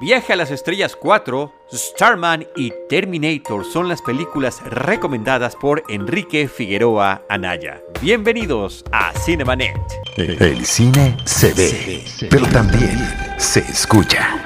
Viaje 0.00 0.32
a 0.32 0.36
las 0.36 0.52
Estrellas 0.52 0.94
4, 0.94 1.52
Starman 1.72 2.46
y 2.54 2.72
Terminator 2.88 3.64
son 3.64 3.88
las 3.88 4.00
películas 4.00 4.62
recomendadas 4.64 5.56
por 5.56 5.82
Enrique 5.88 6.46
Figueroa 6.46 7.22
Anaya. 7.28 7.82
Bienvenidos 8.00 8.84
a 8.92 9.12
Cinemanet. 9.18 9.76
El 10.16 10.64
cine 10.64 11.16
se 11.24 11.52
ve, 11.52 12.04
pero 12.30 12.46
también 12.46 12.96
se 13.38 13.58
escucha. 13.58 14.38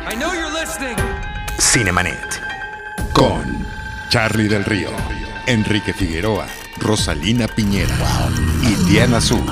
Cinemanet. 1.60 2.40
Con 3.12 3.66
Charlie 4.08 4.48
del 4.48 4.64
Río, 4.64 4.88
Enrique 5.46 5.92
Figueroa, 5.92 6.46
Rosalina 6.78 7.46
Piñera 7.46 7.94
y 8.62 8.90
Diana 8.90 9.18
Azul. 9.18 9.44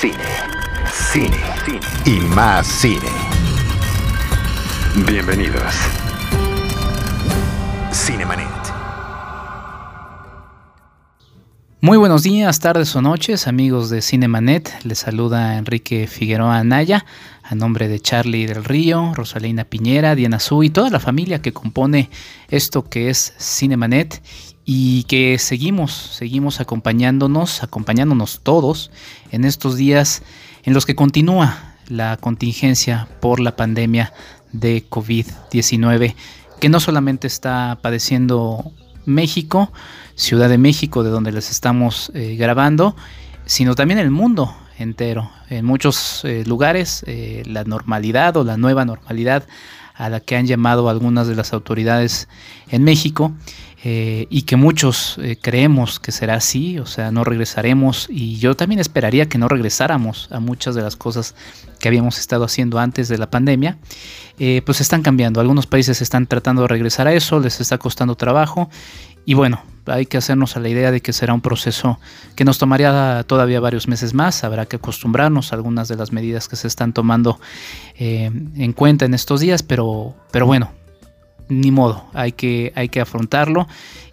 Cine, 0.00 0.14
cine, 1.12 1.38
cine 1.64 1.80
y 2.04 2.20
más 2.20 2.68
cine. 2.68 3.25
Bienvenidos. 5.04 5.74
Cinemanet. 7.92 8.48
Muy 11.82 11.98
buenos 11.98 12.22
días, 12.22 12.60
tardes 12.60 12.96
o 12.96 13.02
noches, 13.02 13.46
amigos 13.46 13.90
de 13.90 14.00
Cinemanet. 14.00 14.72
Les 14.84 15.00
saluda 15.00 15.58
Enrique 15.58 16.06
Figueroa 16.06 16.56
Anaya, 16.56 17.04
a 17.42 17.54
nombre 17.54 17.88
de 17.88 18.00
Charlie 18.00 18.46
del 18.46 18.64
Río, 18.64 19.12
Rosalina 19.14 19.64
Piñera, 19.64 20.14
Diana 20.14 20.40
Su 20.40 20.62
y 20.62 20.70
toda 20.70 20.88
la 20.88 20.98
familia 20.98 21.42
que 21.42 21.52
compone 21.52 22.08
esto 22.48 22.88
que 22.88 23.10
es 23.10 23.34
Cinemanet 23.38 24.22
y 24.64 25.04
que 25.04 25.38
seguimos, 25.38 25.92
seguimos 25.92 26.58
acompañándonos, 26.58 27.62
acompañándonos 27.62 28.40
todos 28.42 28.90
en 29.30 29.44
estos 29.44 29.76
días 29.76 30.22
en 30.64 30.72
los 30.72 30.86
que 30.86 30.96
continúa 30.96 31.74
la 31.88 32.16
contingencia 32.16 33.08
por 33.20 33.40
la 33.40 33.56
pandemia 33.56 34.12
de 34.60 34.84
COVID-19, 34.88 36.14
que 36.60 36.68
no 36.68 36.80
solamente 36.80 37.26
está 37.26 37.78
padeciendo 37.80 38.72
México, 39.04 39.72
Ciudad 40.14 40.48
de 40.48 40.58
México, 40.58 41.02
de 41.02 41.10
donde 41.10 41.32
les 41.32 41.50
estamos 41.50 42.10
eh, 42.14 42.36
grabando, 42.36 42.96
sino 43.44 43.74
también 43.74 43.98
el 43.98 44.10
mundo 44.10 44.56
entero. 44.78 45.30
En 45.48 45.64
muchos 45.64 46.24
eh, 46.24 46.44
lugares, 46.46 47.04
eh, 47.06 47.42
la 47.46 47.64
normalidad 47.64 48.36
o 48.36 48.44
la 48.44 48.56
nueva 48.56 48.84
normalidad 48.84 49.44
a 49.96 50.08
la 50.08 50.20
que 50.20 50.36
han 50.36 50.46
llamado 50.46 50.88
algunas 50.88 51.26
de 51.26 51.34
las 51.34 51.52
autoridades 51.52 52.28
en 52.68 52.84
México 52.84 53.32
eh, 53.88 54.26
y 54.30 54.42
que 54.42 54.56
muchos 54.56 55.16
eh, 55.22 55.38
creemos 55.40 56.00
que 56.00 56.10
será 56.10 56.34
así, 56.34 56.78
o 56.78 56.86
sea, 56.86 57.10
no 57.10 57.24
regresaremos. 57.24 58.08
Y 58.10 58.36
yo 58.36 58.56
también 58.56 58.80
esperaría 58.80 59.28
que 59.28 59.38
no 59.38 59.48
regresáramos 59.48 60.28
a 60.32 60.40
muchas 60.40 60.74
de 60.74 60.82
las 60.82 60.96
cosas 60.96 61.34
que 61.78 61.88
habíamos 61.88 62.18
estado 62.18 62.44
haciendo 62.44 62.78
antes 62.78 63.08
de 63.08 63.16
la 63.16 63.30
pandemia, 63.30 63.78
eh, 64.38 64.62
pues 64.66 64.80
están 64.80 65.02
cambiando. 65.02 65.40
Algunos 65.40 65.66
países 65.66 66.02
están 66.02 66.26
tratando 66.26 66.62
de 66.62 66.68
regresar 66.68 67.06
a 67.06 67.12
eso, 67.12 67.38
les 67.38 67.60
está 67.60 67.78
costando 67.78 68.16
trabajo. 68.16 68.68
Y 69.24 69.34
bueno, 69.34 69.62
hay 69.86 70.06
que 70.06 70.16
hacernos 70.16 70.56
a 70.56 70.60
la 70.60 70.68
idea 70.68 70.90
de 70.90 71.00
que 71.00 71.12
será 71.12 71.34
un 71.34 71.40
proceso 71.40 71.98
que 72.34 72.44
nos 72.44 72.58
tomaría 72.58 73.24
todavía 73.26 73.60
varios 73.60 73.88
meses 73.88 74.14
más. 74.14 74.44
Habrá 74.44 74.66
que 74.66 74.76
acostumbrarnos 74.76 75.52
a 75.52 75.56
algunas 75.56 75.88
de 75.88 75.96
las 75.96 76.12
medidas 76.12 76.48
que 76.48 76.56
se 76.56 76.68
están 76.68 76.92
tomando 76.92 77.40
eh, 77.98 78.30
en 78.56 78.72
cuenta 78.72 79.04
en 79.04 79.14
estos 79.14 79.40
días, 79.40 79.62
pero, 79.62 80.14
pero 80.30 80.46
bueno, 80.46 80.72
ni 81.48 81.70
modo, 81.70 82.04
hay 82.12 82.32
que, 82.32 82.72
hay 82.74 82.88
que 82.88 83.00
afrontarlo 83.00 83.66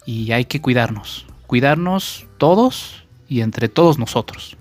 y 0.06 0.32
hay 0.32 0.46
que 0.46 0.62
cuidarnos. 0.62 1.26
Cuidarnos 1.48 2.28
todos 2.38 3.06
y 3.28 3.42
entre 3.42 3.70
todos 3.70 3.98
nosotros. 3.98 4.58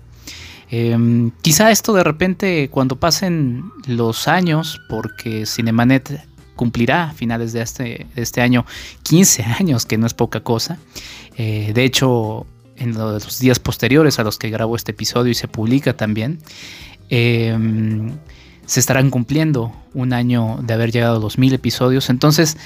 Em, 0.69 1.31
quizá 1.41 1.69
esto 1.69 1.93
de 1.93 2.03
repente 2.03 2.69
cuando 2.71 2.95
pasen 2.95 3.71
los 3.85 4.27
años, 4.27 4.81
porque 4.89 5.45
Cinemanet 5.45 6.25
cumplirá 6.55 7.09
a 7.09 7.13
finales 7.13 7.53
de 7.53 7.61
este, 7.61 8.07
este 8.15 8.41
año 8.41 8.65
15 9.03 9.43
años, 9.59 9.85
que 9.85 9.97
no 9.97 10.07
es 10.07 10.13
poca 10.13 10.41
cosa. 10.41 10.77
Eh, 11.37 11.71
de 11.73 11.83
hecho, 11.83 12.45
en 12.77 12.93
los 12.93 13.39
días 13.39 13.59
posteriores 13.59 14.19
a 14.19 14.23
los 14.23 14.37
que 14.37 14.49
grabo 14.49 14.75
este 14.75 14.91
episodio 14.91 15.31
y 15.31 15.35
se 15.35 15.47
publica 15.47 15.95
también, 15.95 16.39
em, 17.09 18.11
se 18.65 18.79
estarán 18.79 19.09
cumpliendo 19.09 19.71
un 19.93 20.13
año 20.13 20.59
de 20.61 20.73
haber 20.73 20.91
llegado 20.91 21.17
a 21.17 21.19
los 21.19 21.37
mil 21.37 21.53
episodios. 21.53 22.09
Entonces, 22.09 22.57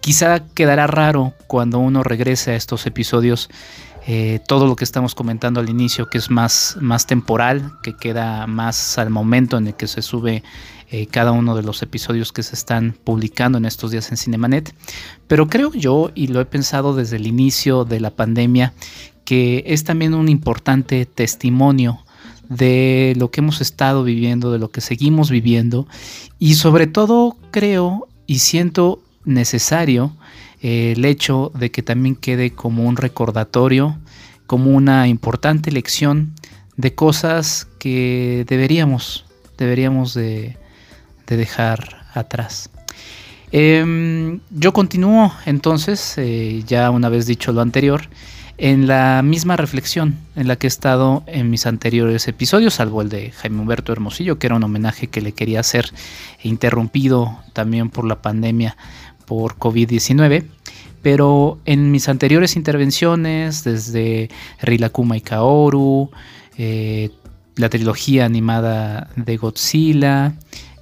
quizá 0.00 0.44
quedará 0.54 0.86
raro 0.86 1.32
cuando 1.46 1.78
uno 1.78 2.02
regrese 2.02 2.52
a 2.52 2.56
estos 2.56 2.86
episodios 2.86 3.48
eh, 4.06 4.40
todo 4.46 4.66
lo 4.66 4.76
que 4.76 4.84
estamos 4.84 5.14
comentando 5.14 5.60
al 5.60 5.70
inicio, 5.70 6.10
que 6.10 6.18
es 6.18 6.30
más, 6.30 6.76
más 6.80 7.06
temporal, 7.06 7.72
que 7.82 7.96
queda 7.96 8.46
más 8.46 8.98
al 8.98 9.10
momento 9.10 9.56
en 9.56 9.68
el 9.68 9.74
que 9.74 9.86
se 9.86 10.02
sube 10.02 10.42
eh, 10.90 11.06
cada 11.06 11.32
uno 11.32 11.56
de 11.56 11.62
los 11.62 11.82
episodios 11.82 12.30
que 12.30 12.42
se 12.42 12.54
están 12.54 12.94
publicando 13.02 13.56
en 13.56 13.64
estos 13.64 13.90
días 13.90 14.10
en 14.10 14.18
Cinemanet. 14.18 14.74
Pero 15.26 15.48
creo 15.48 15.72
yo, 15.72 16.10
y 16.14 16.26
lo 16.26 16.40
he 16.40 16.44
pensado 16.44 16.94
desde 16.94 17.16
el 17.16 17.26
inicio 17.26 17.86
de 17.86 18.00
la 18.00 18.10
pandemia, 18.10 18.74
que 19.24 19.64
es 19.66 19.84
también 19.84 20.12
un 20.12 20.28
importante 20.28 21.06
testimonio 21.06 22.00
de 22.50 23.14
lo 23.16 23.30
que 23.30 23.40
hemos 23.40 23.62
estado 23.62 24.04
viviendo, 24.04 24.52
de 24.52 24.58
lo 24.58 24.70
que 24.70 24.82
seguimos 24.82 25.30
viviendo, 25.30 25.88
y 26.38 26.56
sobre 26.56 26.86
todo 26.86 27.38
creo 27.50 28.06
y 28.26 28.40
siento 28.40 29.02
necesario 29.24 30.12
eh, 30.64 30.92
el 30.96 31.04
hecho 31.04 31.52
de 31.54 31.70
que 31.70 31.82
también 31.82 32.16
quede 32.16 32.52
como 32.52 32.84
un 32.84 32.96
recordatorio, 32.96 33.98
como 34.46 34.70
una 34.70 35.08
importante 35.08 35.70
lección 35.70 36.32
de 36.78 36.94
cosas 36.94 37.68
que 37.78 38.46
deberíamos, 38.48 39.26
deberíamos 39.58 40.14
de, 40.14 40.56
de 41.26 41.36
dejar 41.36 42.06
atrás. 42.14 42.70
Em, 43.52 44.40
yo 44.48 44.72
continúo 44.72 45.34
entonces, 45.44 46.14
eh, 46.16 46.62
ya 46.66 46.90
una 46.90 47.10
vez 47.10 47.26
dicho 47.26 47.52
lo 47.52 47.60
anterior, 47.60 48.08
en 48.56 48.86
la 48.86 49.20
misma 49.22 49.58
reflexión 49.58 50.16
en 50.34 50.48
la 50.48 50.56
que 50.56 50.66
he 50.66 50.68
estado 50.68 51.24
en 51.26 51.50
mis 51.50 51.66
anteriores 51.66 52.26
episodios, 52.26 52.72
salvo 52.72 53.02
el 53.02 53.10
de 53.10 53.32
Jaime 53.32 53.60
Humberto 53.60 53.92
Hermosillo, 53.92 54.38
que 54.38 54.46
era 54.46 54.56
un 54.56 54.64
homenaje 54.64 55.08
que 55.08 55.20
le 55.20 55.32
quería 55.32 55.60
hacer, 55.60 55.92
interrumpido 56.42 57.38
también 57.52 57.90
por 57.90 58.06
la 58.06 58.22
pandemia 58.22 58.78
por 59.26 59.56
COVID-19. 59.56 60.44
Pero 61.02 61.58
en 61.66 61.90
mis 61.90 62.08
anteriores 62.08 62.56
intervenciones, 62.56 63.62
desde 63.62 64.30
Rilakuma 64.62 65.16
y 65.16 65.20
Kaoru, 65.20 66.10
eh, 66.56 67.10
la 67.56 67.68
trilogía 67.68 68.24
animada 68.24 69.10
de 69.16 69.36
Godzilla, 69.36 70.34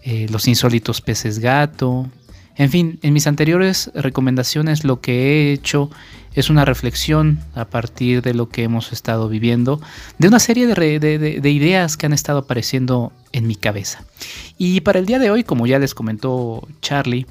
eh, 0.05 0.27
los 0.31 0.47
insólitos 0.49 1.01
peces 1.01 1.39
gato. 1.39 2.09
En 2.57 2.71
fin, 2.71 2.99
en 3.03 3.13
mis 3.13 3.27
anteriores 3.27 3.91
recomendaciones 3.95 4.85
lo 4.85 5.01
que 5.01 5.13
he 5.23 5.53
hecho 5.53 5.91
es 6.35 6.51
una 6.51 6.65
reflexión 6.65 7.41
a 7.55 7.67
partir 7.67 8.23
de 8.23 8.35
lo 8.35 8.49
que 8.49 8.63
hemos 8.63 8.93
estado 8.93 9.29
viviendo, 9.29 9.81
de 10.19 10.29
una 10.29 10.39
serie 10.39 10.67
de, 10.67 11.51
ideas 11.51 11.97
que 11.97 12.07
han 12.07 12.13
estado 12.13 12.41
apareciendo 12.41 13.13
en 13.33 13.47
mi 13.47 13.55
cabeza. 13.55 14.05
Y 14.59 14.81
para 14.81 14.99
el 14.99 15.07
día 15.07 15.19
de 15.19 15.31
hoy, 15.31 15.45
como 15.45 15.67
ya 15.67 15.79
les 15.79 15.95
comentó 15.95 16.67
Charlie, 16.81 17.27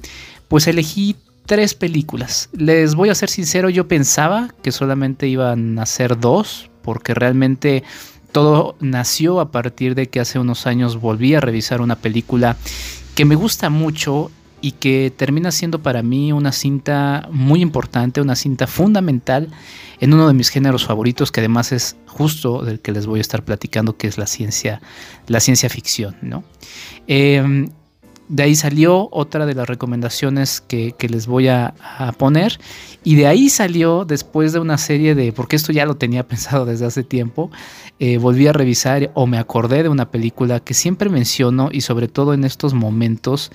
pues 0.52 0.66
elegí 0.66 1.16
tres 1.46 1.72
películas. 1.72 2.50
Les 2.52 2.94
voy 2.94 3.08
a 3.08 3.14
ser 3.14 3.30
sincero, 3.30 3.70
yo 3.70 3.88
pensaba 3.88 4.50
que 4.62 4.70
solamente 4.70 5.26
iban 5.26 5.78
a 5.78 5.86
ser 5.86 6.20
dos, 6.20 6.70
porque 6.82 7.14
realmente 7.14 7.84
todo 8.32 8.76
nació 8.78 9.40
a 9.40 9.50
partir 9.50 9.94
de 9.94 10.10
que 10.10 10.20
hace 10.20 10.38
unos 10.38 10.66
años 10.66 11.00
volví 11.00 11.34
a 11.34 11.40
revisar 11.40 11.80
una 11.80 11.96
película 11.96 12.58
que 13.14 13.24
me 13.24 13.34
gusta 13.34 13.70
mucho 13.70 14.30
y 14.60 14.72
que 14.72 15.10
termina 15.16 15.52
siendo 15.52 15.82
para 15.82 16.02
mí 16.02 16.32
una 16.32 16.52
cinta 16.52 17.30
muy 17.32 17.62
importante, 17.62 18.20
una 18.20 18.36
cinta 18.36 18.66
fundamental 18.66 19.48
en 20.00 20.12
uno 20.12 20.28
de 20.28 20.34
mis 20.34 20.50
géneros 20.50 20.84
favoritos, 20.84 21.32
que 21.32 21.40
además 21.40 21.72
es 21.72 21.96
justo 22.06 22.62
del 22.62 22.78
que 22.78 22.92
les 22.92 23.06
voy 23.06 23.20
a 23.20 23.22
estar 23.22 23.42
platicando, 23.42 23.96
que 23.96 24.06
es 24.06 24.18
la 24.18 24.26
ciencia, 24.26 24.82
la 25.28 25.40
ciencia 25.40 25.70
ficción. 25.70 26.14
¿no? 26.20 26.44
Em, 27.06 27.70
de 28.32 28.44
ahí 28.44 28.54
salió 28.54 29.10
otra 29.12 29.44
de 29.44 29.54
las 29.54 29.68
recomendaciones 29.68 30.62
que, 30.62 30.94
les 31.06 31.26
voy 31.26 31.48
a, 31.48 31.74
poner. 32.16 32.58
Y 33.04 33.16
de 33.16 33.26
ahí 33.26 33.50
salió 33.50 34.06
después 34.06 34.54
de 34.54 34.58
una 34.58 34.78
serie 34.78 35.14
de, 35.14 35.32
porque 35.32 35.54
esto 35.54 35.70
ya 35.70 35.84
lo 35.84 35.96
tenía 35.96 36.26
pensado 36.32 36.64
desde 36.64 36.86
hace 36.86 37.02
tiempo, 37.02 37.50
eh, 37.98 38.16
volví 38.16 38.46
a 38.46 38.54
revisar 38.54 39.10
o 39.12 39.26
me 39.26 39.36
acordé 39.36 39.82
de 39.82 39.90
una 39.90 40.10
película 40.10 40.60
que 40.60 40.72
siempre 40.72 41.10
menciono 41.10 41.68
y 41.70 41.82
sobre 41.82 42.08
todo 42.08 42.32
en 42.32 42.44
estos 42.44 42.72
momentos 42.72 43.52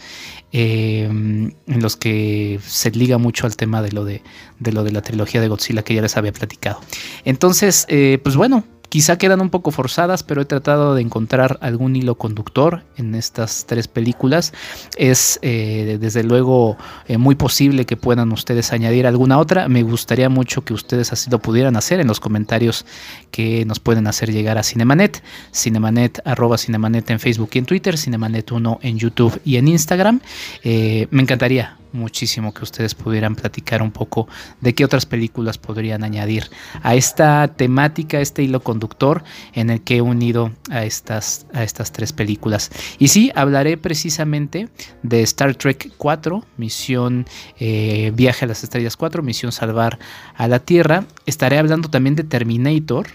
eh, 0.52 1.06
en 1.06 1.82
los 1.82 1.98
que 1.98 2.60
se 2.64 2.92
liga 2.92 3.18
mucho 3.18 3.48
al 3.48 3.58
tema 3.58 3.82
de 3.82 3.92
lo 3.92 4.06
de, 4.06 4.22
lo 4.60 4.84
de 4.84 4.92
la 4.92 5.02
trilogía 5.02 5.42
de 5.42 5.48
Godzilla 5.48 5.82
que 5.82 5.96
ya 5.96 6.04
les 6.04 6.18
había 6.18 6.34
platicado. 6.34 6.82
Entonces, 7.26 7.88
eh, 7.90 8.20
pues 8.22 8.36
bueno, 8.36 8.64
Quizá 8.90 9.18
quedan 9.18 9.42
un 9.42 9.50
poco 9.50 9.72
forzadas, 9.72 10.24
pero 10.24 10.42
he 10.42 10.46
tratado 10.46 10.96
de 10.96 11.02
encontrar 11.02 11.58
algún 11.62 11.96
hilo 11.96 12.16
conductor 12.16 12.84
en 12.96 13.16
estas 13.16 13.66
tres 13.66 13.88
películas. 13.88 14.54
Es 14.98 15.40
eh, 15.42 15.98
desde 16.00 16.24
luego 16.24 16.78
eh, 17.08 17.18
muy 17.18 17.36
posible 17.36 17.86
que 17.86 17.98
puedan 17.98 18.32
ustedes 18.32 18.72
añadir 18.72 19.06
alguna 19.06 19.40
otra. 19.40 19.68
Me 19.68 19.84
gustaría 19.84 20.30
mucho 20.30 20.64
que 20.64 20.74
ustedes 20.74 21.12
así 21.12 21.30
lo 21.30 21.40
pudieran 21.40 21.76
hacer 21.76 22.00
en 22.00 22.08
los 22.08 22.22
comentarios 22.22 22.86
que 23.30 23.66
nos 23.66 23.80
pueden 23.80 24.08
hacer 24.08 24.32
llegar 24.32 24.58
a 24.58 24.64
Cinemanet. 24.64 25.22
Cinemanet, 25.54 26.22
arroba 26.26 26.58
Cinemanet 26.58 27.10
en 27.10 27.20
Facebook 27.20 27.50
y 27.54 27.58
en 27.60 27.66
Twitter, 27.66 27.96
Cinemanet1 27.96 28.80
en 28.82 28.98
YouTube 28.98 29.42
y 29.44 29.58
en 29.58 29.68
Instagram. 29.68 30.22
Eh, 30.64 31.08
me 31.12 31.22
encantaría 31.22 31.78
muchísimo 31.92 32.54
que 32.54 32.64
ustedes 32.64 32.96
pudieran 32.96 33.36
platicar 33.36 33.82
un 33.82 33.92
poco 33.92 34.28
de 34.62 34.74
qué 34.74 34.86
otras 34.86 35.06
películas 35.06 35.58
podrían 35.58 36.04
añadir 36.04 36.50
a 36.84 36.96
esta 36.96 37.48
temática, 37.48 38.20
este 38.20 38.44
hilo 38.44 38.62
conductor 38.62 39.24
en 39.54 39.70
el 39.70 39.82
que 39.82 39.98
he 39.98 40.02
unido 40.02 40.52
a 40.70 40.84
estas, 40.84 41.48
a 41.54 41.64
estas 41.64 41.92
tres 41.92 42.14
películas. 42.14 42.72
Y 43.00 43.10
sí, 43.10 43.32
hablaré 43.36 43.78
precisamente 43.78 44.70
de 45.04 45.22
Star 45.24 45.56
Trek 45.56 45.92
4, 45.98 46.44
Misión 46.58 47.26
eh, 47.60 48.12
Viaje 48.16 48.46
a 48.46 48.48
las 48.48 48.64
Estrellas 48.64 48.98
4, 48.98 49.24
Misión 49.24 49.52
Salvar 49.52 50.00
a 50.36 50.48
la 50.48 50.60
Tierra. 50.60 51.06
Estaré 51.26 51.58
hablando 51.58 51.90
también 51.90 52.16
de 52.16 52.24
Terminator, 52.24 53.08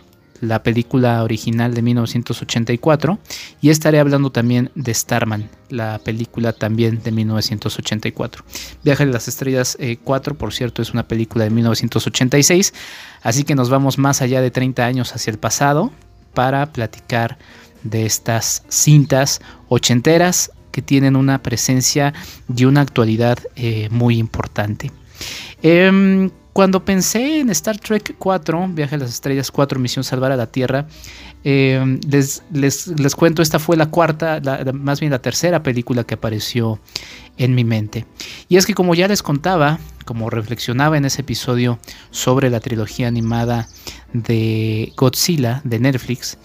la 0.43 0.65
película 0.65 1.23
original 1.23 1.73
de 1.73 1.83
1984, 1.83 3.19
y 3.61 3.71
estaré 3.71 4.01
hablando 4.01 4.33
también 4.33 4.73
de 4.75 4.93
Starman, 4.93 5.49
la 5.71 6.01
película 6.01 6.53
también 6.53 7.01
de 7.01 7.13
1984. 7.13 8.45
Viaje 8.83 9.07
de 9.07 9.13
las 9.13 9.29
Estrellas 9.29 9.79
4, 10.03 10.35
eh, 10.35 10.37
por 10.37 10.53
cierto, 10.53 10.83
es 10.83 10.93
una 10.93 11.07
película 11.07 11.45
de 11.45 11.51
1986, 11.51 12.75
así 13.23 13.45
que 13.45 13.55
nos 13.55 13.71
vamos 13.71 13.99
más 13.99 14.21
allá 14.21 14.43
de 14.43 14.51
30 14.51 14.85
años 14.85 15.15
hacia 15.15 15.31
el 15.31 15.39
pasado 15.39 15.93
para 16.35 16.73
platicar 16.73 17.39
de 17.85 18.05
estas 18.05 18.65
cintas 18.69 19.41
ochenteras 19.69 20.51
que 20.73 20.83
tienen 20.83 21.15
una 21.15 21.41
presencia 21.41 22.15
y 22.55 22.65
una 22.65 22.81
actualidad 22.81 23.39
eh, 23.55 23.89
muy 23.93 24.19
importante. 24.19 24.91
Em, 25.63 26.31
cuando 26.53 26.85
pensé 26.85 27.41
en 27.41 27.51
Star 27.51 27.79
Trek 27.79 28.15
4, 28.19 28.69
Viaje 28.69 28.97
a 28.97 28.99
las 28.99 29.11
Estrellas 29.11 29.51
4, 29.51 29.81
Misión 29.81 30.05
Salvar 30.05 30.33
a 30.33 30.37
la 30.37 30.47
Tierra, 30.47 30.87
eh, 31.45 31.99
les, 32.07 32.43
les, 32.53 33.17
cuento, 33.17 33.43
esta 33.43 33.59
fue 33.59 33.77
la 33.77 33.87
cuarta, 33.87 34.41
más 34.75 35.01
bien 35.01 35.11
la 35.11 35.21
tercera 35.21 35.63
película 35.63 36.05
que 36.05 36.15
apareció 36.15 36.79
en 37.39 37.55
mi 37.55 37.65
mente. 37.65 38.07
Y 38.49 38.59
es 38.59 38.67
que 38.67 38.75
como 38.75 38.95
ya 38.95 39.09
les 39.09 39.23
contaba, 39.23 39.79
como 40.05 40.31
reflexionaba 40.31 40.97
en 40.99 41.05
ese 41.05 41.23
episodio 41.23 41.79
sobre 42.11 42.51
la 42.51 42.61
trilogía 42.61 43.09
animada 43.09 43.69
de 44.13 44.93
Godzilla 44.97 45.63
de 45.65 45.79
Netflix, 45.79 46.37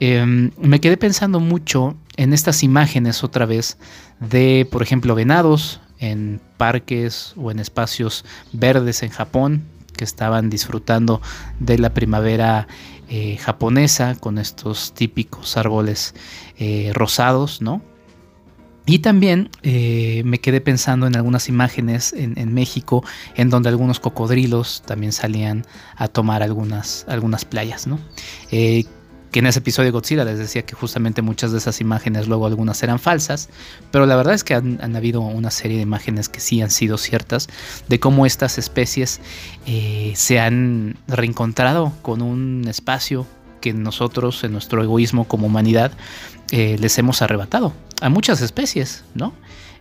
em, 0.00 0.50
me 0.58 0.80
quedé 0.80 0.96
pensando 0.96 1.38
mucho 1.38 1.96
en 2.16 2.32
estas 2.32 2.62
imágenes 2.62 3.22
otra 3.22 3.46
vez 3.46 3.78
de, 4.20 4.66
por 4.70 4.82
ejemplo, 4.82 5.14
venados, 5.14 5.80
en 5.98 6.40
parques 6.56 7.34
o 7.36 7.50
en 7.50 7.58
espacios 7.58 8.24
verdes 8.52 9.02
en 9.02 9.10
Japón 9.10 9.64
que 9.94 10.04
estaban 10.04 10.50
disfrutando 10.50 11.22
de 11.60 11.78
la 11.78 11.94
primavera 11.94 12.66
eh, 13.08 13.36
japonesa 13.36 14.14
con 14.16 14.38
estos 14.38 14.92
típicos 14.94 15.56
árboles 15.56 16.14
eh, 16.58 16.90
rosados, 16.94 17.62
¿no? 17.62 17.82
Y 18.86 18.98
también 18.98 19.48
eh, 19.62 20.22
me 20.26 20.40
quedé 20.40 20.60
pensando 20.60 21.06
en 21.06 21.16
algunas 21.16 21.48
imágenes 21.48 22.12
en, 22.12 22.52
México 22.52 23.02
en 23.34 23.48
donde 23.48 23.70
algunos 23.70 23.98
cocodrilos 23.98 24.82
también 24.84 25.12
salían 25.12 25.64
a 25.96 26.08
tomar 26.08 26.42
algunas, 26.42 27.06
algunas 27.08 27.46
playas, 27.46 27.86
¿no? 27.86 27.98
Que 29.34 29.40
en 29.40 29.46
ese 29.46 29.58
episodio 29.58 29.88
de 29.88 29.90
Godzilla 29.90 30.24
les 30.24 30.38
decía 30.38 30.64
que 30.64 30.76
justamente 30.76 31.20
muchas 31.20 31.50
de 31.50 31.58
esas 31.58 31.80
imágenes 31.80 32.28
luego 32.28 32.46
algunas 32.46 32.80
eran 32.84 33.00
falsas, 33.00 33.48
pero 33.90 34.06
la 34.06 34.14
verdad 34.14 34.32
es 34.32 34.44
que 34.44 34.54
han, 34.54 34.94
habido 34.94 35.22
una 35.22 35.50
serie 35.50 35.78
de 35.78 35.82
imágenes 35.82 36.28
que 36.28 36.38
sí 36.38 36.62
han 36.62 36.70
sido 36.70 36.98
ciertas 36.98 37.48
de 37.88 37.98
cómo 37.98 38.26
estas 38.26 38.58
especies 38.58 39.20
eh, 39.66 40.12
se 40.14 40.38
han 40.38 40.96
reencontrado 41.08 41.92
con 42.02 42.22
un 42.22 42.64
espacio 42.68 43.26
que 43.60 43.72
nosotros 43.72 44.44
en 44.44 44.52
nuestro 44.52 44.80
egoísmo 44.84 45.26
como 45.26 45.48
humanidad 45.48 45.90
eh, 46.52 46.76
les 46.78 46.96
hemos 46.98 47.20
arrebatado 47.20 47.72
a 48.02 48.10
muchas 48.10 48.40
especies, 48.40 49.02
¿no? 49.16 49.34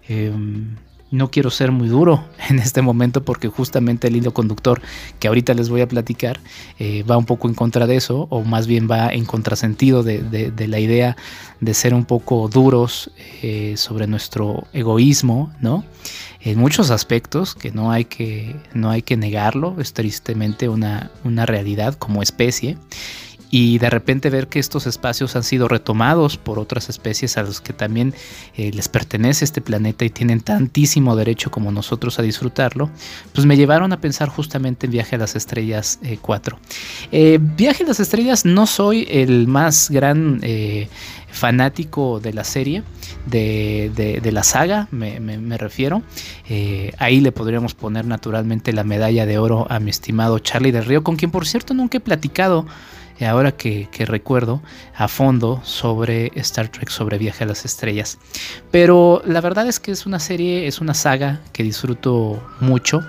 Em, 0.07 0.77
no 1.13 1.29
quiero 1.29 1.51
ser 1.51 1.71
muy 1.71 1.87
duro 1.87 2.25
en 2.49 2.59
este 2.59 2.81
momento 2.81 3.23
porque 3.23 3.47
justamente 3.47 4.07
el 4.07 4.15
hilo 4.15 4.33
conductor 4.33 4.81
que 5.19 5.27
ahorita 5.27 5.53
les 5.53 5.69
voy 5.69 5.81
a 5.81 5.87
platicar 5.87 6.39
eh, 6.79 7.03
va 7.03 7.17
un 7.17 7.25
poco 7.25 7.47
en 7.47 7.53
contra 7.53 7.87
de 7.87 7.95
eso 7.95 8.27
o 8.31 8.43
más 8.43 8.65
bien 8.65 8.89
va 8.89 9.09
en 9.09 9.25
contrasentido 9.25 10.01
de, 10.03 10.51
la 10.67 10.79
idea 10.79 11.15
de 11.61 11.73
ser 11.73 11.93
un 11.93 12.05
poco 12.05 12.47
duros 12.47 13.11
eh, 13.41 13.75
sobre 13.77 14.07
nuestro 14.07 14.65
egoísmo, 14.73 15.53
¿no? 15.59 15.85
En 16.41 16.57
muchos 16.57 16.89
aspectos 16.89 17.53
que 17.53 17.71
no 17.71 17.91
hay 17.91 18.05
que, 18.05 18.55
no 18.73 18.89
hay 18.89 19.01
que 19.01 19.15
negarlo, 19.15 19.75
es 19.79 19.93
tristemente 19.93 20.67
una, 20.67 21.11
una 21.23 21.45
realidad 21.45 21.93
como 21.93 22.21
especie 22.21 22.77
y 23.55 23.77
de 23.77 23.91
repente 23.91 24.31
ver 24.31 24.47
que 24.47 24.57
estos 24.57 24.87
espacios 24.87 25.35
han 25.35 25.43
sido 25.43 25.67
retomados 25.67 26.37
por 26.37 26.57
otras 26.57 26.89
especies 26.89 27.37
a 27.37 27.43
los 27.43 27.61
que 27.61 27.71
también 27.71 28.15
eh, 28.57 28.71
les 28.73 28.89
pertenece 28.89 29.45
este 29.45 29.61
planeta 29.61 30.05
y 30.05 30.09
tienen 30.09 30.41
tantísimo 30.41 31.15
derecho 31.15 31.51
como 31.51 31.71
nosotros 31.71 32.17
a 32.17 32.23
disfrutarlo, 32.23 32.89
pues 33.31 33.45
me 33.45 33.55
llevaron 33.55 33.93
a 33.93 34.01
pensar 34.01 34.27
justamente 34.29 34.87
en 34.87 34.93
Viaje 34.93 35.17
a 35.17 35.19
las 35.19 35.35
Estrellas 35.35 35.99
4. 36.19 36.57
Eh, 37.11 37.35
eh, 37.35 37.39
Viaje 37.39 37.83
a 37.83 37.87
las 37.89 37.99
Estrellas 37.99 38.43
no 38.43 38.65
soy 38.65 39.05
el 39.07 39.47
más 39.47 39.91
gran 39.91 40.41
fanático 41.31 42.19
de 42.19 42.33
la 42.33 42.45
serie, 42.45 42.81
de, 43.27 44.31
la 44.31 44.41
saga, 44.41 44.87
me, 44.89 45.57
refiero. 45.59 46.01
ahí 46.97 47.21
le 47.21 47.31
podríamos 47.31 47.75
poner 47.75 48.05
naturalmente 48.05 48.73
la 48.73 48.83
medalla 48.83 49.27
de 49.27 49.37
oro 49.37 49.67
a 49.69 49.79
mi 49.79 49.91
estimado 49.91 50.39
Charlie 50.39 50.71
del 50.71 50.85
Río, 50.85 51.03
con 51.03 51.17
quien 51.17 51.29
por 51.29 51.45
cierto 51.45 51.75
nunca 51.75 51.97
he 51.97 52.01
platicado 52.01 52.65
ahora 53.21 53.51
que, 53.51 53.87
recuerdo 54.05 54.61
a 54.95 55.07
fondo 55.07 55.61
sobre 55.63 56.31
Star 56.35 56.67
Trek, 56.67 56.89
sobre 56.89 57.17
Viaje 57.17 57.43
a 57.43 57.47
las 57.47 57.65
Estrellas. 57.65 58.17
Pero 58.71 59.21
la 59.25 59.41
verdad 59.41 59.67
es 59.67 59.79
que 59.79 59.91
es 59.91 60.05
una 60.05 60.19
serie, 60.19 60.67
es 60.67 60.81
una 60.81 60.93
saga 60.93 61.41
que 61.51 61.63
disfruto 61.63 62.43
mucho. 62.59 63.01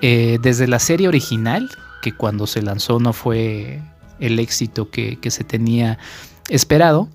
Eh, 0.00 0.38
desde 0.42 0.66
la 0.66 0.78
serie 0.78 1.08
original, 1.08 1.68
que 2.02 2.12
cuando 2.12 2.46
se 2.46 2.62
lanzó 2.62 2.98
no 2.98 3.12
fue 3.12 3.80
el 4.20 4.38
éxito 4.38 4.90
que, 4.90 5.18
se 5.28 5.44
tenía 5.44 5.98
esperado, 6.48 7.08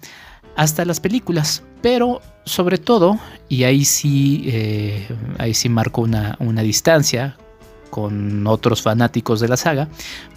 hasta 0.56 0.86
las 0.86 1.00
películas. 1.00 1.64
Pero 1.82 2.22
sobre 2.46 2.78
todo, 2.78 3.20
y 3.48 3.64
ahí 3.64 3.86
sí, 3.86 4.44
eh, 4.48 5.08
ahí 5.38 5.54
sí 5.54 5.70
marco 5.70 6.02
una, 6.02 6.36
una 6.40 6.62
distancia 6.62 7.38
con 7.90 8.46
otros 8.48 8.82
fanáticos 8.82 9.40
de 9.40 9.48
la 9.48 9.58
saga. 9.58 9.88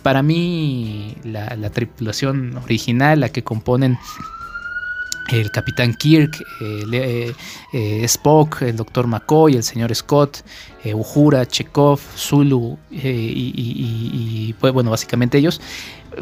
Para 0.03 0.23
mí, 0.23 1.17
la, 1.25 1.71
tripulación 1.71 2.57
original, 2.59 3.21
la 3.21 3.29
que 3.29 3.43
componen 3.43 3.99
el 5.31 5.51
capitán 5.51 5.95
Kirk, 5.95 6.45
eh, 6.61 7.33
eh, 7.73 8.05
Spock, 8.05 8.63
el 8.63 8.77
doctor 8.77 9.07
McCoy, 9.07 9.57
el 9.57 9.63
señor 9.63 9.95
Scott, 9.95 10.45
eh, 10.85 10.95
Uhura, 10.95 11.47
Chekhov, 11.47 12.01
Zulu 12.17 12.79
y, 12.91 14.55
pues, 14.59 14.73
bueno, 14.73 14.91
básicamente 14.91 15.39
ellos, 15.39 15.61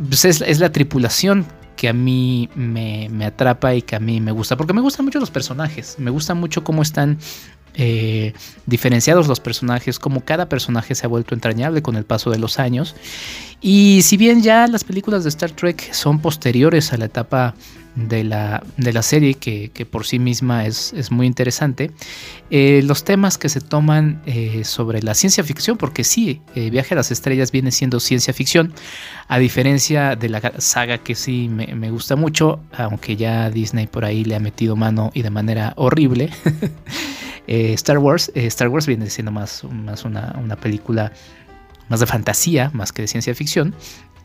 pues 0.09 0.25
es, 0.25 0.61
la 0.61 0.71
tripulación 0.71 1.47
que 1.77 1.89
a 1.89 1.93
mí 1.95 2.51
me, 2.55 3.09
me, 3.11 3.25
atrapa 3.25 3.75
y 3.75 3.81
que 3.81 3.97
a 3.97 4.01
mí 4.01 4.21
me 4.21 4.33
gusta, 4.33 4.57
porque 4.57 4.75
me 4.75 4.83
gustan 4.83 5.07
mucho 5.07 5.19
los 5.19 5.31
personajes, 5.31 5.97
me 5.99 6.11
gusta 6.11 6.35
mucho 6.35 6.63
cómo 6.63 6.83
están 6.83 7.19
eh, 7.75 8.33
diferenciados 8.67 9.29
los 9.29 9.41
personajes, 9.41 9.99
como 9.99 10.25
cada 10.25 10.49
personaje 10.49 10.95
se 10.95 11.07
ha 11.07 11.09
vuelto 11.09 11.35
entrañable 11.35 11.83
con 11.83 11.97
el 11.97 12.05
paso 12.05 12.31
de 12.31 12.39
los 12.39 12.59
años. 12.59 12.97
Y 13.61 14.03
si 14.03 14.17
bien 14.17 14.43
ya 14.43 14.67
las 14.67 14.85
películas 14.85 15.23
de 15.23 15.29
Star 15.29 15.51
Trek 15.53 15.93
son 15.93 16.21
posteriores 16.21 16.93
a 16.93 16.97
la 16.97 17.05
etapa 17.05 17.55
de 17.95 18.25
la, 18.25 18.63
de 18.77 18.93
la 18.93 19.03
serie, 19.03 19.35
que, 19.35 19.71
por 19.91 20.07
sí 20.07 20.19
misma 20.19 20.65
es, 20.65 21.11
muy 21.11 21.27
interesante, 21.27 21.91
eh, 22.51 22.81
los 22.85 23.05
temas 23.05 23.37
que 23.37 23.49
se 23.49 23.61
toman 23.61 24.23
eh, 24.27 24.63
sobre 24.65 25.03
la 25.03 25.15
ciencia 25.15 25.45
ficción, 25.45 25.77
porque 25.77 26.05
sí, 26.05 26.41
Viaje 26.55 26.95
a 26.95 26.97
las 26.97 27.11
Estrellas 27.11 27.53
viene 27.53 27.71
siendo 27.71 28.01
ciencia 28.01 28.33
ficción, 28.33 28.73
a 29.29 29.39
diferencia 29.39 30.17
de 30.17 30.29
la 30.29 30.53
saga 30.59 30.99
que 30.99 31.15
sí 31.15 31.49
me, 31.49 31.75
me 31.75 31.91
gusta 31.91 32.17
mucho, 32.17 32.61
aunque 32.73 33.17
ya 33.17 33.51
Disney 33.51 33.87
por 33.87 34.05
ahí 34.05 34.25
le 34.25 34.37
ha 34.37 34.41
metido 34.41 34.77
mano 34.77 35.11
y 35.15 35.23
de 35.23 35.31
manera 35.31 35.75
horrible. 35.77 36.31
Eh, 37.51 37.73
Star 37.73 37.99
Wars, 37.99 38.31
eh, 38.37 38.47
Star 38.47 38.69
Wars 38.69 38.87
viene 38.87 39.11
siendo 39.11 39.33
más, 39.33 39.65
más 39.65 40.05
una, 40.05 40.57
película 40.63 41.13
más 41.89 41.99
de 41.99 42.07
fantasía, 42.07 42.71
más 42.73 42.93
que 42.93 43.03
de 43.03 43.09
ciencia 43.09 43.35
ficción. 43.35 43.75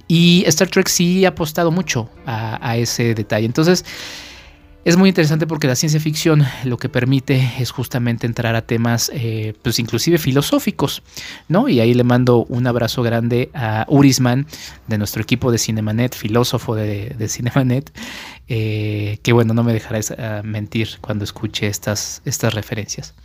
Y 0.08 0.44
Star 0.46 0.70
Trek 0.70 0.88
sí 0.88 1.26
ha 1.26 1.30
apostado 1.30 1.72
mucho 1.72 2.08
a, 2.28 2.78
ese 2.78 3.16
detalle. 3.16 3.48
Entonces, 3.48 3.84
Es 4.86 4.98
muy 4.98 5.10
interesante 5.10 5.48
porque 5.48 5.66
la 5.66 5.76
ciencia 5.76 6.00
ficción 6.00 6.44
lo 6.64 6.78
que 6.78 6.90
permite 6.90 7.54
es 7.58 7.72
justamente 7.72 8.28
entrar 8.28 8.56
a 8.56 8.62
temas, 8.62 9.10
eh, 9.16 9.56
pues 9.64 9.80
inclusive 9.80 10.20
filosóficos, 10.20 11.02
¿no? 11.48 11.68
Y 11.68 11.80
ahí 11.80 11.96
le 11.96 12.04
mando 12.04 12.46
un 12.46 12.68
abrazo 12.68 13.02
grande 13.02 13.50
a 13.56 13.88
Urisman 13.90 14.46
de 14.86 15.00
nuestro 15.00 15.24
equipo 15.24 15.52
de 15.52 15.58
Cinemanet, 15.58 16.14
filósofo 16.14 16.76
de, 16.76 17.16
Cinemanet, 17.28 17.92
eh, 18.48 19.18
que 19.24 19.34
bueno, 19.34 19.56
no 19.56 19.64
me 19.64 19.74
dejará 19.74 20.02
ah, 20.20 20.42
mentir 20.44 20.88
cuando 21.02 21.24
escuche 21.24 21.66
estas, 21.66 22.22
estas 22.24 22.54
referencias. 22.54 23.16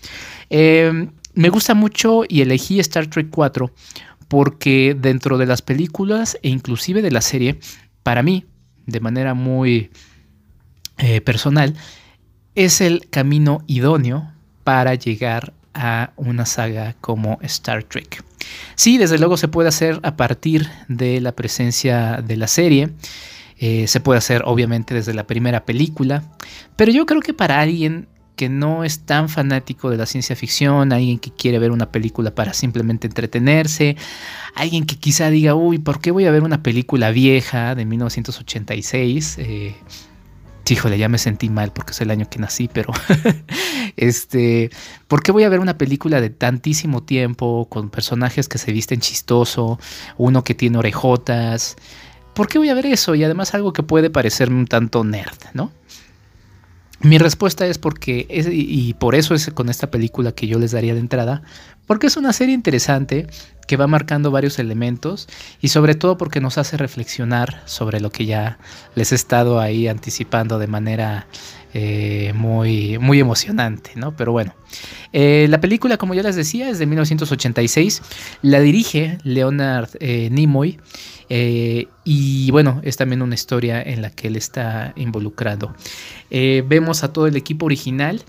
Em, 0.49 1.11
me 1.35 1.51
gusta 1.51 1.75
mucho 1.75 2.23
y 2.27 2.41
elegí 2.41 2.81
Star 2.81 3.09
Trek 3.09 3.29
4 3.29 3.71
porque 4.29 4.97
dentro 4.99 5.37
de 5.37 5.45
las 5.45 5.61
películas 5.61 6.39
e 6.43 6.49
inclusive 6.49 7.03
de 7.03 7.11
la 7.11 7.21
serie, 7.21 7.61
para 8.03 8.23
mí, 8.23 8.47
de 8.87 9.01
manera 9.01 9.35
muy 9.35 9.91
eh, 11.01 11.21
personal, 11.21 11.75
es 12.55 12.81
el 12.81 13.09
camino 13.09 13.63
idóneo 13.67 14.31
para 14.65 14.95
llegar 14.95 15.55
a 15.73 16.13
una 16.17 16.47
saga 16.47 16.95
como 17.01 17.39
Star 17.43 17.85
Trek. 17.85 18.23
Sí, 18.75 18.99
desde 18.99 19.19
luego 19.19 19.37
se 19.37 19.49
puede 19.49 19.69
hacer 19.69 20.01
a 20.03 20.17
partir 20.17 20.69
de 20.89 21.21
la 21.21 21.33
presencia 21.33 22.23
de 22.23 22.37
la 22.37 22.49
serie. 22.49 22.91
Eh, 23.59 23.87
se 23.87 24.01
puede 24.01 24.19
hacer 24.19 24.43
obviamente 24.45 24.95
desde 24.95 25.15
la 25.15 25.27
primera 25.27 25.65
película. 25.65 26.23
Pero 26.77 26.93
yo 26.93 27.07
creo 27.07 27.21
que 27.21 27.35
para 27.35 27.61
alguien 27.61 28.09
que 28.37 28.49
no 28.49 28.85
es 28.85 29.01
tan 29.01 29.29
fanático 29.29 29.91
de 29.91 29.99
la 29.99 30.07
ciencia 30.07 30.35
ficción, 30.35 30.93
alguien 30.93 31.19
que 31.19 31.31
quiere 31.31 31.59
ver 31.59 31.71
una 31.71 31.93
película 31.93 32.35
para 32.35 32.55
simplemente 32.55 33.07
entretenerse, 33.07 33.97
alguien 34.55 34.87
que 34.87 34.97
quizá 34.97 35.29
diga, 35.29 35.55
uy, 35.55 35.79
¿por 35.79 36.01
qué 36.01 36.11
voy 36.11 36.25
a 36.25 36.31
ver 36.31 36.43
una 36.43 36.63
película 36.63 37.11
vieja 37.11 37.75
de 37.75 37.85
1986? 37.85 39.39
Híjole, 40.69 40.99
ya 40.99 41.09
me 41.09 41.19
sentí 41.19 41.49
mal 41.49 41.73
porque 41.73 41.93
es 41.93 42.01
el 42.01 42.11
año 42.11 42.29
que 42.29 42.39
nací, 42.39 42.69
pero 42.73 42.93
este, 43.97 44.71
¿por 45.09 45.23
qué 45.23 45.33
voy 45.33 45.45
a 45.45 45.49
ver 45.49 45.61
una 45.61 45.79
película 45.79 46.21
de 46.21 46.31
tantísimo 46.31 47.03
tiempo 47.03 47.67
con 47.69 47.91
personajes 47.91 48.49
que 48.49 48.59
se 48.59 48.73
visten 48.73 49.01
chistoso, 49.01 49.79
uno 50.17 50.45
que 50.45 50.55
tiene 50.55 50.79
orejotas? 50.79 51.77
¿Por 52.35 52.49
qué 52.49 52.59
voy 52.59 52.69
a 52.69 52.75
ver 52.75 52.87
eso? 52.87 53.15
Y 53.15 53.25
además 53.25 53.55
algo 53.55 53.73
que 53.73 53.83
puede 53.83 54.11
parecerme 54.11 54.59
un 54.59 54.67
tanto 54.67 55.05
nerd, 55.05 55.39
¿no? 55.55 55.73
Mi 57.03 57.17
respuesta 57.17 57.67
es 57.67 57.79
porque, 57.79 58.27
y 58.29 58.93
por 58.95 59.15
eso 59.15 59.35
es 59.35 59.51
con 59.55 59.71
esta 59.71 59.91
película 59.91 60.33
que 60.33 60.47
yo 60.47 60.59
les 60.59 60.73
daría 60.73 60.93
de 60.93 61.01
entrada, 61.01 61.43
porque 61.87 62.09
es 62.09 62.19
una 62.19 62.35
serie 62.35 62.55
interesante 62.55 63.27
que 63.67 63.79
va 63.79 63.87
marcando 63.87 64.31
varios 64.31 64.59
elementos 64.59 65.27
y 65.63 65.69
sobre 65.69 65.95
todo 65.95 66.19
porque 66.19 66.41
nos 66.41 66.59
hace 66.59 66.77
reflexionar 66.77 67.63
sobre 67.65 68.01
lo 68.01 68.11
que 68.11 68.27
ya 68.27 68.59
les 68.97 69.13
he 69.13 69.15
estado 69.15 69.61
ahí 69.61 69.89
anticipando 69.89 70.59
de 70.59 70.67
manera 70.67 71.27
eh, 71.73 72.33
muy, 72.35 72.99
muy 72.99 73.21
emocionante, 73.21 73.93
¿no? 73.95 74.17
Pero 74.17 74.33
bueno, 74.33 74.55
eh, 75.13 75.47
la 75.49 75.61
película, 75.61 75.97
como 75.99 76.15
ya 76.15 76.23
les 76.23 76.37
decía, 76.37 76.69
es 76.69 76.79
de 76.79 76.87
1986, 76.87 78.03
la 78.43 78.61
dirige 78.61 79.19
Leonard 79.23 79.91
eh, 80.01 80.29
Nimoy 80.31 80.79
y 81.33 82.51
bueno, 82.51 82.81
es 82.83 82.97
también 82.97 83.23
una 83.23 83.37
historia 83.37 83.81
en 83.81 84.03
la 84.03 84.11
que 84.11 84.27
él 84.27 84.35
está 84.35 84.93
involucrado. 84.97 85.73
Vemos 86.29 87.05
a 87.05 87.13
todo 87.13 87.29
el 87.29 87.37
equipo 87.37 87.67
original. 87.67 88.25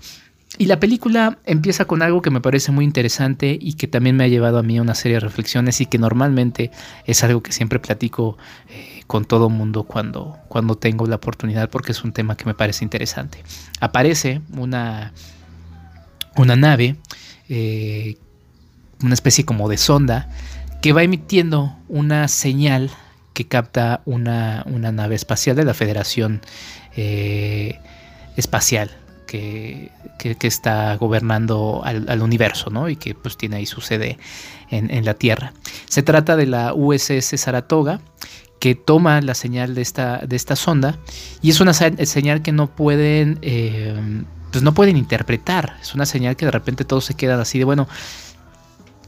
Y 0.58 0.66
la 0.66 0.78
película 0.78 1.38
empieza 1.46 1.86
con 1.86 2.02
algo 2.02 2.20
que 2.20 2.30
me 2.30 2.42
parece 2.42 2.72
muy 2.72 2.84
interesante 2.84 3.56
y 3.58 3.72
que 3.74 3.88
también 3.88 4.16
me 4.16 4.24
ha 4.24 4.28
llevado 4.28 4.58
a 4.58 4.62
mí 4.62 4.76
a 4.76 4.82
una 4.82 4.94
serie 4.94 5.16
de 5.16 5.20
reflexiones 5.20 5.80
y 5.80 5.86
que 5.86 5.96
normalmente 5.96 6.70
es 7.06 7.24
algo 7.24 7.42
que 7.42 7.52
siempre 7.52 7.78
platico 7.78 8.36
eh, 8.68 9.02
con 9.06 9.24
todo 9.24 9.48
mundo 9.48 9.84
cuando, 9.84 10.38
cuando 10.48 10.76
tengo 10.76 11.06
la 11.06 11.16
oportunidad 11.16 11.70
porque 11.70 11.92
es 11.92 12.04
un 12.04 12.12
tema 12.12 12.36
que 12.36 12.44
me 12.44 12.54
parece 12.54 12.84
interesante. 12.84 13.42
Aparece 13.80 14.42
una, 14.54 15.14
una 16.36 16.56
nave, 16.56 16.96
una 19.02 19.14
especie 19.14 19.44
como 19.46 19.70
de 19.70 19.78
sonda, 19.78 20.28
que 20.82 20.92
va 20.92 21.02
emitiendo 21.02 21.76
una 21.88 22.28
señal 22.28 22.90
que 23.32 23.46
capta 23.46 24.02
una, 24.04 24.64
nave 24.66 25.14
espacial 25.14 25.56
de 25.56 25.64
la 25.64 25.72
Federación 25.72 26.42
eh, 26.94 27.78
Espacial 28.36 28.90
que, 30.18 30.46
está 30.46 30.96
gobernando 30.96 31.82
al, 31.84 32.22
universo 32.22 32.70
¿no? 32.70 32.88
y 32.88 32.96
que 32.96 33.14
pues 33.14 33.36
tiene 33.36 33.56
ahí 33.56 33.66
su 33.66 33.80
sede 33.80 34.18
en, 34.70 35.04
la 35.04 35.14
Tierra. 35.14 35.52
Se 35.86 36.02
trata 36.02 36.36
de 36.36 36.46
la 36.46 36.74
USS 36.74 37.40
Saratoga 37.40 38.00
que 38.58 38.74
toma 38.74 39.20
la 39.20 39.34
señal 39.34 39.74
de 39.74 39.82
esta, 39.82 40.18
de 40.18 40.36
esta 40.36 40.56
sonda 40.56 40.98
y 41.40 41.50
es 41.50 41.60
una 41.60 41.72
señal 41.72 42.42
que 42.42 42.52
no 42.52 42.68
pueden... 42.68 43.38
Eh, 43.42 44.24
pues 44.52 44.62
no 44.62 44.74
pueden 44.74 44.98
interpretar. 44.98 45.78
Es 45.80 45.94
una 45.94 46.04
señal 46.04 46.36
que 46.36 46.44
de 46.44 46.50
repente 46.50 46.84
todos 46.84 47.06
se 47.06 47.14
quedan 47.14 47.40
así 47.40 47.58
de, 47.58 47.64
bueno, 47.64 47.88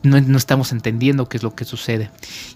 no, 0.04 0.36
estamos 0.36 0.72
entendiendo 0.72 1.28
qué 1.28 1.38
es 1.38 1.42
lo 1.42 1.54
que 1.54 1.64
sucede. 1.64 2.10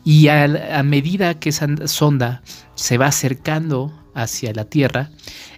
Y 0.05 0.29
a, 0.29 0.83
medida 0.83 1.35
que 1.35 1.49
esa 1.49 1.67
sonda 1.87 2.43
se 2.75 2.99
va 2.99 3.07
acercando 3.07 3.93
hacia 4.15 4.53
la 4.53 4.65
Tierra, 4.65 5.11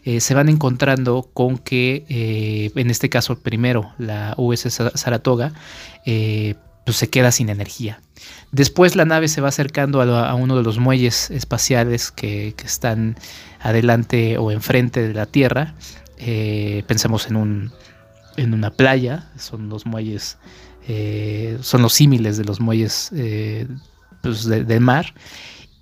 eh, 0.04 0.20
se 0.20 0.34
van 0.34 0.48
encontrando 0.48 1.28
con 1.34 1.58
que, 1.58 2.04
eh, 2.08 2.70
en 2.74 2.90
este 2.90 3.08
caso 3.08 3.38
primero, 3.40 3.92
la 3.98 4.34
USS 4.36 4.92
Saratoga, 4.94 5.52
eh, 6.06 6.54
pues 6.86 6.96
se 6.96 7.10
queda 7.10 7.32
sin 7.32 7.48
energía. 7.48 8.00
Después 8.52 8.96
la 8.96 9.04
nave 9.04 9.28
se 9.28 9.40
va 9.40 9.48
acercando 9.48 10.00
a, 10.00 10.34
uno 10.34 10.56
de 10.56 10.62
los 10.62 10.78
muelles 10.78 11.30
espaciales 11.30 12.10
que, 12.10 12.54
que, 12.56 12.66
están 12.66 13.16
adelante 13.60 14.38
o 14.38 14.50
enfrente 14.50 15.06
de 15.06 15.14
la 15.14 15.26
Tierra. 15.26 15.74
pensemos 16.86 17.26
en, 17.28 17.36
un, 17.36 17.72
en 18.36 18.54
una 18.54 18.70
playa, 18.70 19.30
son 19.38 19.68
los 19.68 19.86
muelles 19.86 20.38
eh, 20.88 21.58
son 21.62 21.82
los 21.82 21.92
símiles 21.92 22.36
de 22.36 22.44
los 22.44 22.60
muelles 22.60 23.10
eh, 23.14 23.66
pues, 24.22 24.44
del 24.44 24.80
mar, 24.80 25.14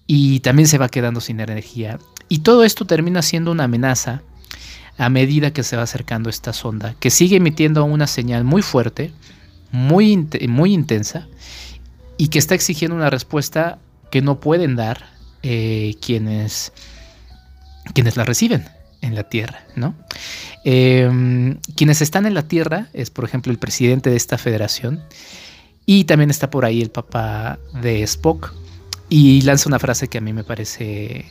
y 0.06 0.40
también 0.40 0.68
se 0.68 0.78
va 0.78 0.88
quedando 0.88 1.20
sin 1.20 1.40
energía. 1.40 1.98
Y 2.28 2.40
todo 2.40 2.64
esto 2.64 2.86
termina 2.86 3.22
siendo 3.22 3.52
una 3.52 3.64
amenaza 3.64 4.22
a 4.96 5.08
medida 5.08 5.52
que 5.52 5.62
se 5.62 5.76
va 5.76 5.82
acercando 5.82 6.30
esta 6.30 6.52
sonda, 6.52 6.94
que 6.98 7.10
sigue 7.10 7.36
emitiendo 7.36 7.84
una 7.84 8.06
señal 8.06 8.44
muy 8.44 8.62
fuerte, 8.62 9.12
muy, 9.70 10.28
muy 10.48 10.72
intensa, 10.72 11.28
y 12.16 12.28
que 12.28 12.38
está 12.38 12.54
exigiendo 12.54 12.96
una 12.96 13.10
respuesta 13.10 13.78
que 14.10 14.22
no 14.22 14.40
pueden 14.40 14.76
dar 14.76 15.06
eh, 15.42 15.94
quienes, 16.00 16.72
quienes 17.94 18.16
la 18.16 18.24
reciben 18.24 18.77
en 19.00 19.14
la 19.14 19.24
Tierra, 19.24 19.64
¿no? 19.76 19.94
Em, 20.64 21.58
quienes 21.76 22.00
están 22.02 22.26
en 22.26 22.34
la 22.34 22.42
Tierra 22.48 22.88
es, 22.92 23.10
por 23.10 23.24
ejemplo, 23.24 23.52
el 23.52 23.58
presidente 23.58 24.10
de 24.10 24.16
esta 24.16 24.38
federación 24.38 25.02
y 25.86 26.04
también 26.04 26.30
está 26.30 26.50
por 26.50 26.64
ahí 26.64 26.82
el 26.82 26.90
papá 26.90 27.58
de 27.80 28.02
Spock 28.02 28.52
y 29.08 29.40
lanza 29.42 29.68
una 29.68 29.78
frase 29.78 30.08
que 30.08 30.18
a 30.18 30.20
mí 30.20 30.32
me 30.32 30.44
parece... 30.44 31.26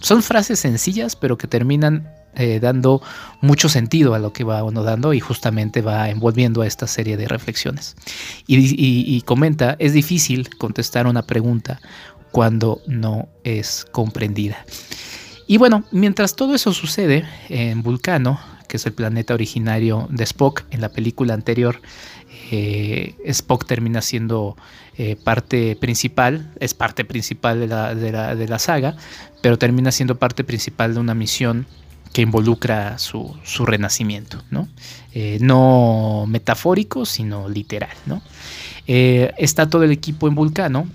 Son 0.00 0.22
frases 0.22 0.58
sencillas, 0.58 1.14
pero 1.14 1.36
que 1.36 1.46
terminan 1.46 2.10
eh, 2.34 2.58
dando 2.58 3.02
mucho 3.42 3.68
sentido 3.68 4.14
a 4.14 4.18
lo 4.18 4.32
que 4.32 4.44
va 4.44 4.64
uno 4.64 4.82
dando 4.82 5.12
y 5.12 5.20
justamente 5.20 5.82
va 5.82 6.08
envolviendo 6.08 6.62
a 6.62 6.66
esta 6.66 6.86
serie 6.86 7.16
de 7.16 7.28
reflexiones. 7.28 7.96
y 8.46 9.20
comenta, 9.22 9.76
es 9.78 9.92
difícil 9.92 10.48
contestar 10.56 11.06
una 11.06 11.22
pregunta 11.22 11.80
cuando 12.30 12.80
no 12.86 13.28
es 13.44 13.86
comprendida. 13.90 14.64
Y 15.50 15.56
bueno, 15.56 15.82
mientras 15.90 16.36
todo 16.36 16.54
eso 16.54 16.72
sucede 16.72 17.24
en 17.48 17.82
Vulcano, 17.82 18.38
que 18.68 18.76
es 18.76 18.86
el 18.86 18.92
planeta 18.92 19.34
originario 19.34 20.06
de 20.08 20.22
Spock, 20.22 20.62
en 20.70 20.80
la 20.80 20.90
película 20.90 21.34
anterior, 21.34 21.80
eh, 22.52 23.16
Spock 23.24 23.66
termina 23.66 24.00
siendo 24.00 24.56
eh, 24.96 25.16
parte 25.16 25.74
principal, 25.74 26.52
es 26.60 26.72
parte 26.72 27.04
principal 27.04 27.58
de 27.58 27.66
la, 27.66 28.58
saga, 28.60 28.94
pero 29.42 29.58
termina 29.58 29.90
siendo 29.90 30.20
parte 30.20 30.44
principal 30.44 30.94
de 30.94 31.00
una 31.00 31.16
misión 31.16 31.66
que 32.12 32.22
involucra 32.22 32.98
su, 32.98 33.34
renacimiento, 33.66 34.40
¿no? 34.52 34.68
Eh, 35.14 35.38
no 35.40 36.26
metafórico, 36.28 37.04
sino 37.04 37.48
literal, 37.48 37.96
¿no? 38.06 38.22
está 38.86 39.68
todo 39.68 39.84
el 39.84 39.92
equipo 39.92 40.26
en 40.26 40.34
Vulcano, 40.34 40.88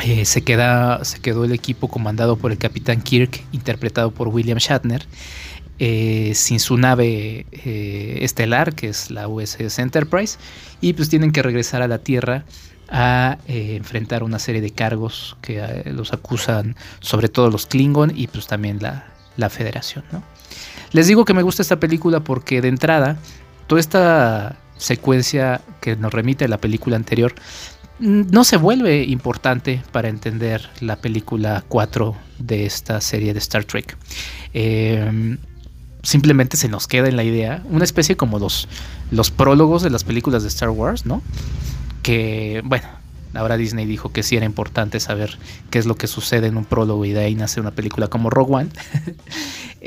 eh, 0.00 0.24
se, 0.24 0.42
queda, 0.42 1.04
se 1.04 1.20
quedó 1.20 1.44
el 1.44 1.52
equipo 1.52 1.88
comandado 1.88 2.36
por 2.36 2.52
el 2.52 2.58
capitán 2.58 3.00
Kirk, 3.00 3.42
interpretado 3.52 4.10
por 4.10 4.28
William 4.28 4.58
Shatner, 4.58 5.06
eh, 5.78 6.32
sin 6.34 6.60
su 6.60 6.76
nave 6.76 7.46
eh, 7.52 8.18
estelar, 8.20 8.74
que 8.74 8.88
es 8.88 9.10
la 9.10 9.28
USS 9.28 9.78
Enterprise, 9.78 10.38
y 10.80 10.92
pues 10.92 11.08
tienen 11.08 11.32
que 11.32 11.42
regresar 11.42 11.82
a 11.82 11.88
la 11.88 11.98
Tierra 11.98 12.44
a 12.88 13.38
enfrentar 13.48 14.22
una 14.22 14.38
serie 14.38 14.60
de 14.60 14.70
cargos 14.70 15.36
que 15.40 15.82
los 15.86 16.12
acusan, 16.12 16.76
sobre 17.00 17.28
todo 17.28 17.50
los 17.50 17.66
Klingon 17.66 18.12
y 18.14 18.28
pues 18.28 18.46
también 18.46 18.78
la, 18.80 19.06
la 19.36 19.50
Federación. 19.50 20.04
Les 20.92 21.08
digo 21.08 21.24
que 21.24 21.34
me 21.34 21.42
gusta 21.42 21.62
esta 21.62 21.80
película 21.80 22.20
porque 22.20 22.60
de 22.60 22.68
entrada, 22.68 23.16
toda 23.66 23.80
esta 23.80 24.56
secuencia 24.76 25.60
que 25.80 25.96
nos 25.96 26.12
remite 26.12 26.44
a 26.44 26.48
la 26.48 26.58
película 26.58 26.96
anterior 26.96 27.34
no 27.98 28.44
se 28.44 28.56
vuelve 28.56 29.04
importante 29.04 29.82
para 29.92 30.08
entender 30.08 30.68
la 30.80 30.96
película 30.96 31.64
4 31.68 32.14
de 32.38 32.66
esta 32.66 33.00
serie 33.00 33.32
de 33.32 33.38
Star 33.38 33.64
Trek. 33.64 33.96
Em, 34.52 35.38
simplemente 36.02 36.56
se 36.56 36.68
nos 36.68 36.86
queda 36.86 37.08
en 37.08 37.16
la 37.16 37.24
idea, 37.24 37.62
una 37.70 37.84
especie 37.84 38.16
como 38.16 38.38
los, 38.38 38.68
los 39.10 39.30
prólogos 39.30 39.82
de 39.82 39.90
las 39.90 40.04
películas 40.04 40.42
de 40.42 40.48
Star 40.48 40.70
Wars, 40.70 41.06
¿no? 41.06 41.22
Que, 42.02 42.62
bueno, 42.64 42.86
ahora 43.34 43.56
Disney 43.56 43.86
dijo 43.86 44.12
que 44.12 44.22
sí 44.22 44.36
era 44.36 44.46
importante 44.46 45.00
saber 45.00 45.38
qué 45.70 45.78
es 45.78 45.86
lo 45.86 45.96
que 45.96 46.06
sucede 46.06 46.46
en 46.46 46.56
un 46.56 46.64
prólogo 46.64 47.04
y 47.04 47.12
de 47.12 47.24
ahí 47.24 47.34
nace 47.34 47.60
una 47.60 47.72
película 47.72 48.08
como 48.08 48.30
Rogue 48.30 48.54
One. 48.54 48.68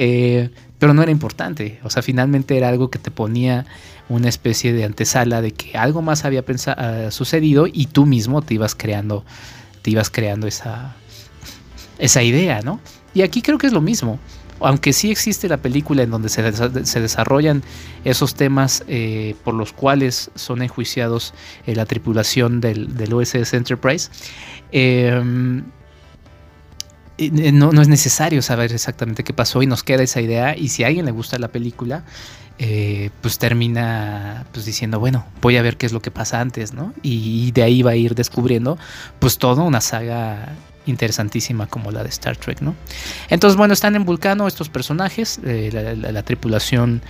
Eh, 0.01 0.49
pero 0.77 0.93
no 0.93 1.01
era 1.01 1.11
importante, 1.11 1.81
o 1.83 1.89
sea, 1.89 2.01
finalmente 2.01 2.55
era 2.55 2.69
algo 2.69 2.89
que 2.89 2.99
te 2.99 3.11
ponía 3.11 3.65
una 4.09 4.27
especie 4.27 4.73
de 4.73 4.83
antesala 4.83 5.41
de 5.41 5.51
que 5.51 5.77
algo 5.77 6.01
más 6.01 6.25
había 6.25 6.43
ah, 6.67 7.07
sucedido 7.11 7.67
y 7.71 7.85
tú 7.87 8.05
mismo 8.05 8.41
te 8.41 8.55
ibas 8.55 8.75
creando, 8.75 9.23
te 9.81 9.91
ibas 9.91 10.09
creando 10.09 10.47
esa, 10.47 10.95
esa 11.97 12.23
idea, 12.23 12.61
¿no? 12.61 12.79
Y 13.13 13.21
aquí 13.21 13.41
creo 13.41 13.57
que 13.57 13.67
es 13.67 13.73
lo 13.73 13.81
mismo 13.81 14.19
aunque 14.61 14.93
sí 14.93 15.11
existe 15.11 15.47
la 15.47 15.57
película 15.57 16.03
en 16.03 16.11
donde 16.11 16.29
se, 16.29 16.41
desarrollan 16.41 17.63
esos 18.03 18.35
temas 18.35 18.83
eh, 18.87 19.35
por 19.43 19.53
los 19.53 19.73
cuales 19.73 20.31
son 20.35 20.61
enjuiciados 20.61 21.33
eh, 21.65 21.75
la 21.75 21.85
tripulación 21.85 22.61
del, 22.61 23.13
USS 23.13 23.53
Enterprise, 23.53 24.09
em, 24.71 25.63
no, 27.51 27.81
es 27.81 27.87
necesario 27.87 28.41
saber 28.41 28.71
exactamente 28.71 29.23
qué 29.23 29.33
pasó 29.33 29.61
y 29.61 29.67
nos 29.67 29.83
queda 29.83 30.03
esa 30.03 30.21
idea 30.21 30.55
y 30.55 30.69
si 30.69 30.83
a 30.83 30.87
alguien 30.87 31.05
le 31.05 31.11
gusta 31.11 31.37
la 31.37 31.49
película, 31.49 32.03
eh, 32.61 33.09
pues 33.21 33.37
termina 33.39 34.45
pues 34.51 34.65
diciendo, 34.65 34.99
bueno, 34.99 35.25
voy 35.41 35.55
a 35.55 35.61
ver 35.61 35.77
qué 35.77 35.85
es 35.85 35.93
lo 35.93 36.01
que 36.01 36.11
pasa 36.11 36.41
antes, 36.41 36.73
¿no? 36.73 36.93
Y, 37.01 37.51
de 37.53 37.63
ahí 37.63 37.81
va 37.83 37.91
a 37.91 37.95
ir 37.95 38.15
descubriendo 38.15 38.77
pues 39.19 39.37
toda 39.37 39.63
una 39.63 39.79
saga 39.79 40.49
interesantísima 40.85 41.67
como 41.67 41.91
la 41.91 42.03
de 42.03 42.09
Star 42.09 42.35
Trek, 42.35 42.59
¿no? 42.59 42.75
Entonces, 43.29 43.55
bueno, 43.55 43.73
están 43.73 43.95
en 43.95 44.03
Vulcano 44.03 44.45
estos 44.45 44.67
personajes, 44.67 45.39
eh, 45.45 45.95
la, 45.95 46.23
tripulación 46.23 47.01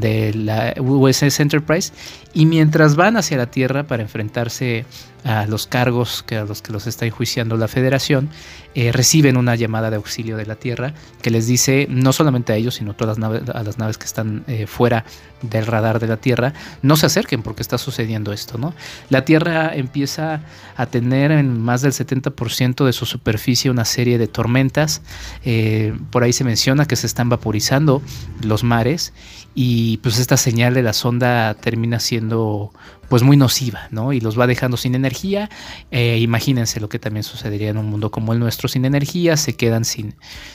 de 0.00 0.34
la 0.34 0.74
USS 0.78 1.40
Enterprise, 1.40 1.92
y 2.32 2.46
mientras 2.46 2.96
van 2.96 3.16
hacia 3.16 3.36
la 3.36 3.46
Tierra 3.46 3.84
para 3.84 4.02
enfrentarse 4.02 4.84
a 5.24 5.46
los 5.46 5.66
cargos 5.66 6.22
que 6.22 6.36
a 6.36 6.44
los 6.44 6.60
que 6.60 6.72
los 6.72 6.86
está 6.86 7.06
enjuiciando 7.06 7.56
la 7.56 7.66
Federación, 7.66 8.28
eh, 8.74 8.92
reciben 8.92 9.36
una 9.36 9.54
llamada 9.54 9.88
de 9.88 9.96
auxilio 9.96 10.36
de 10.36 10.44
la 10.44 10.56
Tierra 10.56 10.92
que 11.22 11.30
les 11.30 11.46
dice, 11.46 11.86
no 11.88 12.12
solamente 12.12 12.52
a 12.52 12.56
ellos, 12.56 12.74
sino 12.74 12.90
a 12.90 12.94
todas 12.94 13.16
las 13.16 13.18
naves, 13.18 13.48
a 13.48 13.62
las 13.62 13.78
naves 13.78 13.96
que 13.96 14.04
están 14.04 14.44
eh, 14.48 14.66
fuera 14.66 15.04
del 15.40 15.66
radar 15.66 15.98
de 15.98 16.08
la 16.08 16.18
Tierra, 16.18 16.52
no 16.82 16.96
se 16.96 17.06
acerquen 17.06 17.42
porque 17.42 17.62
está 17.62 17.78
sucediendo 17.78 18.32
esto, 18.32 18.58
¿no? 18.58 18.74
La 19.08 19.24
Tierra 19.24 19.74
empieza 19.74 20.42
a 20.76 20.86
tener 20.86 21.30
en 21.30 21.60
más 21.60 21.82
del 21.82 21.92
70% 21.92 22.84
de 22.84 22.92
su 22.92 23.06
superficie 23.06 23.70
una 23.70 23.84
serie 23.84 24.18
de 24.18 24.26
tormentas, 24.26 25.02
eh, 25.44 25.96
por 26.10 26.22
ahí 26.22 26.32
se 26.32 26.44
menciona 26.44 26.86
que 26.86 26.96
se 26.96 27.06
están 27.06 27.28
vaporizando 27.28 28.02
los 28.42 28.64
mares 28.64 29.12
y 29.54 29.83
pues 30.02 30.18
esta 30.18 30.36
señal 30.36 30.74
de 30.74 30.82
la 30.82 30.92
sonda 30.92 31.54
termina 31.54 32.00
siendo 32.00 32.72
pues 33.08 33.22
muy 33.22 33.36
nociva, 33.36 33.88
¿no? 33.90 34.12
Y 34.12 34.20
los 34.20 34.38
va 34.38 34.46
dejando 34.46 34.76
sin 34.76 34.94
energía. 34.94 35.50
Eh, 35.90 36.18
imagínense 36.18 36.80
lo 36.80 36.88
que 36.88 36.98
también 36.98 37.22
sucedería 37.22 37.70
en 37.70 37.78
un 37.78 37.86
mundo 37.86 38.10
como 38.10 38.32
el 38.32 38.38
nuestro 38.38 38.68
sin 38.68 38.84
energía, 38.84 39.36
se 39.36 39.56
quedan 39.56 39.84
sin, 39.84 40.14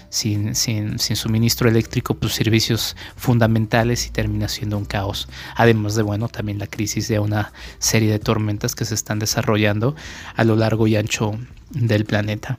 sin, 0.10 0.56
sin, 0.56 1.00
sin 1.00 1.16
suministro 1.16 1.70
eléctrico, 1.70 2.16
pues 2.16 2.34
servicios 2.34 2.96
fundamentales 3.16 4.08
y 4.08 4.10
termina 4.10 4.48
siendo 4.48 4.78
un 4.78 4.86
caos. 4.86 5.28
Además 5.56 5.96
de, 5.96 6.04
bueno, 6.04 6.28
también 6.28 6.60
la 6.60 6.68
crisis 6.68 7.08
de 7.08 7.20
una 7.20 7.54
serie 7.78 8.12
de 8.12 8.20
tormentas 8.20 8.76
que 8.76 8.86
se 8.86 8.96
están 8.96 9.20
desarrollando 9.20 9.96
a 10.36 10.44
lo 10.44 10.56
largo 10.56 10.88
y 10.88 10.96
ancho 10.96 11.38
del 11.72 12.06
planeta. 12.06 12.58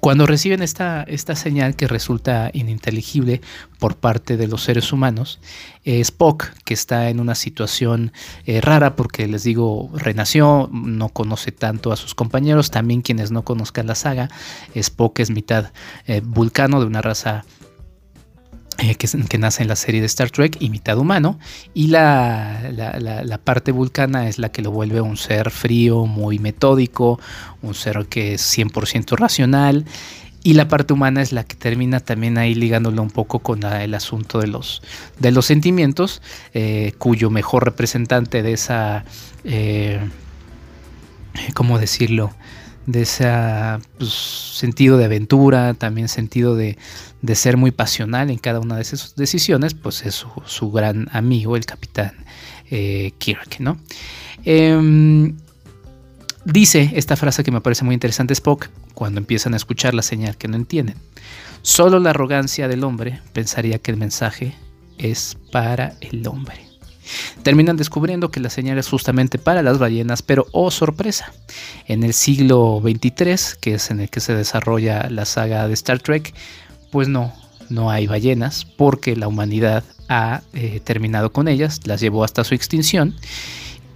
Cuando 0.00 0.26
reciben 0.26 0.62
esta, 0.62 1.02
esta 1.02 1.36
señal 1.36 1.76
que 1.76 1.86
resulta 1.86 2.50
ininteligible 2.52 3.40
por 3.78 3.96
parte 3.96 4.36
de 4.36 4.48
los 4.48 4.62
seres 4.62 4.92
humanos, 4.92 5.38
eh, 5.84 6.00
Spock, 6.00 6.46
que 6.64 6.74
está 6.74 7.10
en 7.10 7.20
una 7.20 7.34
situación 7.34 8.12
eh, 8.46 8.60
rara 8.60 8.96
porque 8.96 9.28
les 9.28 9.44
digo, 9.44 9.90
renació, 9.94 10.70
no 10.72 11.10
conoce 11.10 11.52
tanto 11.52 11.92
a 11.92 11.96
sus 11.96 12.14
compañeros, 12.14 12.70
también 12.70 13.02
quienes 13.02 13.30
no 13.30 13.42
conozcan 13.44 13.86
la 13.86 13.94
saga, 13.94 14.30
Spock 14.74 15.20
es 15.20 15.30
mitad 15.30 15.72
eh, 16.06 16.22
vulcano 16.24 16.80
de 16.80 16.86
una 16.86 17.02
raza 17.02 17.44
eh, 18.78 18.94
que, 18.94 19.38
nace 19.38 19.62
en 19.62 19.68
la 19.68 19.76
serie 19.76 20.00
de 20.00 20.06
Star 20.06 20.30
Trek 20.30 20.56
y 20.60 20.70
mitad 20.70 20.98
humano. 20.98 21.38
Y 21.74 21.88
la, 21.88 22.70
la, 22.72 23.38
parte 23.38 23.70
vulcana 23.72 24.28
es 24.28 24.38
la 24.38 24.50
que 24.50 24.62
lo 24.62 24.70
vuelve 24.70 25.00
un 25.00 25.16
ser 25.16 25.50
frío, 25.50 26.06
muy 26.06 26.38
metódico, 26.38 27.20
un 27.60 27.74
ser 27.74 28.06
que 28.06 28.34
es 28.34 28.58
100% 28.58 29.16
racional. 29.16 29.84
Y 30.44 30.54
la 30.54 30.66
parte 30.68 30.92
humana 30.92 31.22
es 31.22 31.32
la 31.32 31.44
que 31.44 31.54
termina 31.54 32.00
también 32.00 32.38
ahí 32.38 32.54
ligándolo 32.54 33.00
un 33.02 33.10
poco 33.10 33.38
con 33.40 33.62
el 33.62 33.94
asunto 33.94 34.40
de 34.40 34.48
los, 34.48 34.82
de 35.18 35.30
los 35.30 35.46
sentimientos, 35.46 36.20
eh, 36.52 36.94
cuyo 36.98 37.30
mejor 37.30 37.64
representante 37.64 38.42
de 38.42 38.52
esa, 38.52 39.04
eh, 39.44 40.00
¿cómo 41.54 41.78
decirlo? 41.78 42.32
De 42.86 43.02
ese 43.02 43.30
pues, 43.98 44.12
sentido 44.12 44.96
de 44.98 45.04
aventura, 45.04 45.74
también 45.74 46.08
sentido 46.08 46.56
de, 46.56 46.76
ser 47.34 47.56
muy 47.56 47.70
pasional 47.70 48.30
en 48.30 48.38
cada 48.38 48.60
una 48.60 48.76
de 48.76 48.84
sus 48.84 49.14
decisiones, 49.14 49.74
pues 49.74 50.04
es 50.04 50.24
su, 50.44 50.70
gran 50.70 51.08
amigo, 51.12 51.56
el 51.56 51.64
capitán 51.64 52.12
eh, 52.70 53.12
Kirk, 53.18 53.60
¿no? 53.60 53.78
Em, 54.44 55.36
dice 56.44 56.90
esta 56.94 57.16
frase 57.16 57.44
que 57.44 57.52
me 57.52 57.60
parece 57.60 57.84
muy 57.84 57.94
interesante 57.94 58.32
Spock, 58.34 58.68
cuando 58.94 59.20
empiezan 59.20 59.54
a 59.54 59.56
escuchar 59.56 59.94
la 59.94 60.02
señal 60.02 60.36
que 60.36 60.48
no 60.48 60.56
entienden. 60.56 60.96
Solo 61.62 62.00
la 62.00 62.10
arrogancia 62.10 62.66
del 62.66 62.82
hombre 62.82 63.20
pensaría 63.32 63.78
que 63.78 63.92
el 63.92 63.96
mensaje 63.96 64.54
es 64.98 65.38
para 65.52 65.94
el 66.00 66.26
hombre. 66.26 66.71
Terminan 67.42 67.76
descubriendo 67.76 68.30
que 68.30 68.40
la 68.40 68.50
señal 68.50 68.78
es 68.78 68.88
justamente 68.88 69.38
para 69.38 69.62
las 69.62 69.78
ballenas, 69.78 70.22
pero 70.22 70.46
oh 70.52 70.70
sorpresa, 70.70 71.32
en 71.86 72.02
el 72.02 72.12
siglo 72.12 72.80
23, 72.80 73.56
que 73.60 73.74
es 73.74 73.90
en 73.90 74.00
el 74.00 74.10
que 74.10 74.20
se 74.20 74.34
desarrolla 74.34 75.08
la 75.10 75.24
saga 75.24 75.66
de 75.68 75.74
Star 75.74 76.00
Trek, 76.00 76.34
pues 76.90 77.08
no, 77.08 77.32
no 77.68 77.90
hay 77.90 78.06
ballenas 78.06 78.64
porque 78.64 79.16
la 79.16 79.28
humanidad 79.28 79.84
ha 80.08 80.42
eh, 80.52 80.80
terminado 80.84 81.32
con 81.32 81.48
ellas, 81.48 81.80
las 81.86 82.00
llevó 82.00 82.24
hasta 82.24 82.44
su 82.44 82.54
extinción 82.54 83.14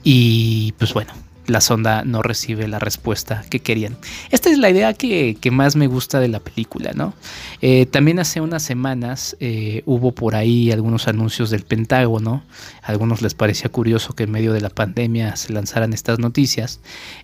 y 0.03 0.73
pues 0.79 0.95
bueno, 0.95 1.13
la 1.47 1.61
sonda 1.61 2.05
no 2.05 2.23
recibe 2.23 2.69
la 2.69 2.79
respuesta 2.79 3.45
que 3.49 3.61
querían. 3.61 3.97
Esta 4.31 4.51
es 4.51 4.59
la 4.59 4.71
idea 4.71 4.95
que, 4.95 5.37
más 5.53 5.77
me 5.77 5.87
gusta 5.87 6.19
de 6.19 6.29
la 6.29 6.41
película, 6.41 6.93
¿no? 6.93 7.15
Eh, 7.63 7.87
también 7.87 8.19
hace 8.19 8.41
unas 8.41 8.63
semanas 8.63 9.37
eh, 9.41 9.83
hubo 9.87 10.13
por 10.13 10.35
ahí 10.35 10.73
algunos 10.73 11.09
anuncios 11.09 11.51
del 11.51 11.63
Pentágono, 11.63 12.43
a 12.83 12.91
algunos 12.91 13.23
les 13.23 13.35
parecía 13.35 13.71
curioso 13.71 14.15
que 14.15 14.25
en 14.25 14.33
medio 14.33 14.53
de 14.53 14.61
la 14.61 14.71
pandemia 14.71 15.37
se 15.37 15.53
lanzaran 15.53 15.93
estas 15.93 16.19
noticias, 16.19 16.81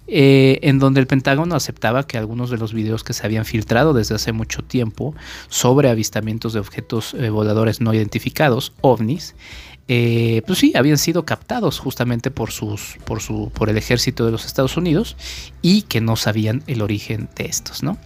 eh, 0.07 0.61
en 0.63 0.79
donde 0.79 1.01
el 1.01 1.07
Pentágono 1.07 1.57
aceptaba 1.57 2.07
que 2.07 2.17
algunos 2.17 2.51
de 2.51 2.59
los 2.59 2.73
videos 2.73 3.03
que 3.03 3.13
se 3.13 3.27
habían 3.27 3.45
filtrado 3.45 3.93
desde 3.93 4.15
hace 4.15 4.33
mucho 4.33 4.63
tiempo 4.63 5.15
sobre 5.49 5.91
avistamientos 5.91 6.53
de 6.53 6.61
objetos 6.61 7.17
voladores 7.31 7.81
no 7.81 7.93
identificados, 7.93 8.73
ovnis, 8.81 9.35
eh, 9.95 10.41
pues 10.47 10.59
sí, 10.59 10.73
habían 10.75 10.97
sido 10.97 11.27
captados 11.27 11.79
justamente 11.79 12.31
por, 12.31 12.51
sus, 12.51 12.97
por, 13.05 13.69
el 13.69 13.77
ejército 13.77 14.25
de 14.25 14.33
los 14.33 14.47
Estados 14.47 14.79
Unidos 14.79 15.19
y 15.61 15.83
que 15.83 16.01
no 16.01 16.17
sabían 16.17 16.63
el 16.67 16.81
origen 16.81 17.29
de 17.37 17.45
estos, 17.45 17.83
¿no? 17.83 17.99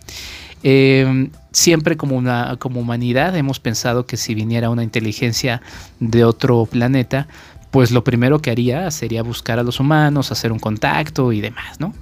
Em, 0.64 1.30
siempre 1.52 1.96
como 1.96 2.16
humanidad 2.16 3.36
hemos 3.36 3.60
pensado 3.60 4.04
que 4.04 4.16
si 4.16 4.34
viniera 4.34 4.68
una 4.68 4.82
inteligencia 4.82 5.62
de 6.00 6.24
otro 6.24 6.66
planeta, 6.66 7.28
pues 7.70 7.92
lo 7.92 8.02
primero 8.02 8.40
que 8.40 8.50
haría 8.50 8.90
sería 8.90 9.22
buscar 9.22 9.60
a 9.60 9.62
los 9.62 9.78
humanos, 9.78 10.32
hacer 10.32 10.50
un 10.50 10.58
contacto 10.58 11.32
y 11.32 11.40
demás, 11.40 11.78
¿no? 11.78 11.94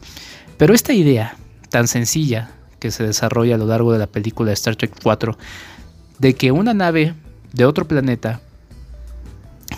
Pero 0.57 0.73
esta 0.73 0.95
idea 0.95 1.37
tan 1.69 1.89
sencilla 1.89 2.53
que 2.79 2.91
se 2.91 3.05
desarrolla 3.05 3.57
a 3.57 3.59
lo 3.59 3.67
largo 3.67 3.93
de 3.93 3.99
la 3.99 4.07
película 4.07 4.49
de 4.49 4.55
Star 4.55 4.77
Trek 4.77 4.97
4, 5.03 5.37
de 6.21 6.33
que 6.33 6.53
una 6.53 6.73
nave 6.73 7.13
de 7.53 7.67
otro 7.67 7.87
planeta 7.87 8.41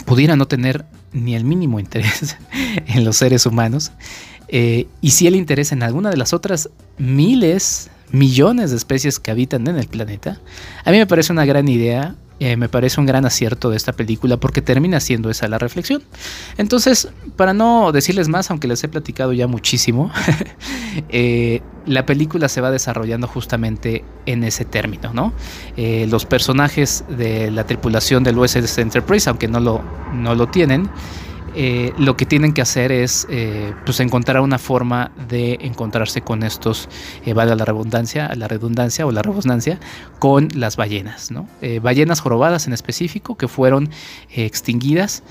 pudiera 0.05 0.37
no 0.37 0.47
tener 0.47 0.85
ni 1.13 1.35
el 1.35 1.45
mínimo 1.45 1.81
interés 1.81 2.37
en 2.87 3.05
los 3.05 3.17
seres 3.17 3.47
humanos, 3.47 3.93
eh, 4.49 4.87
y 5.01 5.11
si 5.11 5.27
el 5.27 5.35
interés 5.35 5.73
en 5.73 5.83
alguna 5.83 6.11
de 6.11 6.17
las 6.17 6.33
otras 6.33 6.71
miles, 6.99 7.91
millones 8.13 8.71
de 8.71 8.77
especies 8.77 9.19
que 9.19 9.31
habitan 9.31 9.67
en 9.67 9.77
el 9.77 9.89
planeta, 9.89 10.41
a 10.85 10.91
mí 10.91 10.99
me 10.99 11.07
parece 11.07 11.33
una 11.33 11.45
gran 11.45 11.69
idea 11.69 12.15
eh, 12.39 12.57
me 12.57 12.69
parece 12.69 13.01
un 13.01 13.07
gran 13.07 13.25
acierto 13.25 13.71
de 13.71 13.77
esta 13.77 13.93
película 13.93 14.37
porque 14.37 14.61
termina 14.61 15.01
siendo 15.01 15.31
esa 15.31 15.49
la 15.49 15.59
reflexión. 15.59 16.03
Entonces, 16.59 17.09
para 17.37 17.55
no 17.55 17.93
decirles 17.93 18.29
más, 18.29 18.51
aunque 18.51 18.69
les 18.69 18.85
he 18.85 18.89
platicado 18.89 19.33
ya 19.33 19.47
muchísimo, 19.47 20.11
eh, 21.09 21.63
la 21.87 22.05
película 22.05 22.49
se 22.49 22.61
va 22.61 22.71
desarrollando 22.71 23.27
justamente 23.27 24.05
en 24.27 24.45
ese 24.45 24.65
término, 24.65 25.15
¿no? 25.15 25.33
Eh, 25.77 26.07
los 26.11 26.27
personajes 26.27 27.05
de 27.09 27.51
la 27.51 27.65
tripulación 27.65 28.23
del 28.23 28.39
USS 28.39 28.79
Enterprise, 28.79 29.31
aunque 29.31 29.49
no 29.49 29.61
lo, 29.61 29.81
no 30.13 30.35
lo 30.35 30.49
tienen, 30.49 30.91
eh, 31.59 31.95
lo 31.99 32.19
que 32.19 32.27
tienen 32.27 32.53
que 32.53 32.61
hacer 32.61 32.93
es 32.93 33.27
eh, 33.31 33.73
pues 33.87 34.01
encontrar 34.01 34.43
una 34.43 34.59
forma 34.59 35.11
de 35.29 35.59
encontrarse 35.63 36.21
con 36.21 36.43
estos, 36.43 36.89
eh, 37.25 37.33
valga 37.33 37.55
la 37.55 37.65
redundancia, 37.65 38.31
la 38.37 38.47
redundancia 38.47 39.07
o 39.07 39.11
la 39.11 39.23
redundancia, 39.23 39.81
con 40.19 40.49
las 40.55 40.77
ballenas, 40.77 41.31
¿no? 41.31 41.49
ballenas 41.83 42.21
jorobadas 42.21 42.67
en 42.67 42.73
específico 42.73 43.37
que 43.37 43.49
fueron 43.49 43.91
extinguidas 44.31 45.23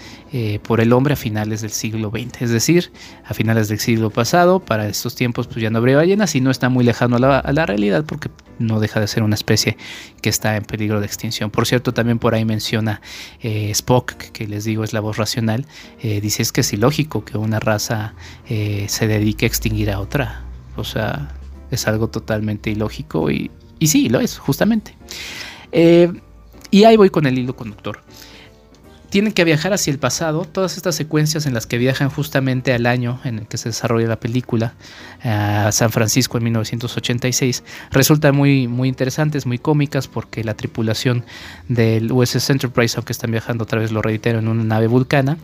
por 0.64 0.80
el 0.80 0.94
hombre 0.94 1.14
a 1.14 1.18
finales 1.18 1.62
del 1.62 1.72
siglo 1.72 2.10
XX, 2.10 2.42
es 2.42 2.50
decir, 2.50 2.92
a 3.26 3.34
finales 3.34 3.68
del 3.68 3.80
siglo 3.80 4.10
pasado, 4.10 4.60
para 4.60 4.88
estos 4.88 5.16
tiempos 5.16 5.48
pues 5.48 5.58
ya 5.58 5.70
no 5.70 5.78
habría 5.80 5.98
ballenas 5.98 6.36
y 6.36 6.42
no 6.42 6.52
está 6.52 6.70
muy 6.70 6.84
lejano 6.84 7.18
a 7.18 7.20
la, 7.20 7.66
realidad 7.66 8.04
porque 8.06 8.30
no 8.60 8.80
deja 8.80 9.00
de 9.00 9.08
ser 9.08 9.24
una 9.24 9.36
especie 9.36 9.78
que 10.22 10.30
está 10.30 10.56
en 10.56 10.64
peligro 10.64 11.00
de 11.00 11.06
extinción. 11.06 11.52
Por 11.52 11.66
cierto, 11.66 11.94
también 11.94 12.20
por 12.20 12.36
ahí 12.36 12.46
menciona 12.46 13.02
eh, 13.42 13.72
Spock, 13.72 14.14
que 14.14 14.48
les 14.48 14.66
digo 14.66 14.84
es 14.84 14.94
la 14.94 15.00
voz 15.00 15.18
racional, 15.18 15.66
eh, 16.02 16.15
dice 16.22 16.42
es 16.42 16.52
que 16.52 16.62
es 16.62 16.74
ilógico 16.74 17.26
que 17.26 17.38
una 17.38 17.60
raza 17.60 18.14
eh, 18.50 18.86
se 18.90 19.08
dedique 19.08 19.46
a 19.46 19.48
extinguir 19.48 19.92
a 19.92 20.00
otra. 20.00 20.44
O 20.76 20.84
sea, 20.84 21.36
es 21.72 21.88
algo 21.88 22.10
totalmente 22.10 22.70
ilógico 22.70 23.32
y, 23.32 23.52
y 23.80 23.88
sí, 23.88 24.10
lo 24.10 24.20
es, 24.20 24.38
justamente. 24.38 24.96
y 26.72 26.84
ahí 26.84 26.98
voy 26.98 27.10
con 27.10 27.26
el 27.26 27.38
hilo 27.38 27.56
conductor 27.56 28.02
tienen 29.16 29.32
que 29.32 29.46
viajar 29.46 29.72
hacia 29.72 29.92
el 29.92 29.98
pasado. 29.98 30.44
Todas 30.44 30.76
estas 30.76 30.94
secuencias 30.94 31.46
en 31.46 31.54
las 31.54 31.66
que 31.66 31.78
viajan 31.78 32.10
justamente 32.10 32.74
al 32.74 32.86
año 32.86 33.22
en 33.24 33.40
el 33.40 33.48
que 33.48 33.58
se 33.58 33.70
desarrolla 33.70 34.10
la 34.10 34.20
película, 34.20 34.74
a 35.24 35.72
San 35.72 35.90
Francisco 35.92 36.38
en 36.38 36.44
1986, 36.44 37.64
resultan 37.92 38.36
muy, 38.36 38.68
muy 38.68 38.90
interesantes, 38.90 39.46
muy 39.46 39.58
cómicas, 39.58 40.10
porque 40.10 40.44
la 40.44 40.54
tripulación 40.56 41.24
del 41.70 42.12
USS 42.12 42.50
Enterprise, 42.50 42.98
aunque 42.98 43.14
están 43.14 43.32
viajando 43.32 43.64
otra 43.64 43.80
vez, 43.80 43.94
lo 43.94 44.02
reitero, 44.02 44.40
en 44.40 44.50
una 44.50 44.66
nave 44.66 44.88
vulcana, 44.88 45.38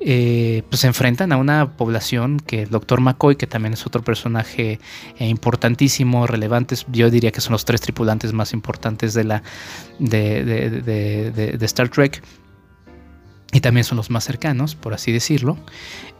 eh, 0.00 0.62
pues 0.68 0.80
se 0.80 0.86
enfrentan 0.86 1.32
a 1.32 1.36
una 1.36 1.76
población 1.76 2.38
que 2.38 2.62
el 2.62 2.70
doctor 2.70 3.00
McCoy, 3.00 3.36
que 3.36 3.46
también 3.46 3.72
es 3.72 3.86
otro 3.86 4.02
personaje 4.02 4.78
eh, 5.18 5.26
importantísimo, 5.26 6.26
relevante, 6.26 6.76
yo 6.92 7.10
diría 7.10 7.32
que 7.32 7.40
son 7.40 7.52
los 7.52 7.64
tres 7.64 7.80
tripulantes 7.80 8.32
más 8.32 8.52
importantes 8.52 9.14
de 9.14 9.24
la 9.24 9.42
de 9.98 11.58
Star 11.62 11.88
Trek, 11.88 12.22
y 13.52 13.60
también 13.60 13.84
son 13.84 13.96
los 13.96 14.10
más 14.10 14.24
cercanos, 14.24 14.74
por 14.74 14.94
así 14.94 15.12
decirlo, 15.12 15.56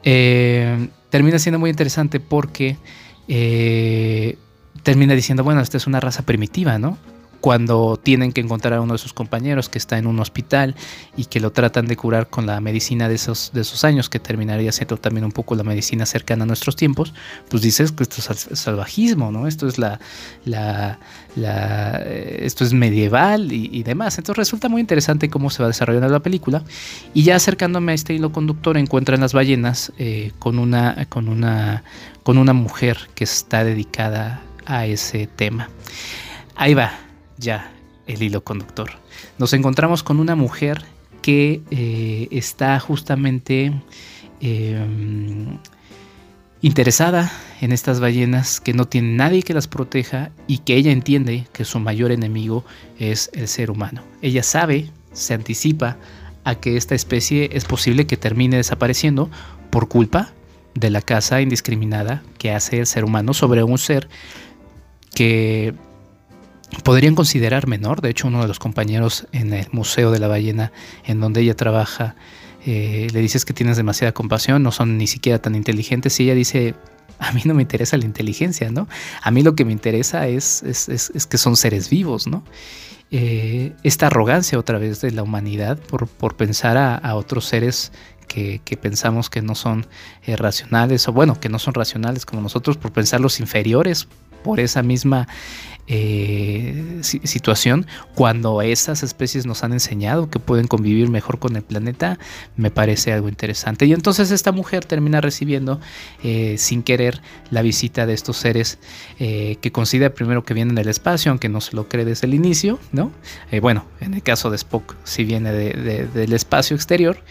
eh, 0.02 0.88
termina 1.10 1.38
siendo 1.38 1.58
muy 1.58 1.70
interesante 1.70 2.20
porque 2.20 2.78
eh, 3.28 4.38
termina 4.82 5.14
diciendo, 5.14 5.44
bueno, 5.44 5.60
esta 5.60 5.76
es 5.76 5.86
una 5.86 6.00
raza 6.00 6.22
primitiva, 6.22 6.78
¿no? 6.78 6.96
Cuando 7.40 7.98
tienen 8.03 8.33
que 8.33 8.40
encontrar 8.40 8.74
a 8.74 8.81
uno 8.81 8.94
de 8.94 8.98
sus 8.98 9.12
compañeros 9.12 9.68
que 9.68 9.79
está 9.79 9.98
en 9.98 10.07
un 10.07 10.18
hospital 10.20 10.74
y 11.16 11.27
que 11.27 11.40
lo 11.40 11.53
tratan 11.53 11.87
de 11.87 11.96
curar 11.96 12.29
con 12.29 12.46
la 12.46 12.61
medicina 12.61 13.09
de 13.09 13.14
esos, 13.14 13.53
de 13.53 13.61
esos 13.61 13.85
años, 13.85 14.09
que 14.09 14.18
terminaría 14.18 14.72
siendo 14.72 14.96
también 14.96 15.24
un 15.24 15.33
poco 15.33 15.55
la 15.55 15.62
medicina 15.62 16.07
cercana 16.07 16.44
a 16.44 16.46
nuestros 16.46 16.77
tiempos, 16.77 17.14
pues 17.48 17.62
dices 17.62 17.92
que 17.92 18.03
esto 18.03 18.16
es 18.33 18.59
salvajismo, 18.59 19.31
¿no? 19.31 19.46
Esto 19.46 19.68
es 19.68 19.79
la, 19.79 20.01
la, 20.44 20.98
eh, 21.37 22.40
esto 22.42 22.64
es 22.64 22.72
medieval 22.72 23.53
y, 23.53 23.83
demás. 23.83 24.18
Entonces 24.18 24.38
resulta 24.38 24.68
muy 24.68 24.81
interesante 24.81 25.31
cómo 25.31 25.51
se 25.51 25.62
va 25.62 25.68
desarrollando 25.68 26.09
la 26.09 26.20
película. 26.20 26.62
Y 27.14 27.22
ya 27.22 27.37
acercándome 27.37 27.92
a 27.92 27.94
este 27.94 28.14
hilo 28.14 28.33
conductor, 28.33 28.77
encuentran 28.77 29.20
las 29.20 29.33
ballenas 29.33 29.92
eh, 29.98 30.33
con 30.38 30.59
una, 30.59 31.07
con 31.09 31.29
una, 31.29 31.85
con 32.22 32.38
una 32.38 32.53
mujer 32.53 33.09
que 33.14 33.24
está 33.24 33.64
dedicada 33.64 34.42
a 34.66 34.87
ese 34.87 35.27
tema. 35.27 35.70
Ahí 36.57 36.74
va, 36.74 36.92
ya 37.38 37.72
el 38.07 38.22
hilo 38.22 38.42
conductor. 38.42 38.90
Nos 39.38 39.53
encontramos 39.53 40.03
con 40.03 40.18
una 40.18 40.35
mujer 40.35 40.85
que 41.22 41.62
eh, 41.70 42.29
está 42.31 42.79
justamente 42.81 43.72
em, 44.40 45.59
interesada 46.62 47.31
en 47.61 47.72
estas 47.72 48.01
ballenas, 48.01 48.61
que 48.61 48.72
no 48.72 48.87
tiene 48.87 49.14
nadie 49.14 49.42
que 49.42 49.55
las 49.55 49.68
proteja 49.68 50.31
y 50.46 50.59
que 50.59 50.74
ella 50.77 50.90
entiende 50.90 51.46
que 51.53 51.64
su 51.64 51.79
mayor 51.81 52.12
enemigo 52.12 52.64
es 52.98 53.31
el 53.35 53.48
ser 53.48 53.70
humano. 53.70 54.03
Ella 54.22 54.42
sabe, 54.42 54.90
se 55.12 55.35
anticipa 55.35 55.96
a 56.44 56.55
que 56.55 56.77
esta 56.77 56.94
especie 56.94 57.51
es 57.53 57.64
posible 57.64 58.07
que 58.07 58.16
termine 58.16 58.57
desapareciendo 58.57 59.31
por 59.70 59.88
culpa 59.88 60.33
de 60.74 60.90
la 60.90 61.03
caza 61.03 61.40
indiscriminada 61.40 62.22
que 62.38 62.53
hace 62.53 62.79
el 62.79 62.87
ser 62.87 63.05
humano 63.05 63.35
sobre 63.35 63.62
un 63.64 63.79
ser 63.79 64.09
que 65.14 65.74
podrían 66.85 67.14
considerar 67.14 67.66
menor. 67.66 68.00
De 68.00 68.11
hecho, 68.11 68.28
uno 68.28 68.42
de 68.42 68.48
los 68.48 68.59
compañeros 68.59 69.26
en 69.33 69.52
el 69.52 69.66
Museo 69.72 70.11
de 70.11 70.18
la 70.18 70.28
Ballena, 70.28 70.72
en 71.04 71.20
donde 71.20 71.40
ella 71.40 71.54
trabaja, 71.54 72.14
eh, 72.66 73.09
le 73.12 73.20
dices 73.20 73.44
que 73.44 73.52
tienes 73.54 73.76
demasiada 73.76 74.12
compasión, 74.12 74.62
no 74.62 74.72
son 74.72 74.98
ni 74.98 75.07
siquiera 75.07 75.40
tan 75.40 75.54
inteligentes. 75.54 76.18
Y 76.20 76.24
ella 76.24 76.35
dice, 76.35 76.74
a 77.18 77.33
mí 77.33 77.42
no 77.44 77.54
me 77.54 77.62
interesa 77.62 77.96
la 77.96 78.04
inteligencia, 78.04 78.70
¿no? 78.70 78.88
A 79.22 79.31
mí 79.31 79.42
lo 79.42 79.54
que 79.54 79.64
me 79.64 79.72
interesa 79.72 80.28
es, 80.28 80.62
es, 80.62 81.26
que 81.26 81.38
son 81.38 81.57
seres 81.57 81.90
vivos, 81.90 82.26
¿no? 82.26 82.44
Eh, 83.11 83.72
esta 83.85 84.09
arrogancia 84.09 84.59
otra 84.59 84.78
vez 84.78 85.00
de 85.00 85.11
la 85.12 85.22
humanidad 85.22 85.78
por, 85.78 86.37
pensar 86.37 86.76
a, 86.76 87.14
otros 87.14 87.46
seres 87.46 87.90
que, 88.26 88.61
pensamos 88.81 89.31
que 89.31 89.40
no 89.40 89.54
son 89.54 89.87
eh, 90.26 90.37
racionales, 90.37 91.09
o 91.09 91.12
bueno, 91.12 91.40
que 91.40 91.48
no 91.48 91.59
son 91.59 91.74
racionales 91.74 92.26
como 92.26 92.42
nosotros, 92.42 92.76
por 92.76 92.92
pensarlos 92.92 93.40
inferiores 93.40 94.09
por 94.44 94.61
esa 94.61 94.83
misma 94.83 95.26
eh, 95.90 96.98
situación, 97.03 97.87
cuando 98.14 98.61
esas 98.61 99.03
especies 99.03 99.46
nos 99.46 99.64
han 99.64 99.72
enseñado 99.72 100.29
que 100.29 100.38
pueden 100.38 100.66
convivir 100.66 101.09
mejor 101.09 101.38
con 101.38 101.57
el 101.57 101.62
planeta, 101.62 102.18
me 102.57 102.70
parece 102.70 103.14
algo 103.14 103.31
interesante. 103.31 103.87
Y 103.87 103.94
entonces 103.94 104.31
esta 104.31 104.53
mujer 104.53 104.85
termina 104.85 105.22
recibiendo 105.22 105.81
eh, 106.22 106.57
sin 106.59 106.83
querer 106.83 107.22
la 107.51 107.62
visita 107.62 108.05
de 108.05 108.12
estos 108.12 108.37
seres 108.37 108.79
eh, 109.18 109.57
que 109.62 109.72
considera 109.72 110.12
primero 110.12 110.44
que 110.44 110.53
vienen 110.53 110.74
del 110.74 110.88
espacio, 110.88 111.31
aunque 111.31 111.48
no 111.48 111.62
se 111.62 111.74
lo 111.74 111.88
cree 111.88 112.05
desde 112.05 112.27
el 112.27 112.35
inicio, 112.35 112.79
¿no? 112.92 113.11
bueno, 113.62 113.87
en 114.01 114.12
el 114.12 114.22
caso 114.22 114.51
de 114.51 114.57
Spock, 114.57 114.94
si 115.05 115.24
viene 115.24 115.53
del 115.53 116.33
espacio 116.35 116.77
exterior, 116.77 117.22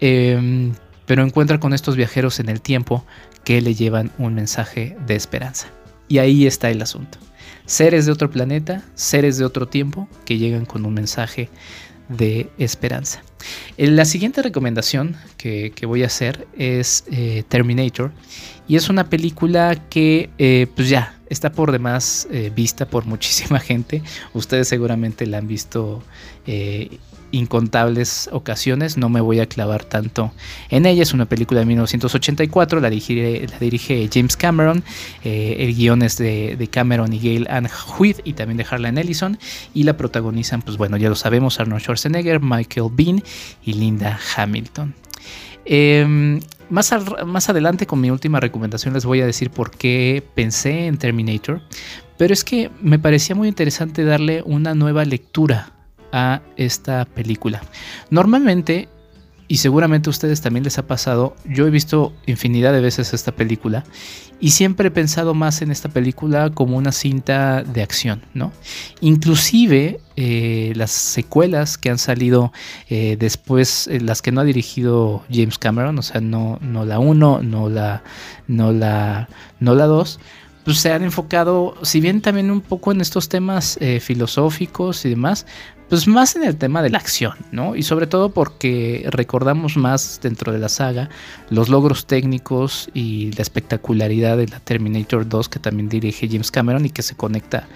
em, 0.00 0.72
pero 1.04 1.22
encuentra 1.22 1.60
con 1.60 1.74
estos 1.74 1.96
viajeros 1.96 2.40
en 2.40 2.48
el 2.48 2.62
tiempo 2.62 3.04
que 3.44 3.60
le 3.60 3.74
llevan 3.74 4.10
un 4.18 4.34
mensaje 4.34 4.96
de 5.06 5.14
esperanza. 5.14 5.68
Y 6.08 6.18
ahí 6.18 6.46
está 6.46 6.70
el 6.70 6.80
asunto 6.80 7.18
seres 7.68 8.06
de 8.06 8.12
otro 8.12 8.30
planeta, 8.30 8.82
seres 8.94 9.36
de 9.36 9.44
otro 9.44 9.68
tiempo 9.68 10.08
que 10.24 10.38
llegan 10.38 10.64
con 10.64 10.86
un 10.86 10.94
mensaje 10.94 11.50
de 12.08 12.48
esperanza. 12.56 13.22
La 13.76 14.06
siguiente 14.06 14.42
recomendación 14.42 15.16
que, 15.36 15.72
voy 15.86 16.02
a 16.02 16.06
hacer 16.06 16.48
es 16.56 17.04
eh, 17.12 17.44
Terminator 17.46 18.10
y 18.66 18.76
es 18.76 18.88
una 18.88 19.10
película 19.10 19.76
que 19.90 20.30
eh, 20.38 20.66
pues 20.74 20.88
ya 20.88 21.14
está 21.28 21.52
por 21.52 21.70
demás 21.70 22.26
eh, 22.30 22.50
vista 22.54 22.86
por 22.86 23.04
muchísima 23.04 23.60
gente. 23.60 24.02
Ustedes 24.32 24.66
seguramente 24.66 25.26
la 25.26 25.38
han 25.38 25.46
visto 25.46 26.02
incontables 27.30 28.28
ocasiones, 28.32 28.96
no 28.96 29.08
me 29.08 29.20
voy 29.20 29.40
a 29.40 29.46
clavar 29.46 29.84
tanto 29.84 30.32
en 30.70 30.86
ella, 30.86 31.02
es 31.02 31.12
una 31.12 31.26
película 31.26 31.60
de 31.60 31.66
1984, 31.66 32.80
la 32.80 32.90
dirige, 32.90 33.46
la 33.48 33.58
dirige 33.58 34.08
James 34.12 34.36
Cameron, 34.36 34.82
eh, 35.24 35.56
el 35.60 35.74
guion 35.74 36.02
es 36.02 36.16
de, 36.18 36.68
Cameron 36.70 37.12
y 37.12 37.18
Gail 37.18 37.46
Ann 37.48 37.68
Huith 37.98 38.20
y 38.24 38.34
también 38.34 38.58
de 38.58 38.66
Harlan 38.68 38.98
Ellison 38.98 39.38
y 39.74 39.84
la 39.84 39.96
protagonizan, 39.96 40.62
pues 40.62 40.76
bueno, 40.76 40.96
ya 40.96 41.08
lo 41.08 41.14
sabemos, 41.14 41.60
Arnold 41.60 41.82
Schwarzenegger, 41.82 42.40
Michael 42.40 42.88
Bean 42.92 43.22
y 43.64 43.72
Linda 43.74 44.18
Hamilton. 44.36 44.94
Em, 45.64 46.40
más, 46.70 46.94
más 47.26 47.48
adelante 47.48 47.86
con 47.86 48.00
mi 48.00 48.10
última 48.10 48.40
recomendación 48.40 48.94
les 48.94 49.04
voy 49.04 49.20
a 49.20 49.26
decir 49.26 49.50
por 49.50 49.70
qué 49.70 50.22
pensé 50.34 50.86
en 50.86 50.98
Terminator, 50.98 51.62
pero 52.16 52.32
es 52.32 52.44
que 52.44 52.70
me 52.80 52.98
parecía 52.98 53.34
muy 53.34 53.48
interesante 53.48 54.04
darle 54.04 54.42
una 54.44 54.74
nueva 54.74 55.04
lectura 55.04 55.77
a 56.12 56.40
esta 56.56 57.04
película. 57.04 57.62
Normalmente, 58.10 58.88
y 59.48 59.58
seguramente 59.58 60.08
a 60.08 60.12
ustedes 60.12 60.40
también 60.40 60.64
les 60.64 60.78
ha 60.78 60.86
pasado, 60.86 61.34
yo 61.46 61.66
he 61.66 61.70
visto 61.70 62.12
infinidad 62.26 62.72
de 62.72 62.80
veces 62.80 63.14
esta 63.14 63.32
película 63.32 63.84
y 64.40 64.50
siempre 64.50 64.88
he 64.88 64.90
pensado 64.90 65.34
más 65.34 65.62
en 65.62 65.70
esta 65.70 65.88
película 65.88 66.50
como 66.50 66.76
una 66.76 66.92
cinta 66.92 67.62
de 67.62 67.82
acción, 67.82 68.22
¿no? 68.34 68.52
Inclusive 69.00 70.00
eh, 70.16 70.72
las 70.76 70.90
secuelas 70.90 71.76
que 71.76 71.90
han 71.90 71.98
salido 71.98 72.52
eh, 72.88 73.16
después, 73.18 73.88
eh, 73.88 74.00
las 74.00 74.22
que 74.22 74.30
no 74.30 74.40
ha 74.40 74.44
dirigido 74.44 75.24
James 75.30 75.58
Cameron, 75.58 75.98
o 75.98 76.02
sea, 76.02 76.20
no, 76.20 76.58
no 76.60 76.84
la 76.84 76.98
1, 76.98 77.40
no 77.42 77.68
la, 77.68 78.02
no 78.46 78.70
la, 78.72 79.28
no 79.58 79.74
la 79.74 79.86
2, 79.86 80.20
pues 80.64 80.78
se 80.78 80.92
han 80.92 81.02
enfocado, 81.02 81.74
si 81.82 82.00
bien 82.00 82.20
también 82.20 82.50
un 82.50 82.60
poco 82.60 82.92
en 82.92 83.00
estos 83.00 83.28
temas 83.28 83.78
filosóficos 84.00 85.04
y 85.06 85.08
demás, 85.08 85.46
pues 85.88 86.06
más 86.06 86.36
en 86.36 86.44
el 86.44 86.56
tema 86.56 86.82
de 86.82 86.90
la 86.90 86.98
acción, 86.98 87.34
¿no? 87.50 87.74
Y 87.74 87.82
sobre 87.82 88.06
todo 88.06 88.30
porque 88.30 89.06
recordamos 89.10 89.76
más 89.76 90.20
dentro 90.22 90.52
de 90.52 90.58
la 90.58 90.68
saga 90.68 91.08
los 91.50 91.68
logros 91.68 92.06
técnicos 92.06 92.90
y 92.94 93.32
la 93.32 93.42
espectacularidad 93.42 94.36
de 94.36 94.48
la 94.48 94.60
Terminator 94.60 95.28
2 95.28 95.48
que 95.48 95.58
también 95.58 95.88
dirige 95.88 96.28
James 96.28 96.50
Cameron 96.50 96.84
y 96.84 96.90
que 96.90 97.02
se 97.02 97.14
conecta 97.14 97.66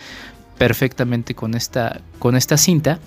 perfectamente 0.58 1.34
con 1.34 1.54
esta, 1.54 2.02
con 2.18 2.36
esta 2.36 2.56
cinta, 2.56 3.00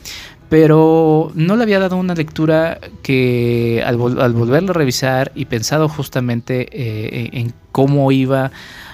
pero 0.50 1.32
no 1.36 1.56
le 1.56 1.64
había 1.64 1.80
dado 1.80 1.98
una 1.98 2.16
lectura 2.16 2.80
que 3.02 3.84
al, 3.86 3.98
volverlo 3.98 4.72
a 4.72 4.74
revisar 4.74 5.32
y 5.36 5.46
pensado 5.46 5.88
justamente 5.88 6.68
eh, 6.72 7.30
en 7.34 7.54
cómo 7.72 8.12
iba 8.12 8.52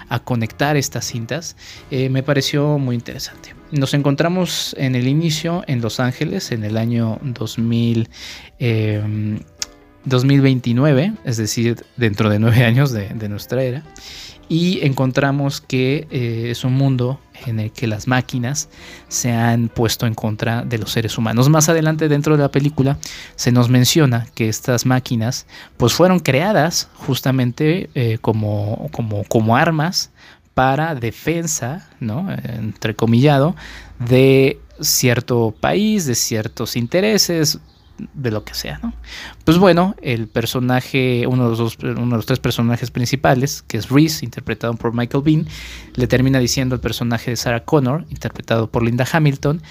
a 0.10 0.20
conectar 0.20 0.76
estas 0.76 1.06
cintas, 1.06 1.56
eh, 1.90 2.10
me 2.10 2.22
pareció 2.22 2.78
muy 2.78 2.96
interesante. 2.96 3.61
Nos 3.72 3.94
encontramos 3.94 4.76
en 4.78 4.96
el 4.96 5.08
inicio 5.08 5.64
en 5.66 5.80
Los 5.80 6.02
Ángeles 6.02 6.52
en 6.52 6.66
el 6.66 6.76
año 6.76 7.20
2000, 7.22 8.10
2029, 10.04 11.04
em, 11.04 11.16
es 11.24 11.38
decir, 11.38 11.86
dentro 11.96 12.30
de 12.30 12.40
nueve 12.40 12.66
años 12.66 12.92
de, 12.92 13.30
nuestra 13.30 13.64
era, 13.64 13.84
y 14.50 14.86
encontramos 14.86 15.62
que 15.62 16.06
eh, 16.12 16.50
es 16.52 16.66
un 16.66 16.74
mundo 16.74 17.22
en 17.46 17.62
el 17.62 17.72
que 17.72 17.88
las 17.88 18.08
máquinas 18.08 18.68
se 19.08 19.32
han 19.32 19.70
puesto 19.70 20.06
en 20.06 20.16
contra 20.16 20.64
de 20.64 20.78
los 20.78 20.92
seres 20.92 21.18
humanos. 21.18 21.48
Más 21.48 21.70
adelante 21.70 22.10
dentro 22.10 22.36
de 22.36 22.44
la 22.44 22.52
película 22.52 22.98
se 23.36 23.54
nos 23.54 23.70
menciona 23.70 24.28
que 24.36 24.50
estas 24.50 24.86
máquinas 24.86 25.48
pues 25.78 25.94
fueron 25.94 26.20
creadas 26.20 26.90
justamente 26.96 27.90
eh, 27.96 28.18
como, 28.20 28.90
como, 28.92 29.24
como 29.24 29.56
armas 29.56 30.12
para 30.54 30.96
defensa, 30.96 31.90
¿no? 32.00 32.28
entrecomillado, 32.32 33.56
de 34.00 34.60
cierto 34.80 35.56
país, 35.60 36.06
de 36.06 36.16
ciertos 36.16 36.76
intereses, 36.76 37.60
de 38.14 38.32
lo 38.32 38.44
que 38.44 38.54
sea, 38.54 38.80
¿no? 38.82 38.94
Pues 39.46 39.58
bueno, 39.58 39.96
el 40.02 40.28
personaje, 40.28 41.26
uno 41.28 41.44
de 41.44 41.50
los, 41.52 41.60
dos, 41.60 41.78
uno 41.82 42.06
de 42.06 42.16
los 42.16 42.26
tres 42.26 42.40
personajes 42.40 42.92
principales, 42.92 43.62
que 43.64 43.78
es 43.78 43.90
Reese, 43.90 44.26
interpretado 44.26 44.74
por 44.74 44.94
Michael 44.94 45.24
Bean, 45.24 45.48
le 45.94 46.08
termina 46.08 46.40
diciendo 46.40 46.76
al 46.76 46.82
personaje 46.82 47.32
de 47.32 47.38
Sarah 47.38 47.64
Connor, 47.64 48.06
interpretado 48.10 48.72
por 48.72 48.84
Linda 48.84 49.06
Hamilton, 49.12 49.62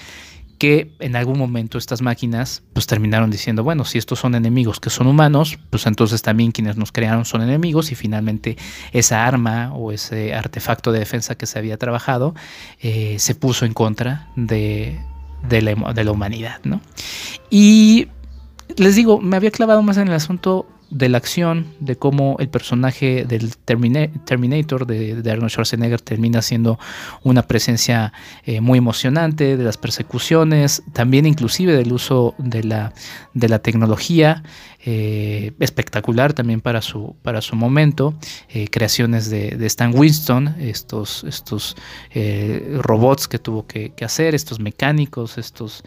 que 0.61 0.93
en 0.99 1.15
algún 1.15 1.39
momento 1.39 1.79
estas 1.79 2.03
máquinas 2.03 2.61
pues 2.73 2.85
terminaron 2.85 3.31
diciendo, 3.31 3.63
bueno, 3.63 3.83
si 3.83 3.97
estos 3.97 4.19
son 4.19 4.35
enemigos 4.35 4.79
que 4.79 4.91
son 4.91 5.07
humanos, 5.07 5.57
pues 5.71 5.87
entonces 5.87 6.21
también 6.21 6.51
quienes 6.51 6.77
nos 6.77 6.91
crearon 6.91 7.25
son 7.25 7.41
enemigos 7.41 7.91
y 7.91 7.95
finalmente 7.95 8.57
esa 8.91 9.25
arma 9.25 9.73
o 9.73 9.91
ese 9.91 10.35
artefacto 10.35 10.91
de 10.91 10.99
defensa 10.99 11.33
que 11.33 11.47
se 11.47 11.57
había 11.57 11.77
trabajado 11.77 12.35
eh, 12.79 13.15
se 13.17 13.33
puso 13.33 13.65
en 13.65 13.73
contra 13.73 14.27
de, 14.35 14.99
la, 15.49 15.93
de 15.93 16.03
la 16.03 16.11
humanidad, 16.11 16.59
¿no? 16.63 16.79
Y 17.49 18.09
les 18.77 18.95
digo, 18.95 19.19
me 19.19 19.37
había 19.37 19.49
clavado 19.49 19.81
más 19.81 19.97
en 19.97 20.09
el 20.09 20.13
asunto 20.13 20.67
de 20.91 21.09
la 21.09 21.17
acción, 21.17 21.67
de 21.79 21.95
cómo 21.95 22.35
el 22.39 22.49
personaje 22.49 23.25
del 23.25 23.55
Terminator 23.57 24.85
de, 24.85 25.31
Arnold 25.31 25.49
Schwarzenegger 25.49 26.01
termina 26.01 26.41
siendo 26.41 26.77
una 27.23 27.43
presencia 27.43 28.13
eh, 28.45 28.61
muy 28.61 28.77
emocionante, 28.77 29.57
de 29.57 29.63
las 29.63 29.77
persecuciones, 29.77 30.83
también 30.93 31.25
inclusive 31.25 31.75
del 31.75 31.93
uso 31.93 32.35
de 32.37 32.63
la, 32.63 32.93
de 33.33 33.49
la 33.49 33.59
tecnología, 33.59 34.43
eh, 34.85 35.51
espectacular 35.59 36.33
también 36.33 36.61
para 36.61 36.81
su, 36.81 37.15
para 37.21 37.41
su 37.41 37.55
momento, 37.55 38.15
eh, 38.49 38.67
creaciones 38.69 39.29
de, 39.29 39.57
Stan 39.65 39.93
Winston, 39.95 40.55
estos, 40.59 41.23
estos 41.23 41.75
robots 42.79 43.27
que 43.27 43.39
tuvo 43.39 43.67
que, 43.67 43.93
hacer, 44.01 44.35
estos 44.35 44.59
mecánicos, 44.59 45.37
estos 45.37 45.83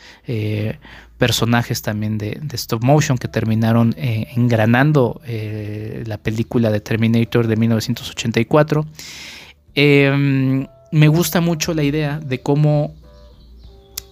personajes 1.18 1.82
también 1.82 2.18
de, 2.18 2.40
stop 2.52 2.82
motion 2.84 3.18
que 3.18 3.28
terminaron 3.28 3.94
eh, 3.96 4.28
engranando 4.36 5.20
eh, 5.26 6.02
la 6.06 6.18
película 6.18 6.70
de 6.70 6.80
Terminator 6.80 7.46
de 7.46 7.56
1984. 7.56 8.84
Em, 9.74 10.66
me 10.92 11.08
gusta 11.08 11.40
mucho 11.40 11.74
la 11.74 11.82
idea 11.82 12.20
de 12.20 12.40
cómo, 12.40 12.94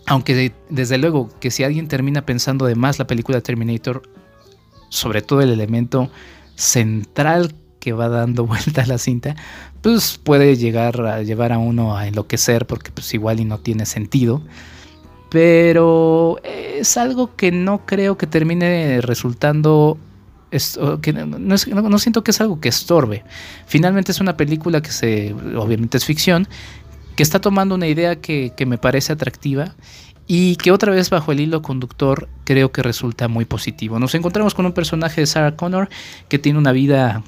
aunque 0.07 0.53
desde 0.71 0.99
luego 0.99 1.29
que 1.41 1.51
si 1.51 1.65
alguien 1.65 1.89
termina 1.89 2.25
pensando 2.25 2.67
de 2.67 2.75
más 2.75 2.99
la 2.99 3.07
película 3.07 3.39
de 3.39 3.43
Terminator, 3.43 4.03
sobre 4.93 5.23
todo 5.23 5.41
el 5.41 5.51
elemento 5.51 6.11
central 6.55 7.55
que 7.81 7.93
va 7.93 8.09
dando 8.09 8.47
vuelta 8.47 8.83
a 8.83 8.87
la 8.87 8.99
cinta, 8.99 9.35
pues 9.81 10.21
puede 10.23 10.57
llegar 10.57 11.01
a 11.01 11.23
llevar 11.23 11.53
a 11.53 11.59
uno 11.59 11.97
a 11.97 12.07
enloquecer 12.07 12.67
porque 12.67 12.93
pues 12.93 13.13
igual 13.15 13.41
y 13.41 13.45
no 13.45 13.59
tiene 13.59 13.87
sentido 13.87 14.43
pero 15.33 16.39
es 16.45 16.99
algo 16.99 17.35
que 17.37 17.51
no 17.51 17.87
creo 17.87 18.19
que 18.19 18.27
termine 18.27 19.01
resultando 19.01 19.97
que 21.01 21.13
no, 21.15 21.99
siento 21.99 22.23
que 22.23 22.33
es 22.33 22.41
algo 22.43 22.61
que 22.61 22.69
estorbe. 22.69 23.25
Finalmente 23.67 24.13
es 24.13 24.21
una 24.21 24.37
película 24.37 24.83
que 24.83 24.93
se, 24.93 25.35
obviamente 25.57 25.97
es 25.97 26.05
ficción, 26.05 26.47
que 27.17 27.23
está 27.23 27.41
tomando 27.41 27.75
una 27.75 27.87
idea 27.87 28.17
que, 28.17 28.53
me 28.67 28.77
parece 28.77 29.15
atractiva 29.15 29.75
y 30.27 30.57
que 30.57 30.71
otra 30.71 30.93
vez 30.93 31.11
bajo 31.11 31.33
el 31.33 31.41
hilo 31.41 31.63
conductor 31.63 32.29
creo 32.45 32.73
que 32.73 32.83
resulta 32.83 33.29
muy 33.29 33.45
positivo. 33.45 33.99
Nos 33.99 34.15
encontramos 34.15 34.55
con 34.55 34.67
un 34.67 34.73
personaje 34.73 35.23
de 35.23 35.27
Sarah 35.27 35.57
Connor 35.57 35.89
que 36.29 36.39
tiene 36.39 36.59
una 36.59 36.73
vida, 36.73 37.23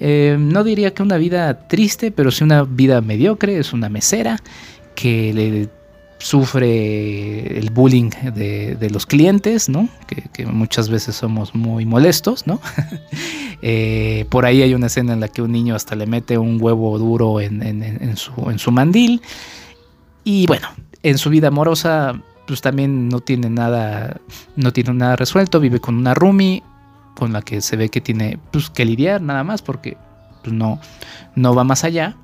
eh, 0.00 0.36
no 0.38 0.64
diría 0.64 0.94
que 0.94 1.02
una 1.02 1.16
vida 1.16 1.68
triste, 1.68 2.10
pero 2.10 2.30
sí 2.30 2.44
una 2.44 2.62
vida 2.64 3.00
mediocre, 3.00 3.58
es 3.58 3.72
una 3.72 3.88
mesera 3.88 4.40
que 4.94 5.32
le 5.32 5.68
sufre 6.18 7.58
el 7.58 7.70
bullying 7.70 8.10
de, 8.34 8.88
los 8.90 9.06
clientes, 9.06 9.68
¿no? 9.68 9.88
Que, 10.06 10.46
muchas 10.46 10.88
veces 10.88 11.16
somos 11.16 11.54
muy 11.54 11.84
molestos, 11.84 12.46
¿no? 12.46 12.60
Eh, 13.62 14.26
por 14.28 14.44
ahí 14.44 14.60
hay 14.60 14.74
una 14.74 14.88
escena 14.88 15.14
en 15.14 15.20
la 15.20 15.28
que 15.28 15.40
un 15.40 15.50
niño 15.50 15.74
hasta 15.74 15.96
le 15.96 16.06
mete 16.06 16.36
un 16.36 16.58
huevo 16.60 16.98
duro 16.98 17.40
en, 17.40 18.14
su, 18.16 18.70
mandil. 18.70 19.22
Y 20.24 20.46
bueno, 20.46 20.68
en 21.06 21.18
su 21.18 21.30
vida 21.30 21.48
amorosa, 21.48 22.20
pues 22.48 22.60
también 22.60 23.08
no 23.08 23.20
tiene 23.20 23.48
nada, 23.48 24.20
no 24.56 24.72
tiene 24.72 24.92
nada 24.92 25.14
resuelto, 25.14 25.60
vive 25.60 25.78
con 25.78 25.94
una 25.94 26.14
roomie 26.14 26.64
con 27.14 27.32
la 27.32 27.42
que 27.42 27.60
se 27.60 27.76
ve 27.76 27.90
que 27.90 28.00
tiene 28.00 28.40
pues, 28.50 28.70
que 28.70 28.84
lidiar 28.84 29.22
nada 29.22 29.44
más 29.44 29.62
porque 29.62 29.96
pues, 30.42 30.52
no, 30.52 30.80
no 31.36 31.54
va 31.54 31.62
más 31.62 31.84
allá. 31.84 32.16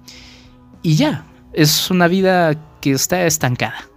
Y 0.83 0.97
ya, 0.97 1.27
es 1.53 1.93
una 1.93 2.09
vida 2.09 2.57
que 2.81 2.91
está 2.91 3.25
estancada. 3.25 3.89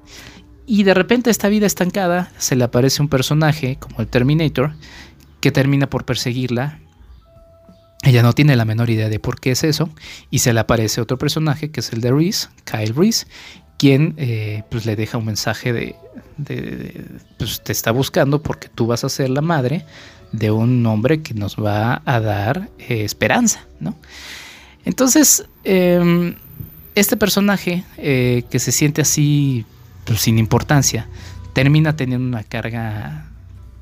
Y 0.68 0.84
de 0.84 0.94
repente 0.94 1.32
esta 1.32 1.50
vida 1.50 1.66
estancada 1.66 2.32
se 2.38 2.56
le 2.56 2.64
aparece 2.64 3.02
un 3.02 3.10
personaje 3.10 3.78
como 3.78 4.02
el 4.02 4.08
Terminator 4.08 4.76
que 5.42 5.52
termina 5.52 5.90
por 5.90 6.06
perseguirla. 6.06 6.80
Ella 8.04 8.22
no 8.22 8.34
tiene 8.34 8.56
la 8.56 8.66
menor 8.66 8.92
idea 8.92 9.10
de 9.10 9.20
por 9.20 9.40
qué 9.40 9.52
es 9.52 9.64
eso. 9.64 9.90
Y 10.30 10.40
se 10.40 10.54
le 10.54 10.60
aparece 10.60 11.02
otro 11.02 11.18
personaje 11.18 11.72
que 11.72 11.80
es 11.80 11.92
el 11.92 12.02
de 12.02 12.12
Reese, 12.12 12.50
Kyle 12.66 12.94
Reese, 12.96 13.26
quien 13.78 14.14
eh, 14.18 14.64
pues 14.70 14.86
le 14.86 14.96
deja 14.96 15.18
un 15.18 15.26
mensaje 15.26 15.74
de, 15.74 15.96
pues 17.38 17.62
te 17.62 17.72
está 17.72 17.92
buscando 17.92 18.42
porque 18.42 18.70
tú 18.70 18.88
vas 18.88 19.04
a 19.04 19.10
ser 19.10 19.30
la 19.30 19.42
madre 19.42 19.86
de 20.32 20.52
un 20.52 20.86
hombre 20.86 21.22
que 21.22 21.34
nos 21.34 21.56
va 21.56 22.02
a 22.06 22.20
dar 22.20 22.70
eh, 22.80 23.04
esperanza, 23.04 23.66
¿no? 23.80 23.96
Entonces, 24.84 25.46
em, 25.64 26.36
este 26.94 27.18
personaje 27.18 27.84
eh, 27.98 28.44
que 28.50 28.60
se 28.60 28.72
siente 28.72 29.02
así 29.02 29.66
pues, 30.06 30.22
sin 30.22 30.38
importancia, 30.38 31.08
termina 31.54 31.96
teniendo 31.96 32.28
una 32.28 32.44
carga 32.44 33.28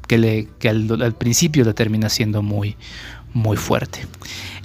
que, 0.08 0.18
le, 0.18 0.48
que 0.60 0.70
al, 0.70 1.16
principio 1.18 1.66
le 1.66 1.74
termina 1.74 2.10
siendo 2.10 2.42
muy, 2.42 2.78
muy 3.34 3.58
fuerte. 3.58 4.06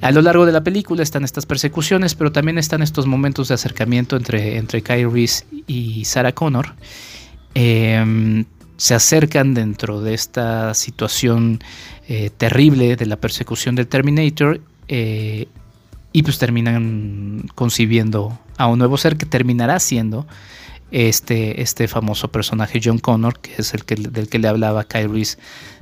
A 0.01 0.13
lo 0.13 0.23
largo 0.23 0.47
de 0.47 0.53
la 0.53 0.63
película 0.63 1.03
están 1.03 1.25
estas 1.25 1.45
persecuciones, 1.45 2.15
pero 2.15 2.31
también 2.31 2.57
están 2.59 2.83
estos 2.83 3.07
momentos 3.07 3.49
de 3.49 3.55
acercamiento 3.55 4.17
entre, 4.17 4.57
entre 4.57 4.81
Reese 4.81 5.45
y 5.67 6.05
Sarah 6.05 6.33
Connor. 6.33 6.75
Em, 7.55 8.45
se 8.77 8.95
acercan 8.95 9.55
dentro 9.55 10.01
de 10.01 10.15
esta 10.15 10.73
situación 10.75 11.59
eh, 12.07 12.31
terrible 12.31 12.95
de 12.95 13.07
la 13.07 13.17
persecución 13.17 13.75
del 13.75 13.89
Terminator 13.89 14.61
eh, 14.87 15.49
y 16.13 16.23
pues 16.23 16.39
terminan 16.39 17.49
concibiendo 17.57 18.39
a 18.57 18.69
un 18.69 18.79
nuevo 18.79 18.97
ser 18.97 19.17
que 19.17 19.27
terminará 19.27 19.81
siendo 19.81 20.29
este, 20.93 21.61
este 21.61 21.89
famoso 21.89 22.31
personaje 22.31 22.81
John 22.83 22.99
Connor, 22.99 23.41
que 23.41 23.55
es 23.59 23.75
el 23.75 23.85
que, 23.85 23.97
del 23.97 24.29
que 24.29 24.39
le 24.39 24.47
hablaba 24.47 24.85
Kyle 24.85 25.11
Reese, 25.11 25.39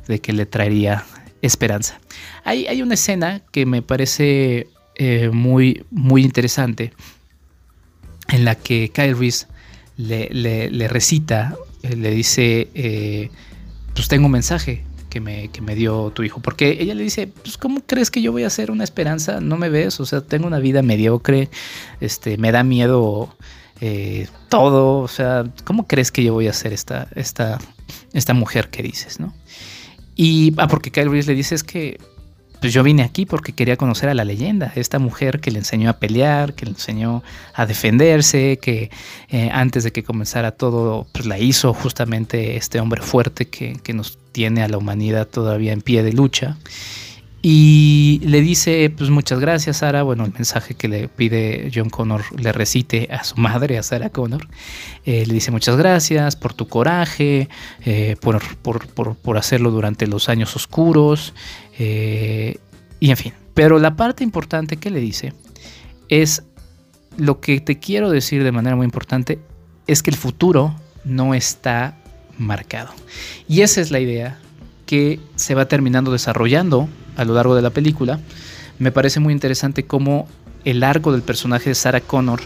de 0.08 0.20
que 0.20 0.32
le 0.32 0.46
traería 0.46 1.04
esperanza. 1.42 2.00
Hay, 2.44 2.66
hay 2.66 2.82
una 2.82 2.94
escena 2.94 3.42
que 3.50 3.66
me 3.66 3.82
parece 3.82 4.68
eh, 4.98 5.28
muy, 5.30 5.84
muy 5.90 6.22
interesante, 6.22 6.92
en 8.28 8.46
la 8.46 8.54
que 8.54 8.90
Kyle 8.94 9.16
Reese 9.16 9.46
le, 9.98 10.88
recita, 10.88 11.54
eh, 11.82 11.96
le 11.96 12.10
dice, 12.10 12.68
eh, 12.74 13.30
pues 13.94 14.08
tengo 14.08 14.24
un 14.24 14.32
mensaje 14.32 14.84
que 15.10 15.20
me, 15.20 15.48
que 15.48 15.60
me, 15.60 15.74
dio 15.74 16.10
tu 16.12 16.22
hijo. 16.22 16.40
Porque 16.40 16.78
ella 16.80 16.94
le 16.94 17.02
dice, 17.02 17.26
pues 17.26 17.58
¿cómo 17.58 17.82
crees 17.86 18.10
que 18.10 18.22
yo 18.22 18.32
voy 18.32 18.44
a 18.44 18.46
hacer 18.46 18.70
una 18.70 18.84
esperanza? 18.84 19.40
No 19.42 19.58
me 19.58 19.68
ves, 19.68 20.00
o 20.00 20.06
sea, 20.06 20.22
tengo 20.22 20.46
una 20.46 20.60
vida 20.60 20.80
mediocre, 20.80 21.50
este, 22.00 22.38
me 22.38 22.50
da 22.50 22.64
miedo 22.64 23.36
todo, 24.48 25.00
o 25.00 25.08
sea, 25.08 25.44
¿cómo 25.64 25.86
crees 25.86 26.10
que 26.10 26.24
yo 26.24 26.32
voy 26.32 26.48
a 26.48 26.54
ser 26.54 26.72
esta, 26.72 27.08
esta, 27.14 27.58
esta 28.14 28.32
mujer 28.32 28.70
que 28.70 28.82
dices, 28.82 29.20
no? 29.20 29.34
Y, 30.16 30.54
ah, 30.56 30.66
porque 30.66 30.90
Kyle 30.90 31.10
Reese 31.10 31.30
le 31.30 31.36
dice 31.36 31.54
es 31.54 31.62
que 31.62 32.00
pues 32.60 32.72
yo 32.72 32.82
vine 32.82 33.02
aquí 33.02 33.26
porque 33.26 33.52
quería 33.52 33.76
conocer 33.76 34.08
a 34.08 34.14
la 34.14 34.24
leyenda, 34.24 34.72
esta 34.76 34.98
mujer 34.98 35.40
que 35.40 35.50
le 35.50 35.58
enseñó 35.58 35.90
a 35.90 35.98
pelear, 35.98 36.54
que 36.54 36.64
le 36.64 36.72
enseñó 36.72 37.22
a 37.54 37.66
defenderse, 37.66 38.58
que 38.60 38.90
eh, 39.28 39.50
antes 39.52 39.84
de 39.84 39.92
que 39.92 40.02
comenzara 40.02 40.52
todo, 40.52 41.06
pues 41.12 41.26
la 41.26 41.38
hizo 41.38 41.74
justamente 41.74 42.56
este 42.56 42.80
hombre 42.80 43.02
fuerte 43.02 43.46
que, 43.46 43.74
que 43.82 43.92
nos 43.92 44.18
tiene 44.32 44.62
a 44.62 44.68
la 44.68 44.78
humanidad 44.78 45.28
todavía 45.28 45.72
en 45.72 45.82
pie 45.82 46.02
de 46.02 46.12
lucha. 46.12 46.56
Y 47.48 48.18
le 48.24 48.40
dice, 48.40 48.90
pues 48.90 49.08
muchas 49.08 49.38
gracias, 49.38 49.76
Sara. 49.76 50.02
Bueno, 50.02 50.24
el 50.24 50.32
mensaje 50.32 50.74
que 50.74 50.88
le 50.88 51.06
pide 51.06 51.70
John 51.72 51.90
Connor 51.90 52.24
le 52.36 52.50
recite 52.50 53.06
a 53.12 53.22
su 53.22 53.36
madre, 53.36 53.78
a 53.78 53.84
Sarah 53.84 54.10
Connor. 54.10 54.48
Eh, 55.04 55.24
le 55.26 55.32
dice 55.32 55.52
muchas 55.52 55.76
gracias 55.76 56.34
por 56.34 56.54
tu 56.54 56.66
coraje, 56.66 57.48
eh, 57.84 58.16
por, 58.20 58.42
por, 58.56 59.36
hacerlo 59.38 59.70
durante 59.70 60.08
los 60.08 60.28
años 60.28 60.56
oscuros. 60.56 61.34
Eh, 61.78 62.56
y 62.98 63.10
en 63.10 63.16
fin. 63.16 63.32
Pero 63.54 63.78
la 63.78 63.94
parte 63.94 64.24
importante 64.24 64.78
que 64.78 64.90
le 64.90 64.98
dice 64.98 65.32
es 66.08 66.42
lo 67.16 67.38
que 67.38 67.60
te 67.60 67.78
quiero 67.78 68.10
decir 68.10 68.42
de 68.42 68.50
manera 68.50 68.74
muy 68.74 68.86
importante, 68.86 69.38
es 69.86 70.02
que 70.02 70.10
el 70.10 70.16
futuro 70.16 70.74
no 71.04 71.32
está 71.32 71.96
marcado. 72.38 72.92
Y 73.46 73.60
esa 73.60 73.80
es 73.80 73.92
la 73.92 74.00
idea 74.00 74.36
que 74.84 75.20
se 75.36 75.54
va 75.54 75.68
terminando 75.68 76.10
desarrollando 76.10 76.88
a 77.16 77.24
lo 77.24 77.34
largo 77.34 77.54
de 77.54 77.62
la 77.62 77.70
película. 77.70 78.20
Me 78.78 78.92
parece 78.92 79.20
muy 79.20 79.32
interesante 79.32 79.84
cómo 79.84 80.28
el 80.64 80.82
arco 80.82 81.12
del 81.12 81.22
personaje 81.22 81.70
de 81.70 81.74
Sarah 81.74 82.00
Connor 82.00 82.40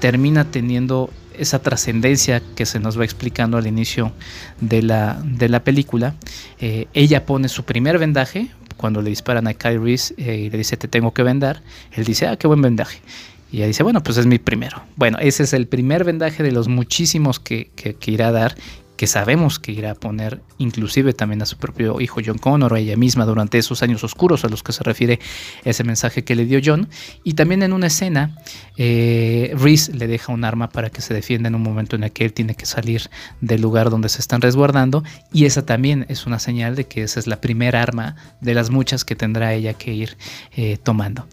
termina 0.00 0.44
teniendo 0.44 1.10
esa 1.38 1.60
trascendencia 1.60 2.42
que 2.54 2.66
se 2.66 2.78
nos 2.78 2.98
va 2.98 3.04
explicando 3.04 3.56
al 3.56 3.66
inicio 3.66 4.12
de 4.60 4.82
la, 4.82 5.20
de 5.24 5.48
la 5.48 5.64
película. 5.64 6.14
Eh, 6.60 6.86
ella 6.94 7.26
pone 7.26 7.48
su 7.48 7.64
primer 7.64 7.98
vendaje 7.98 8.48
cuando 8.76 9.02
le 9.02 9.10
disparan 9.10 9.46
a 9.46 9.54
Kyle 9.54 9.80
Reese 9.80 10.14
eh, 10.18 10.36
y 10.36 10.50
le 10.50 10.58
dice 10.58 10.76
te 10.76 10.88
tengo 10.88 11.12
que 11.12 11.22
vendar. 11.22 11.62
Él 11.92 12.04
dice, 12.04 12.26
ah, 12.26 12.36
qué 12.36 12.46
buen 12.46 12.62
vendaje. 12.62 13.00
Y 13.50 13.58
ella 13.58 13.66
dice, 13.66 13.82
bueno, 13.82 14.02
pues 14.02 14.18
es 14.18 14.26
mi 14.26 14.38
primero. 14.38 14.82
Bueno, 14.96 15.18
ese 15.20 15.44
es 15.44 15.52
el 15.52 15.66
primer 15.66 16.04
vendaje 16.04 16.42
de 16.42 16.52
los 16.52 16.68
muchísimos 16.68 17.38
que, 17.38 17.70
que, 17.76 17.94
que 17.94 18.10
irá 18.10 18.28
a 18.28 18.32
dar 18.32 18.56
que 18.96 19.06
sabemos 19.06 19.58
que 19.58 19.72
irá 19.72 19.92
a 19.92 19.94
poner 19.94 20.40
inclusive 20.58 21.12
también 21.12 21.42
a 21.42 21.46
su 21.46 21.56
propio 21.56 22.00
hijo 22.00 22.20
John 22.24 22.38
Connor 22.38 22.72
o 22.72 22.76
a 22.76 22.78
ella 22.78 22.96
misma 22.96 23.26
durante 23.26 23.58
esos 23.58 23.82
años 23.82 24.04
oscuros 24.04 24.44
a 24.44 24.48
los 24.48 24.62
que 24.62 24.72
se 24.72 24.84
refiere 24.84 25.18
ese 25.64 25.84
mensaje 25.84 26.24
que 26.24 26.34
le 26.36 26.44
dio 26.44 26.60
John. 26.64 26.88
Y 27.24 27.34
también 27.34 27.62
en 27.62 27.72
una 27.72 27.88
escena, 27.88 28.36
eh, 28.76 29.54
Reese 29.56 29.92
le 29.92 30.06
deja 30.06 30.32
un 30.32 30.44
arma 30.44 30.68
para 30.68 30.90
que 30.90 31.00
se 31.00 31.14
defienda 31.14 31.48
en 31.48 31.54
un 31.54 31.62
momento 31.62 31.96
en 31.96 32.04
el 32.04 32.12
que 32.12 32.24
él 32.24 32.32
tiene 32.32 32.54
que 32.54 32.66
salir 32.66 33.10
del 33.40 33.60
lugar 33.60 33.90
donde 33.90 34.08
se 34.08 34.20
están 34.20 34.40
resguardando. 34.40 35.04
Y 35.32 35.44
esa 35.44 35.64
también 35.64 36.06
es 36.08 36.26
una 36.26 36.38
señal 36.38 36.74
de 36.74 36.84
que 36.84 37.02
esa 37.02 37.20
es 37.20 37.26
la 37.26 37.40
primera 37.40 37.82
arma 37.82 38.16
de 38.40 38.54
las 38.54 38.70
muchas 38.70 39.04
que 39.04 39.16
tendrá 39.16 39.54
ella 39.54 39.74
que 39.74 39.92
ir 39.92 40.16
eh, 40.56 40.76
tomando. 40.82 41.26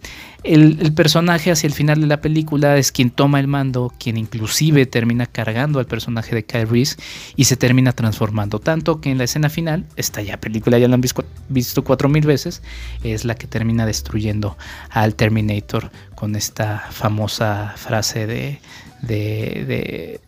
El, 0.44 0.92
personaje 0.94 1.52
hacia 1.52 1.68
el 1.68 1.74
final 1.74 2.02
de 2.02 2.08
la 2.08 2.20
película 2.20 2.76
es 2.78 2.92
quien 2.92 3.12
toma 3.12 3.40
el 3.40 3.46
mando, 3.46 3.94
quien 4.00 4.18
inclusive 4.18 4.88
termina 4.88 5.28
cargando 5.28 5.78
al 5.78 5.86
personaje 5.86 6.34
de 6.34 6.44
Kyle 6.44 6.68
Reese 6.68 6.98
y 7.36 7.44
se 7.44 7.58
termina 7.58 7.92
transformando. 7.92 8.58
Tanto 8.58 9.02
que 9.02 9.12
en 9.12 9.20
la 9.20 9.26
escena 9.26 9.50
final, 9.50 9.86
esta 9.98 10.24
ya 10.24 10.40
película 10.40 10.80
ya 10.80 10.88
la 10.88 10.96
han 10.96 11.04
visto 11.50 11.84
cuatro 11.84 12.10
mil 12.10 12.26
veces, 12.26 12.64
es 13.04 13.24
la 13.24 13.36
que 13.36 13.46
termina 13.46 13.86
destruyendo 13.86 14.58
al 14.90 15.14
Terminator 15.14 15.92
con 16.22 16.36
esta 16.36 16.86
famosa 16.92 17.74
frase 17.78 18.28
de, 18.28 18.60
de, 19.02 20.20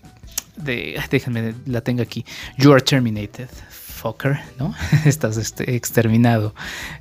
de, 0.55 0.99
déjenme, 1.11 1.53
la 1.67 1.81
tengo 1.81 2.01
aquí, 2.01 2.25
You 2.57 2.71
are 2.73 2.81
terminated, 2.81 3.47
fucker, 3.69 4.39
¿no? 4.57 4.73
Estás 5.05 5.37
este, 5.37 5.75
exterminado, 5.75 6.55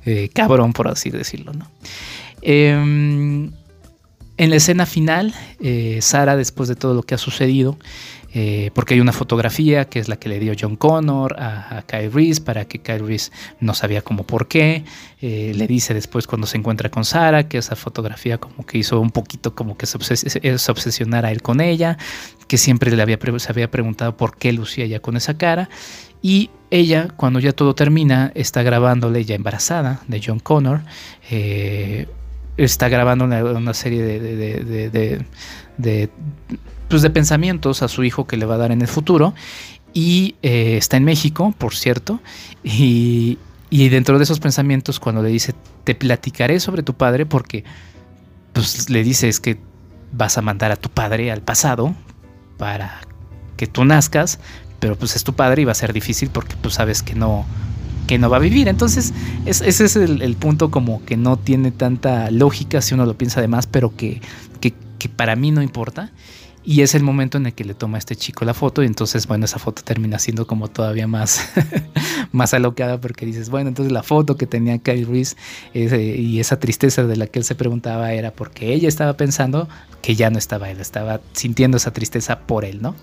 eh, 0.05 0.29
cabrón 0.31 0.73
por 0.73 0.87
así 0.89 1.09
decirlo, 1.09 1.53
¿no? 1.53 1.71
Em, 2.43 3.51
en 4.37 4.49
la 4.51 4.55
escena 4.57 4.85
final, 4.85 5.33
eh, 5.59 5.97
Sara, 6.03 6.37
después 6.37 6.69
de 6.69 6.75
todo 6.75 6.93
lo 6.93 7.01
que 7.01 7.15
ha 7.15 7.17
sucedido, 7.17 7.79
eh, 8.33 8.71
porque 8.73 8.95
hay 8.95 8.99
una 8.99 9.13
fotografía 9.13 9.85
que 9.85 9.99
es 9.99 10.07
la 10.07 10.17
que 10.17 10.27
le 10.27 10.39
dio 10.39 10.53
John 10.59 10.75
Connor 10.75 11.35
a, 11.39 11.83
Kyle 11.85 12.11
Reese 12.11 12.41
para 12.41 12.65
que 12.65 12.79
Kyle 12.79 13.05
Reese 13.05 13.31
no 13.59 13.73
sabía 13.73 14.01
cómo 14.01 14.23
por 14.23 14.47
qué. 14.47 14.83
Eh, 15.21 15.53
le 15.55 15.67
dice 15.67 15.93
después 15.93 16.25
cuando 16.27 16.47
se 16.47 16.57
encuentra 16.57 16.89
con 16.89 17.05
Sara 17.05 17.47
que 17.47 17.57
esa 17.57 17.75
fotografía 17.75 18.39
como 18.39 18.65
que 18.65 18.77
hizo 18.77 18.99
un 18.99 19.11
poquito 19.11 19.55
como 19.55 19.77
que 19.77 19.85
se, 19.85 19.97
obsesionara 20.71 21.31
él 21.31 21.41
con 21.41 21.61
ella, 21.61 21.97
que 22.47 22.57
siempre 22.57 22.91
le 22.91 23.01
había, 23.01 23.19
se 23.37 23.51
había 23.51 23.69
preguntado 23.69 24.17
por 24.17 24.35
qué 24.37 24.51
lucía 24.51 24.85
ya 24.85 24.99
con 24.99 25.15
esa 25.15 25.37
cara. 25.37 25.69
Y 26.21 26.49
ella, 26.71 27.09
cuando 27.15 27.39
ya 27.39 27.51
todo 27.51 27.75
termina, 27.75 28.31
está 28.33 28.63
grabándole 28.63 29.25
ya 29.25 29.35
embarazada 29.35 30.01
de 30.07 30.21
John 30.25 30.39
Connor 30.39 30.81
está 32.57 32.89
grabando 32.89 33.25
una, 33.25 33.73
serie 33.73 34.03
de, 34.03 35.25
pues 36.93 37.01
de, 37.01 37.09
pensamientos 37.09 37.81
a 37.81 37.87
su 37.87 38.03
hijo 38.03 38.27
que 38.27 38.37
le 38.37 38.45
va 38.45 38.53
a 38.53 38.57
dar 38.59 38.71
en 38.71 38.79
el 38.81 38.87
futuro. 38.87 39.33
Y 39.95 40.35
eh, 40.43 40.77
está 40.77 40.95
en 40.95 41.05
México, 41.05 41.51
por 41.57 41.73
cierto. 41.75 42.19
Y, 42.63 43.39
y, 43.71 43.89
dentro 43.89 44.19
de 44.19 44.25
esos 44.25 44.39
pensamientos, 44.39 44.99
cuando 44.99 45.23
le 45.23 45.29
dice, 45.29 45.55
te 45.85 45.95
platicaré 45.95 46.59
sobre 46.59 46.83
tu 46.83 46.93
padre, 46.93 47.25
porque 47.25 47.63
pues 48.53 48.91
le 48.91 49.03
dice 49.03 49.27
es 49.27 49.39
que 49.39 49.57
vas 50.11 50.37
a 50.37 50.43
mandar 50.43 50.71
a 50.71 50.75
tu 50.75 50.89
padre 50.89 51.31
al 51.31 51.41
pasado 51.41 51.95
para 52.59 53.01
que 53.57 53.65
tú 53.65 53.85
nazcas, 53.85 54.37
pero 54.79 54.95
pues 54.95 55.15
es 55.15 55.23
tu 55.23 55.33
padre 55.33 55.63
y 55.63 55.65
va 55.65 55.71
a 55.71 55.75
ser 55.75 55.93
difícil 55.93 56.29
porque 56.29 56.55
tú 56.61 56.69
sabes 56.69 57.01
que 57.01 57.15
no, 57.15 57.43
que 58.05 58.19
no 58.19 58.29
va 58.29 58.37
a 58.37 58.39
vivir. 58.39 58.67
Entonces, 58.67 59.15
ese 59.47 59.85
es 59.85 59.95
el, 59.95 60.35
punto 60.35 60.69
como 60.69 61.03
que 61.05 61.17
no 61.17 61.37
tiene 61.37 61.71
tanta 61.71 62.29
lógica 62.29 62.81
si 62.81 62.93
uno 62.93 63.07
lo 63.07 63.17
piensa 63.17 63.41
de 63.41 63.47
más, 63.47 63.65
pero 63.65 63.95
que, 63.95 64.21
que 64.61 65.09
para 65.09 65.35
mí 65.35 65.49
no 65.49 65.63
importa. 65.63 66.11
Y 66.65 66.81
es 66.81 66.95
el 66.95 67.03
momento 67.03 67.37
en 67.37 67.45
el 67.45 67.53
que 67.53 67.65
le 67.65 67.73
toma 67.73 67.97
a 67.97 67.99
este 67.99 68.15
chico 68.15 68.45
la 68.45 68.53
foto 68.53 68.83
y 68.83 68.85
entonces, 68.85 69.27
bueno, 69.27 69.45
esa 69.45 69.59
foto 69.59 69.81
termina 69.83 70.17
siendo 70.17 70.47
como 70.47 70.69
todavía 70.69 71.07
más, 71.07 71.49
más 72.31 72.53
alocada 72.53 73.01
porque 73.01 73.25
dices, 73.25 73.49
bueno, 73.49 73.67
entonces 73.67 73.91
la 73.91 74.03
foto 74.03 74.37
que 74.37 74.47
tenía 74.47 74.77
Kyle 74.77 75.05
Reese 75.05 75.35
y 75.73 76.39
esa 76.39 76.59
tristeza 76.59 77.03
de 77.03 77.17
la 77.17 77.27
que 77.27 77.39
él 77.39 77.45
se 77.45 77.55
preguntaba 77.55 78.13
era 78.13 78.31
porque 78.31 78.73
ella 78.73 78.87
estaba 78.87 79.17
pensando 79.17 79.67
que 80.03 80.15
ya 80.15 80.29
no 80.29 80.37
estaba 80.37 80.69
él, 80.69 80.81
estaba 80.81 81.21
sintiendo 81.31 81.77
esa 81.77 81.93
tristeza 81.93 82.39
por 82.39 82.65
él, 82.65 82.81
¿no? 82.81 82.93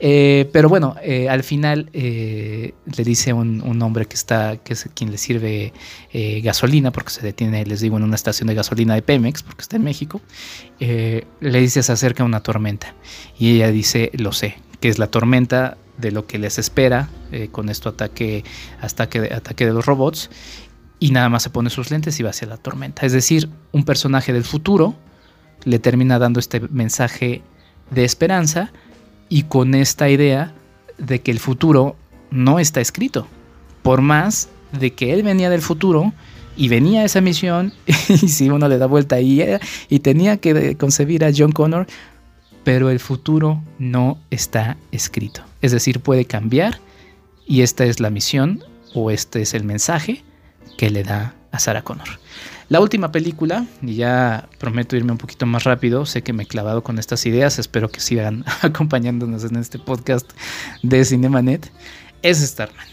Eh, 0.00 0.50
pero 0.52 0.68
bueno, 0.68 0.96
eh, 1.00 1.28
al 1.28 1.44
final 1.44 1.88
eh, 1.92 2.74
le 2.96 3.04
dice 3.04 3.32
un, 3.32 3.62
un, 3.62 3.80
hombre 3.82 4.06
que 4.06 4.14
está, 4.14 4.56
que 4.56 4.72
es 4.72 4.88
quien 4.92 5.12
le 5.12 5.18
sirve 5.18 5.72
gasolina, 6.42 6.90
porque 6.90 7.10
se 7.10 7.22
detiene, 7.22 7.64
les 7.64 7.80
digo, 7.80 7.96
en 7.96 8.02
una 8.02 8.16
estación 8.16 8.48
de 8.48 8.54
gasolina 8.54 8.94
de 8.94 9.02
Pemex, 9.02 9.44
porque 9.44 9.62
está 9.62 9.76
en 9.76 9.84
México, 9.84 10.20
le 10.80 11.60
dice 11.60 11.84
se 11.84 11.92
acerca 11.92 12.24
una 12.24 12.40
tormenta 12.40 12.96
y 13.38 13.56
ella 13.56 13.70
dice, 13.70 14.10
lo 14.14 14.32
sé, 14.32 14.56
que 14.80 14.88
es 14.88 14.98
la 14.98 15.08
tormenta 15.08 15.76
de 15.98 16.10
lo 16.10 16.26
que 16.26 16.38
les 16.38 16.58
espera 16.58 17.08
eh, 17.32 17.48
con 17.50 17.68
esto 17.68 17.88
ataque, 17.90 18.44
ataque, 18.80 19.32
ataque 19.32 19.66
de 19.66 19.72
los 19.72 19.86
robots. 19.86 20.30
Y 20.98 21.12
nada 21.12 21.28
más 21.28 21.42
se 21.42 21.50
pone 21.50 21.70
sus 21.70 21.90
lentes 21.90 22.18
y 22.20 22.22
va 22.22 22.30
hacia 22.30 22.48
la 22.48 22.56
tormenta. 22.56 23.06
Es 23.06 23.12
decir, 23.12 23.48
un 23.72 23.84
personaje 23.84 24.32
del 24.32 24.44
futuro 24.44 24.94
le 25.64 25.78
termina 25.78 26.18
dando 26.18 26.40
este 26.40 26.60
mensaje 26.60 27.42
de 27.90 28.04
esperanza 28.04 28.70
y 29.28 29.44
con 29.44 29.74
esta 29.74 30.08
idea 30.08 30.52
de 30.98 31.20
que 31.20 31.30
el 31.30 31.38
futuro 31.38 31.96
no 32.30 32.58
está 32.58 32.80
escrito. 32.80 33.26
Por 33.82 34.02
más 34.02 34.48
de 34.72 34.92
que 34.92 35.12
él 35.12 35.22
venía 35.22 35.50
del 35.50 35.62
futuro 35.62 36.12
y 36.56 36.68
venía 36.68 37.00
a 37.00 37.04
esa 37.04 37.20
misión 37.20 37.72
y 37.86 38.28
si 38.28 38.50
uno 38.50 38.68
le 38.68 38.78
da 38.78 38.86
vuelta 38.86 39.20
y, 39.20 39.42
y 39.88 40.00
tenía 40.00 40.36
que 40.36 40.76
concebir 40.76 41.24
a 41.24 41.30
John 41.34 41.52
Connor, 41.52 41.86
pero 42.64 42.90
el 42.90 43.00
futuro 43.00 43.62
no 43.78 44.18
está 44.30 44.76
escrito. 44.92 45.42
Es 45.62 45.72
decir, 45.72 46.00
puede 46.00 46.24
cambiar 46.24 46.80
y 47.46 47.62
esta 47.62 47.84
es 47.84 48.00
la 48.00 48.10
misión 48.10 48.64
o 48.94 49.10
este 49.10 49.42
es 49.42 49.54
el 49.54 49.64
mensaje 49.64 50.22
que 50.76 50.90
le 50.90 51.02
da 51.02 51.34
a 51.52 51.58
Sarah 51.58 51.82
Connor. 51.82 52.08
La 52.68 52.80
última 52.80 53.10
película, 53.10 53.66
y 53.82 53.96
ya 53.96 54.48
prometo 54.58 54.96
irme 54.96 55.10
un 55.10 55.18
poquito 55.18 55.44
más 55.44 55.64
rápido, 55.64 56.06
sé 56.06 56.22
que 56.22 56.32
me 56.32 56.44
he 56.44 56.46
clavado 56.46 56.84
con 56.84 57.00
estas 57.00 57.26
ideas, 57.26 57.58
espero 57.58 57.90
que 57.90 57.98
sigan 57.98 58.44
acompañándonos 58.62 59.44
en 59.44 59.56
este 59.56 59.80
podcast 59.80 60.30
de 60.84 61.04
Cinemanet, 61.04 61.72
es 62.22 62.38
Starman. 62.38 62.86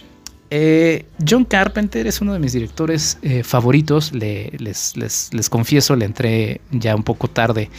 Eh, 0.50 1.06
John 1.28 1.44
Carpenter 1.44 2.08
es 2.08 2.22
uno 2.22 2.34
de 2.34 2.40
mis 2.40 2.54
directores 2.54 3.18
eh, 3.22 3.44
favoritos, 3.44 4.14
les, 4.14 5.50
confieso, 5.50 5.96
le 5.96 6.06
entré 6.06 6.62
ya 6.72 6.96
un 6.96 7.04
poco 7.04 7.28
tarde 7.28 7.70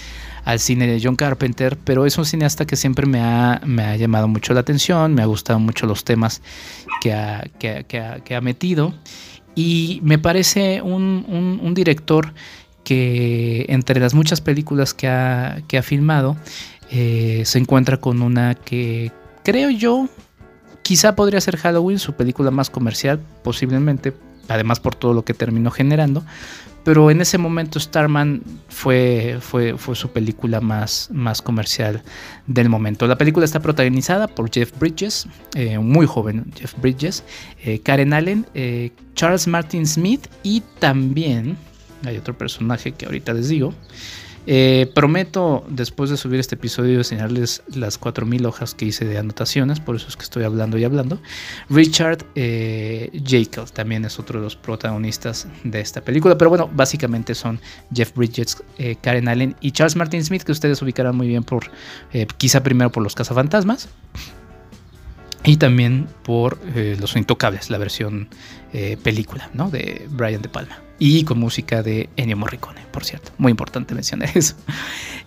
al 0.44 0.58
cine 0.60 0.86
de 0.86 1.00
John 1.02 1.16
Carpenter, 1.16 1.78
pero 1.82 2.04
es 2.04 2.18
un 2.18 2.26
cineasta 2.26 2.66
que 2.66 2.76
siempre 2.76 3.06
me 3.06 3.20
ha, 3.20 3.96
llamado 3.96 4.28
mucho 4.28 4.52
la 4.52 4.60
atención, 4.60 5.14
me 5.14 5.22
ha 5.22 5.26
gustado 5.26 5.58
mucho 5.58 5.86
los 5.86 6.04
temas 6.04 6.42
que 7.00 7.12
ha, 7.12 8.40
metido. 8.42 8.94
Y 9.54 10.00
me 10.02 10.18
parece 10.18 10.82
un, 10.82 11.72
director 11.74 12.32
que 12.84 13.66
entre 13.68 14.00
las 14.00 14.14
muchas 14.14 14.40
películas 14.40 14.94
que 14.94 15.08
ha, 15.08 15.62
que 15.68 15.78
ha 15.78 15.82
filmado 15.82 16.36
eh, 16.90 17.42
se 17.44 17.58
encuentra 17.58 17.98
con 17.98 18.22
una 18.22 18.54
que 18.54 19.12
creo 19.44 19.68
yo 19.68 20.08
quizá 20.88 21.14
podría 21.14 21.38
ser 21.42 21.58
Halloween, 21.58 21.98
su 21.98 22.14
película 22.14 22.50
más 22.50 22.70
comercial, 22.70 23.20
posiblemente 23.44 24.14
además 24.48 24.80
por 24.80 24.94
todo 24.94 25.12
lo 25.12 25.22
que 25.22 25.34
terminó 25.34 25.70
generando. 25.70 26.24
Pero 26.82 27.10
en 27.10 27.20
ese 27.20 27.36
momento 27.36 27.78
Starman 27.78 28.40
fue, 28.70 29.36
fue, 29.42 29.76
fue 29.76 29.94
su 29.94 30.10
película 30.10 30.62
más, 30.62 31.10
más 31.12 31.42
comercial 31.42 32.02
del 32.46 32.70
momento. 32.70 33.06
La 33.06 33.18
película 33.18 33.44
está 33.44 33.60
protagonizada 33.60 34.28
por 34.28 34.50
Jeff 34.50 34.72
Bridges, 34.78 35.26
eh, 35.54 35.78
muy 35.78 36.06
joven 36.06 36.50
Jeff 36.56 36.72
Bridges, 36.80 37.22
eh, 37.62 37.80
Karen 37.80 38.14
Allen, 38.14 38.46
eh, 38.54 38.90
Charles 39.14 39.46
Martin 39.46 39.86
Smith 39.86 40.26
y 40.42 40.62
también 40.78 41.58
hay 42.06 42.16
otro 42.16 42.32
personaje 42.38 42.92
que 42.92 43.04
ahorita 43.04 43.34
les 43.34 43.50
digo. 43.50 43.74
Eh, 44.46 44.90
prometo 44.94 45.64
después 45.68 46.10
de 46.10 46.16
subir 46.16 46.40
este 46.40 46.54
episodio 46.54 46.98
enseñarles 46.98 47.62
las 47.74 48.00
4.000 48.00 48.46
hojas 48.46 48.74
que 48.74 48.86
hice 48.86 49.04
de 49.04 49.18
anotaciones, 49.18 49.80
por 49.80 49.96
eso 49.96 50.08
es 50.08 50.16
que 50.16 50.22
estoy 50.22 50.44
hablando 50.44 50.78
y 50.78 50.84
hablando. 50.84 51.20
Richard 51.68 52.24
eh, 52.34 53.10
también 53.72 54.04
es 54.04 54.18
otro 54.18 54.38
de 54.38 54.44
los 54.44 54.56
protagonistas 54.56 55.48
de 55.64 55.80
esta 55.80 56.00
película, 56.00 56.38
pero 56.38 56.48
bueno, 56.48 56.70
básicamente 56.72 57.34
son 57.34 57.60
Jeff 57.94 58.14
Bridges, 58.14 58.62
eh, 58.78 58.96
Karen 59.00 59.28
Allen 59.28 59.56
y 59.60 59.72
Charles 59.72 59.96
Martin 59.96 60.24
Smith, 60.24 60.42
que 60.42 60.52
ustedes 60.52 60.80
ubicarán 60.82 61.16
muy 61.16 61.28
bien 61.28 61.44
por, 61.44 61.70
eh, 62.12 62.26
quizá 62.36 62.62
primero 62.62 62.90
por 62.90 63.02
Los 63.02 63.14
Cazafantasmas. 63.14 63.88
Y 65.44 65.56
también 65.56 66.08
por 66.24 66.58
Los 66.74 67.16
Intocables, 67.16 67.70
la 67.70 67.78
versión 67.78 68.28
película 69.02 69.48
¿no? 69.54 69.70
de 69.70 70.06
Brian 70.10 70.42
De 70.42 70.48
Palma 70.48 70.87
y 70.98 71.24
con 71.24 71.38
música 71.38 71.82
de 71.82 72.08
Ennio 72.16 72.36
Morricone, 72.36 72.80
por 72.92 73.04
cierto. 73.04 73.32
Muy 73.38 73.50
importante 73.50 73.94
mencionar 73.94 74.30
eso. 74.34 74.54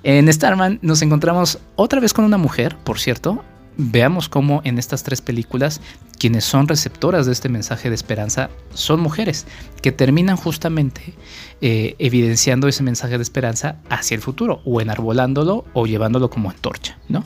En 0.04 0.32
Starman 0.32 0.80
nos 0.82 1.02
encontramos 1.02 1.60
otra 1.76 2.00
vez 2.00 2.14
con 2.14 2.26
una 2.26 2.38
mujer, 2.38 2.76
por 2.84 3.00
cierto. 3.00 3.44
Veamos 3.78 4.28
cómo 4.28 4.62
en 4.66 4.78
estas 4.78 5.02
tres 5.04 5.22
películas 5.22 5.80
quienes 6.20 6.44
son 6.44 6.68
receptoras 6.68 7.26
de 7.26 7.32
este 7.32 7.50
mensaje 7.50 7.90
de 7.90 7.96
esperanza 7.96 8.50
son 8.74 9.00
mujeres 9.00 9.48
que 9.82 9.92
terminan 9.92 10.36
justamente 10.36 11.16
eh, 11.62 11.96
evidenciando 11.98 12.68
ese 12.68 12.84
mensaje 12.84 13.18
de 13.18 13.24
esperanza 13.24 13.78
hacia 13.90 14.14
el 14.14 14.22
futuro 14.22 14.62
o 14.66 14.82
enarbolándolo 14.82 15.66
o 15.74 15.88
llevándolo 15.88 16.30
como 16.30 16.52
antorcha. 16.52 16.98
¿no? 17.08 17.24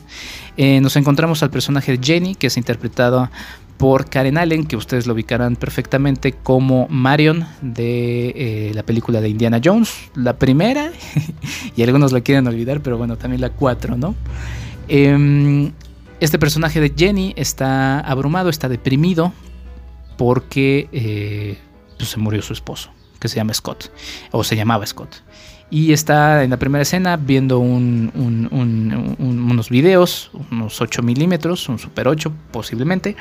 Eh, 0.56 0.80
nos 0.82 0.96
encontramos 0.96 1.43
al 1.43 1.50
personaje 1.50 1.98
de 1.98 2.06
Jenny 2.06 2.36
que 2.36 2.48
es 2.48 2.58
interpretado 2.58 3.30
por 3.78 4.09
Karen 4.09 4.38
Allen, 4.38 4.65
que 4.65 4.76
ustedes 4.76 5.05
lo 5.05 5.13
ubicarán 5.13 5.55
perfectamente 5.55 6.32
como 6.32 6.88
Marion 6.89 7.45
de 7.61 8.30
eh, 8.30 8.71
la 8.73 8.84
película 8.84 9.21
de 9.21 9.30
Indiana 9.30 9.59
Jones, 9.63 9.93
la 10.15 10.38
primera, 10.38 10.91
y 11.76 11.84
algunos 11.84 12.11
la 12.11 12.21
quieren 12.21 12.47
olvidar, 12.47 12.82
pero 12.82 12.97
bueno, 12.97 13.17
también 13.17 13.41
la 13.41 13.49
cuatro, 13.49 13.97
¿no? 13.97 14.15
Em, 14.88 15.71
este 16.19 16.39
personaje 16.39 16.80
de 16.80 16.93
Jenny 16.95 17.34
está 17.36 17.99
abrumado, 17.99 18.49
está 18.49 18.69
deprimido, 18.69 19.34
porque 20.17 20.88
eh, 20.91 21.57
pues, 21.97 22.09
se 22.09 22.17
murió 22.19 22.41
su 22.41 22.53
esposo, 22.53 22.91
que 23.19 23.28
se 23.28 23.36
llama 23.36 23.53
Scott, 23.53 23.91
o 24.32 24.43
se 24.43 24.55
llamaba 24.55 24.86
Scott. 24.86 25.23
Y 25.69 25.93
está 25.93 26.43
en 26.43 26.51
la 26.51 26.57
primera 26.57 26.84
escena 26.84 27.17
viendo 27.17 27.57
unos 27.59 28.09
videos, 29.69 30.30
unos 30.51 30.80
8 30.80 31.01
milímetros, 31.01 31.67
un 31.67 31.80
Super 31.80 32.07
8 32.07 32.32
posiblemente, 32.51 33.15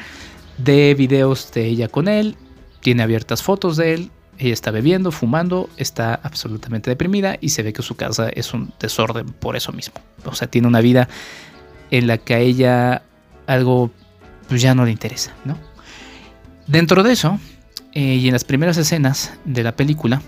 de 0.58 0.94
videos 0.94 1.50
de 1.52 1.66
ella 1.66 1.88
con 1.88 2.08
él, 2.08 2.36
tiene 2.80 3.02
abiertas 3.02 3.42
fotos 3.42 3.76
de 3.76 3.94
él, 3.94 4.10
ella 4.38 4.52
está 4.52 4.70
bebiendo, 4.70 5.12
fumando, 5.12 5.68
está 5.76 6.14
absolutamente 6.22 6.90
deprimida 6.90 7.36
y 7.40 7.50
se 7.50 7.62
ve 7.62 7.72
que 7.72 7.82
su 7.82 7.96
casa 7.96 8.28
es 8.28 8.52
un 8.52 8.72
desorden 8.80 9.26
por 9.26 9.56
eso 9.56 9.72
mismo. 9.72 9.94
O 10.24 10.34
sea, 10.34 10.48
tiene 10.48 10.66
una 10.66 10.80
vida 10.80 11.08
en 11.90 12.06
la 12.06 12.18
que 12.18 12.34
a 12.34 12.38
ella 12.38 13.02
algo 13.46 13.90
pues, 14.48 14.60
ya 14.62 14.74
no 14.74 14.84
le 14.84 14.90
interesa, 14.90 15.32
¿no? 15.44 15.58
Dentro 16.66 17.02
de 17.02 17.12
eso, 17.12 17.38
eh, 17.92 18.16
y 18.16 18.26
en 18.26 18.32
las 18.32 18.44
primeras 18.44 18.76
escenas 18.76 19.32
de 19.44 19.62
la 19.62 19.76
película, 19.76 20.22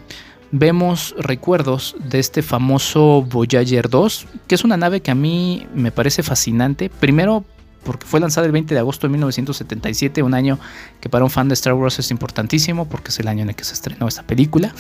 vemos 0.53 1.15
recuerdos 1.19 1.97
de 1.99 2.19
este 2.19 2.43
famoso 2.43 3.23
Voyager 3.23 3.89
2, 3.89 4.27
que 4.47 4.55
es 4.55 4.65
una 4.65 4.77
nave 4.77 5.01
que 5.01 5.11
a 5.11 5.15
mí 5.15 5.67
me 5.75 5.91
parece 5.91 6.23
fascinante. 6.23 6.91
Primero 6.91 7.45
porque 7.87 8.07
fue 8.07 8.21
lanzada 8.21 8.47
el 8.47 8.53
20 8.53 8.75
de 8.75 8.81
agosto 8.81 9.07
de 9.07 9.13
1977, 9.13 10.23
un 10.23 10.35
año 10.35 10.59
que 11.01 11.09
para 11.09 11.25
un 11.25 11.31
fan 11.31 11.49
de 11.49 11.55
Star 11.55 11.73
Wars 11.75 11.99
es 11.99 12.11
importantísimo, 12.11 12.87
porque 12.87 13.11
es 13.11 13.21
el 13.21 13.29
año 13.29 13.43
en 13.43 13.51
el 13.51 13.55
que 13.55 13.65
se 13.65 13.75
estrenó 13.75 14.09
esta 14.09 14.25
película. 14.25 14.75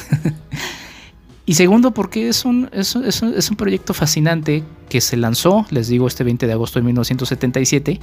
y 1.47 1.55
segundo, 1.55 1.93
porque 1.93 2.29
es 2.29 2.45
un, 2.45 2.69
es, 2.73 2.97
es 2.97 3.51
un 3.51 3.57
proyecto 3.57 3.95
fascinante 3.95 4.65
que 4.89 5.01
se 5.01 5.17
lanzó, 5.17 5.65
les 5.71 5.89
digo, 5.89 6.09
este 6.09 6.25
20 6.25 6.47
de 6.47 6.53
agosto 6.53 6.81
de 6.81 6.85
1977, 6.85 8.01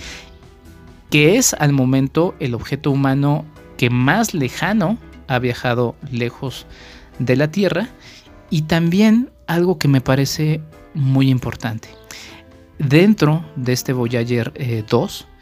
que 1.11 1.37
es 1.37 1.53
al 1.53 1.73
momento 1.73 2.33
el 2.39 2.55
objeto 2.55 2.89
humano 2.89 3.45
que 3.77 3.89
más 3.89 4.33
lejano 4.33 4.97
ha 5.27 5.37
viajado 5.39 5.95
lejos 6.11 6.65
de 7.19 7.35
la 7.35 7.51
Tierra 7.51 7.89
y 8.49 8.63
también 8.63 9.29
algo 9.45 9.77
que 9.77 9.87
me 9.87 10.01
parece 10.01 10.61
muy 10.93 11.29
importante 11.29 11.89
dentro 12.79 13.45
de 13.55 13.73
este 13.73 13.93
Voyager 13.93 14.53
2, 14.89 15.21
eh, 15.21 15.33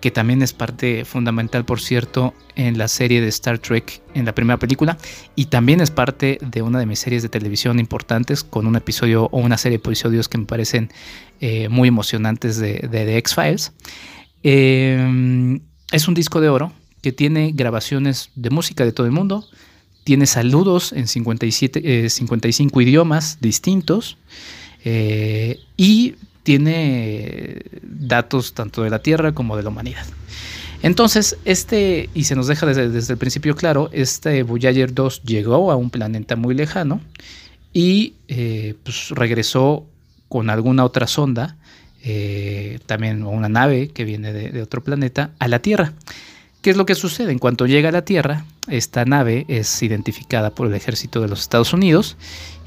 que 0.00 0.10
también 0.10 0.42
es 0.42 0.52
parte 0.52 1.04
fundamental, 1.04 1.64
por 1.64 1.80
cierto, 1.80 2.34
en 2.56 2.78
la 2.78 2.88
serie 2.88 3.20
de 3.20 3.28
Star 3.28 3.58
Trek 3.58 4.00
en 4.14 4.24
la 4.24 4.34
primera 4.34 4.58
película, 4.58 4.96
y 5.36 5.46
también 5.46 5.80
es 5.80 5.90
parte 5.90 6.38
de 6.40 6.62
una 6.62 6.78
de 6.78 6.86
mis 6.86 6.98
series 6.98 7.22
de 7.22 7.28
televisión 7.28 7.78
importantes, 7.78 8.42
con 8.42 8.66
un 8.66 8.76
episodio 8.76 9.24
o 9.30 9.38
una 9.38 9.58
serie 9.58 9.78
de 9.78 9.82
episodios 9.82 10.28
que 10.28 10.38
me 10.38 10.46
parecen 10.46 10.90
eh, 11.40 11.68
muy 11.68 11.88
emocionantes 11.88 12.58
de, 12.58 12.88
The 12.90 13.16
X-Files. 13.18 13.72
Eh, 14.42 15.60
es 15.92 16.08
un 16.08 16.14
disco 16.14 16.40
de 16.40 16.48
oro 16.48 16.72
que 17.02 17.12
tiene 17.12 17.52
grabaciones 17.54 18.30
de 18.34 18.50
música 18.50 18.84
de 18.84 18.92
todo 18.92 19.06
el 19.06 19.12
mundo, 19.12 19.46
tiene 20.04 20.26
saludos 20.26 20.92
en 20.92 21.06
57, 21.06 22.08
55 22.08 22.80
idiomas 22.80 23.38
distintos 23.40 24.16
y 25.76 26.14
tiene 26.42 27.62
datos 27.82 28.54
tanto 28.54 28.82
de 28.82 28.90
la 28.90 29.00
Tierra 29.00 29.32
como 29.32 29.56
de 29.56 29.62
la 29.62 29.68
humanidad. 29.68 30.06
Entonces, 30.82 31.36
este, 31.44 32.08
y 32.14 32.24
se 32.24 32.34
nos 32.34 32.46
deja 32.46 32.66
desde, 32.66 33.12
el 33.12 33.18
principio 33.18 33.54
claro, 33.54 33.90
este 33.92 34.42
Voyager 34.42 34.94
2 34.94 35.22
llegó 35.24 35.70
a 35.70 35.76
un 35.76 35.90
planeta 35.90 36.36
muy 36.36 36.54
lejano 36.54 37.00
y 37.72 38.14
eh, 38.28 38.74
pues, 38.82 39.10
regresó 39.10 39.86
con 40.28 40.48
alguna 40.48 40.84
otra 40.84 41.06
sonda, 41.06 41.56
eh, 42.02 42.78
también 42.86 43.24
una 43.24 43.48
nave 43.50 43.88
que 43.88 44.04
viene 44.04 44.32
de 44.32 44.62
otro 44.62 44.82
planeta, 44.82 45.32
a 45.38 45.48
la 45.48 45.58
Tierra. 45.58 45.92
¿Qué 46.62 46.68
es 46.68 46.76
lo 46.76 46.84
que 46.84 46.94
sucede? 46.94 47.32
En 47.32 47.38
cuanto 47.38 47.66
llega 47.66 47.88
a 47.88 47.92
la 47.92 48.04
Tierra, 48.04 48.44
esta 48.68 49.06
nave 49.06 49.46
es 49.48 49.82
identificada 49.82 50.50
por 50.50 50.66
el 50.66 50.74
ejército 50.74 51.22
de 51.22 51.28
los 51.28 51.40
Estados 51.40 51.72
Unidos 51.72 52.18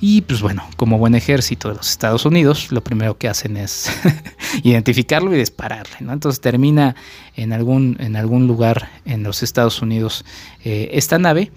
y 0.01 0.21
pues 0.21 0.41
bueno, 0.41 0.67
como 0.77 0.97
buen 0.97 1.13
ejército 1.13 1.69
de 1.69 1.75
los 1.75 1.91
Estados 1.91 2.25
Unidos, 2.25 2.71
lo 2.71 2.83
primero 2.83 3.19
que 3.19 3.29
hacen 3.29 3.55
es 3.55 3.91
identificarlo 4.63 5.31
y 5.31 5.37
dispararle, 5.37 5.97
¿no? 5.99 6.11
Entonces 6.11 6.41
termina 6.41 6.95
en 7.35 7.53
algún, 7.53 7.95
en 7.99 8.15
algún 8.15 8.47
lugar 8.47 8.89
en 9.05 9.21
los 9.21 9.43
Estados 9.43 9.79
Unidos 9.83 10.25
eh, 10.65 10.89
esta 10.93 11.19
nave 11.19 11.51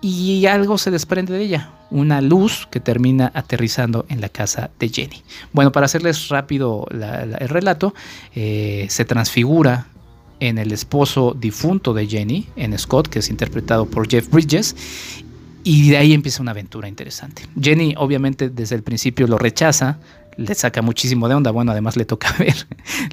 y 0.00 0.46
algo 0.46 0.78
se 0.78 0.92
desprende 0.92 1.32
de 1.32 1.42
ella, 1.42 1.70
una 1.90 2.20
luz 2.20 2.68
que 2.70 2.78
termina 2.78 3.32
aterrizando 3.34 4.06
en 4.08 4.20
la 4.20 4.28
casa 4.28 4.70
de 4.78 4.90
Jenny. 4.90 5.24
Bueno, 5.52 5.72
para 5.72 5.86
hacerles 5.86 6.28
rápido 6.28 6.86
el 6.90 7.48
relato, 7.48 7.94
eh, 8.34 8.86
se 8.90 9.04
transfigura 9.04 9.88
en 10.40 10.58
el 10.58 10.72
esposo 10.72 11.36
difunto 11.38 11.94
de 11.94 12.06
Jenny, 12.06 12.48
en 12.56 12.78
Scott, 12.78 13.08
que 13.08 13.20
es 13.20 13.30
interpretado 13.30 13.86
por 13.86 14.08
Jeff 14.08 14.28
Bridges, 14.30 14.76
y 15.64 15.90
de 15.90 15.96
ahí 15.96 16.12
empieza 16.12 16.42
una 16.42 16.50
aventura 16.50 16.88
interesante. 16.88 17.42
Jenny 17.60 17.94
obviamente 17.96 18.50
desde 18.50 18.76
el 18.76 18.82
principio 18.82 19.26
lo 19.26 19.38
rechaza, 19.38 19.98
le 20.36 20.54
saca 20.54 20.82
muchísimo 20.82 21.28
de 21.28 21.34
onda. 21.34 21.50
Bueno, 21.50 21.72
además 21.72 21.96
le 21.96 22.04
toca 22.04 22.34
ver 22.38 22.54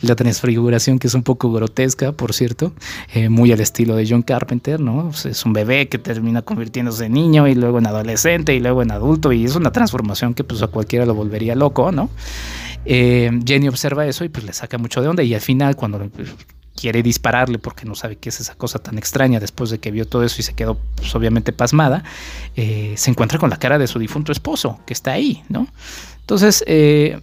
la 0.01 0.15
transfiguración 0.15 0.99
que 0.99 1.07
es 1.07 1.13
un 1.13 1.23
poco 1.23 1.51
grotesca, 1.51 2.11
por 2.11 2.33
cierto, 2.33 2.73
eh, 3.13 3.29
muy 3.29 3.51
al 3.51 3.61
estilo 3.61 3.95
de 3.95 4.07
John 4.07 4.21
Carpenter, 4.21 4.79
¿no? 4.79 5.11
Es 5.11 5.45
un 5.45 5.53
bebé 5.53 5.87
que 5.87 5.97
termina 5.97 6.41
convirtiéndose 6.41 7.05
en 7.05 7.13
niño 7.13 7.47
y 7.47 7.55
luego 7.55 7.79
en 7.79 7.87
adolescente 7.87 8.53
y 8.53 8.59
luego 8.59 8.81
en 8.81 8.91
adulto 8.91 9.31
y 9.31 9.45
es 9.45 9.55
una 9.55 9.71
transformación 9.71 10.33
que 10.33 10.43
pues 10.43 10.61
a 10.61 10.67
cualquiera 10.67 11.05
lo 11.05 11.13
volvería 11.13 11.55
loco, 11.55 11.91
¿no? 11.91 12.09
Eh, 12.85 13.29
Jenny 13.45 13.67
observa 13.67 14.07
eso 14.07 14.25
y 14.25 14.29
pues 14.29 14.45
le 14.45 14.53
saca 14.53 14.77
mucho 14.77 15.01
de 15.01 15.07
onda 15.07 15.23
y 15.23 15.33
al 15.33 15.41
final 15.41 15.75
cuando 15.75 15.99
quiere 16.75 17.03
dispararle 17.03 17.59
porque 17.59 17.85
no 17.85 17.95
sabe 17.95 18.17
qué 18.17 18.29
es 18.29 18.39
esa 18.39 18.55
cosa 18.55 18.79
tan 18.79 18.97
extraña 18.97 19.39
después 19.39 19.69
de 19.69 19.79
que 19.79 19.91
vio 19.91 20.07
todo 20.07 20.23
eso 20.23 20.37
y 20.39 20.43
se 20.43 20.53
quedó 20.53 20.77
pues, 20.95 21.13
obviamente 21.15 21.53
pasmada, 21.53 22.03
eh, 22.55 22.93
se 22.97 23.11
encuentra 23.11 23.39
con 23.39 23.49
la 23.49 23.57
cara 23.57 23.77
de 23.77 23.87
su 23.87 23.99
difunto 23.99 24.31
esposo 24.31 24.79
que 24.85 24.93
está 24.93 25.11
ahí, 25.11 25.43
¿no? 25.49 25.67
Entonces, 26.21 26.63
eh, 26.67 27.19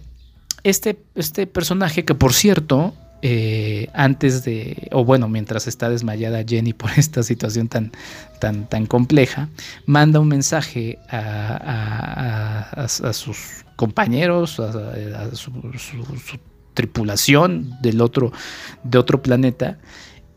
este, 0.63 0.99
este 1.15 1.47
personaje 1.47 2.05
que 2.05 2.15
por 2.15 2.33
cierto, 2.33 2.93
eh, 3.21 3.89
antes 3.93 4.43
de, 4.45 4.87
o 4.91 5.03
bueno, 5.03 5.27
mientras 5.27 5.67
está 5.67 5.89
desmayada 5.89 6.43
Jenny 6.47 6.73
por 6.73 6.91
esta 6.97 7.23
situación 7.23 7.67
tan, 7.67 7.91
tan, 8.39 8.67
tan 8.67 8.85
compleja, 8.85 9.49
manda 9.85 10.19
un 10.19 10.27
mensaje 10.27 10.99
a, 11.09 12.87
sus 12.87 13.65
compañeros, 13.75 14.59
a, 14.59 15.35
su, 15.35 15.51
tripulación 16.79 17.75
del 17.81 17.99
otro, 17.99 18.31
de 18.85 18.97
otro 18.97 19.21
planeta 19.21 19.77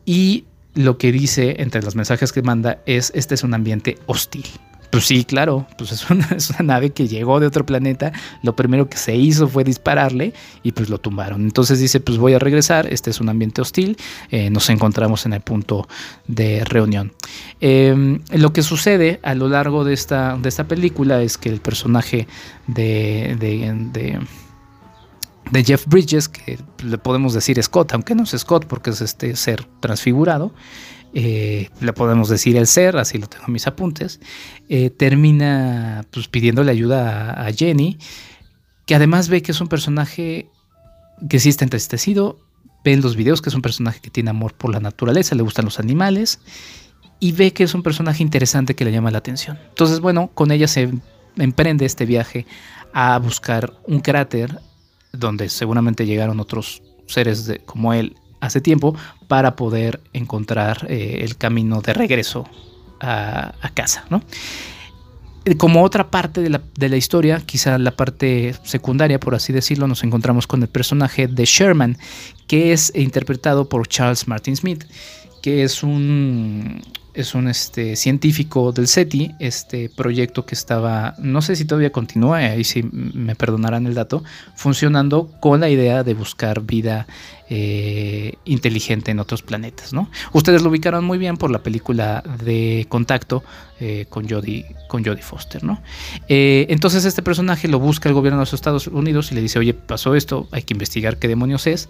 y 0.05 0.43
lo 0.73 0.97
que 0.97 1.13
dice 1.13 1.55
entre 1.59 1.81
los 1.81 1.95
mensajes 1.95 2.33
que 2.33 2.41
manda 2.41 2.79
es, 2.85 3.13
este 3.15 3.35
es 3.35 3.43
un 3.43 3.53
ambiente 3.53 3.97
hostil. 4.07 4.45
Pues 4.89 5.05
sí, 5.05 5.23
claro, 5.23 5.65
pues 5.77 5.91
es 5.93 6.09
una, 6.09 6.27
nave 6.61 6.89
que 6.89 7.07
llegó 7.07 7.39
de 7.39 7.47
otro 7.47 7.65
planeta, 7.65 8.11
lo 8.43 8.57
primero 8.57 8.89
que 8.89 8.97
se 8.97 9.15
hizo 9.15 9.47
fue 9.47 9.63
dispararle 9.63 10.33
y 10.63 10.73
pues 10.73 10.89
lo 10.89 10.97
tumbaron. 10.97 11.43
Entonces 11.43 11.79
dice, 11.79 12.01
pues 12.01 12.17
voy 12.17 12.33
a 12.33 12.39
regresar, 12.39 12.91
este 12.91 13.09
es 13.09 13.21
un 13.21 13.29
ambiente 13.29 13.61
hostil, 13.61 13.95
eh, 14.31 14.49
nos 14.49 14.69
encontramos 14.69 15.25
en 15.25 15.31
el 15.31 15.41
punto 15.41 15.87
de 16.27 16.65
reunión. 16.65 17.13
Eh, 17.61 18.19
lo 18.33 18.51
que 18.51 18.63
sucede 18.63 19.21
a 19.23 19.33
lo 19.33 19.47
largo 19.47 19.85
de 19.85 19.93
esta, 19.93 20.37
de 20.37 20.49
esta 20.49 20.67
película 20.67 21.21
es 21.21 21.37
que 21.37 21.47
el 21.47 21.61
personaje 21.61 22.27
de, 22.67 23.37
de 23.39 24.19
de 25.53 25.63
Jeff 25.63 25.85
Bridges, 25.85 26.27
que 26.27 26.57
le 26.83 26.97
podemos 26.97 27.33
decir 27.33 27.61
Scott, 27.61 27.93
aunque 27.93 28.15
no 28.15 28.23
es 28.23 28.31
Scott 28.31 28.65
porque 28.65 28.89
es 28.89 29.01
este 29.01 29.35
ser 29.35 29.63
transfigurado, 29.81 30.51
eh, 31.13 31.69
le 31.79 31.93
podemos 31.93 32.27
decir 32.27 32.57
el 32.57 32.65
ser, 32.65 32.97
así 32.97 33.19
lo 33.19 33.27
tengo 33.27 33.45
en 33.45 33.53
mis 33.53 33.67
apuntes, 33.67 34.19
eh, 34.67 34.89
termina 34.89 36.05
pues, 36.09 36.27
pidiéndole 36.27 36.71
ayuda 36.71 37.33
a, 37.33 37.45
a, 37.45 37.53
Jenny, 37.53 37.99
que 38.87 38.95
además 38.95 39.29
ve 39.29 39.43
que 39.43 39.51
es 39.51 39.61
un 39.61 39.67
personaje 39.67 40.49
que 41.29 41.39
sí 41.39 41.49
está 41.49 41.65
entristecido, 41.65 42.39
ve 42.83 42.93
en 42.93 43.01
los 43.01 43.15
videos 43.15 43.43
que 43.43 43.49
es 43.49 43.55
un 43.55 43.61
personaje 43.61 43.99
que 44.01 44.09
tiene 44.09 44.31
amor 44.31 44.55
por 44.55 44.71
la 44.71 44.79
naturaleza, 44.79 45.35
le 45.35 45.43
gustan 45.43 45.65
los 45.65 45.79
animales, 45.79 46.39
y 47.19 47.31
ve 47.31 47.53
que 47.53 47.63
es 47.63 47.75
un 47.75 47.83
personaje 47.83 48.23
interesante 48.23 48.75
que 48.75 48.85
le 48.85 48.91
llama 48.91 49.11
la 49.11 49.19
atención. 49.19 49.59
Entonces, 49.69 49.99
bueno, 49.99 50.31
con 50.33 50.51
ella 50.51 50.67
se 50.67 50.89
emprende 51.37 51.85
este 51.85 52.07
viaje 52.07 52.47
a 52.91 53.19
buscar 53.19 53.71
un 53.85 53.99
cráter 53.99 54.59
donde 55.13 55.49
seguramente 55.49 56.05
llegaron 56.05 56.39
otros 56.39 56.81
seres 57.07 57.51
como 57.65 57.93
él 57.93 58.15
hace 58.41 58.59
tiempo 58.59 58.95
para 59.27 59.55
poder 59.55 60.01
encontrar 60.11 60.85
eh, 60.89 61.19
el 61.21 61.37
camino 61.37 61.81
de 61.81 61.93
regreso 61.93 62.45
a, 62.99 63.53
casa. 63.73 64.05
¿no? 64.09 64.21
Como 65.57 65.83
otra 65.83 66.09
parte 66.09 66.41
de 66.41 66.89
la, 66.89 66.97
historia, 66.97 67.41
quizá 67.45 67.77
la 67.77 67.91
parte 67.91 68.55
secundaria, 68.63 69.19
por 69.19 69.35
así 69.35 69.51
decirlo, 69.53 69.87
nos 69.87 70.03
encontramos 70.03 70.47
con 70.47 70.61
el 70.61 70.69
personaje 70.69 71.27
de 71.27 71.45
Sherman, 71.45 71.97
que 72.47 72.73
es 72.73 72.93
interpretado 72.95 73.67
por 73.67 73.87
Charles 73.87 74.27
Martin 74.27 74.55
Smith, 74.55 74.85
que 75.41 75.63
es 75.63 75.83
un, 75.83 76.81
es 77.13 77.35
un 77.35 77.47
este, 77.47 77.95
científico 77.95 78.71
del 78.71 78.87
SETI, 78.87 79.35
este 79.39 79.89
proyecto 79.89 80.45
que 80.45 80.55
estaba, 80.55 81.15
no 81.19 81.41
sé 81.41 81.55
si 81.55 81.65
todavía 81.65 81.91
continúa, 81.91 82.37
ahí 82.37 82.63
sí 82.63 82.83
me 82.91 83.35
perdonarán 83.35 83.85
el 83.85 83.93
dato, 83.93 84.23
funcionando 84.55 85.29
con 85.39 85.59
la 85.59 85.69
idea 85.69 86.03
de 86.03 86.13
buscar 86.13 86.61
vida 86.61 87.05
eh, 87.49 88.33
inteligente 88.45 89.11
en 89.11 89.19
otros 89.19 89.43
planetas. 89.43 89.93
¿no? 89.93 90.09
Ustedes 90.31 90.63
lo 90.63 90.69
ubicaron 90.69 91.05
muy 91.05 91.17
bien 91.17 91.37
por 91.37 91.51
la 91.51 91.61
película 91.61 92.23
de 92.43 92.87
Contacto 92.89 93.43
eh, 93.79 94.07
con, 94.09 94.27
Jodie, 94.27 94.65
con 94.87 95.05
Jodie 95.05 95.21
Foster. 95.21 95.63
¿no? 95.63 95.81
Eh, 96.29 96.65
entonces 96.69 97.05
este 97.05 97.21
personaje 97.21 97.67
lo 97.67 97.79
busca 97.79 98.09
el 98.09 98.15
gobierno 98.15 98.39
de 98.39 98.43
los 98.43 98.53
Estados 98.53 98.87
Unidos 98.87 99.31
y 99.31 99.35
le 99.35 99.41
dice, 99.41 99.59
oye, 99.59 99.75
pasó 99.75 100.15
esto, 100.15 100.47
hay 100.51 100.63
que 100.63 100.73
investigar 100.73 101.17
qué 101.17 101.27
demonios 101.27 101.67
es. 101.67 101.89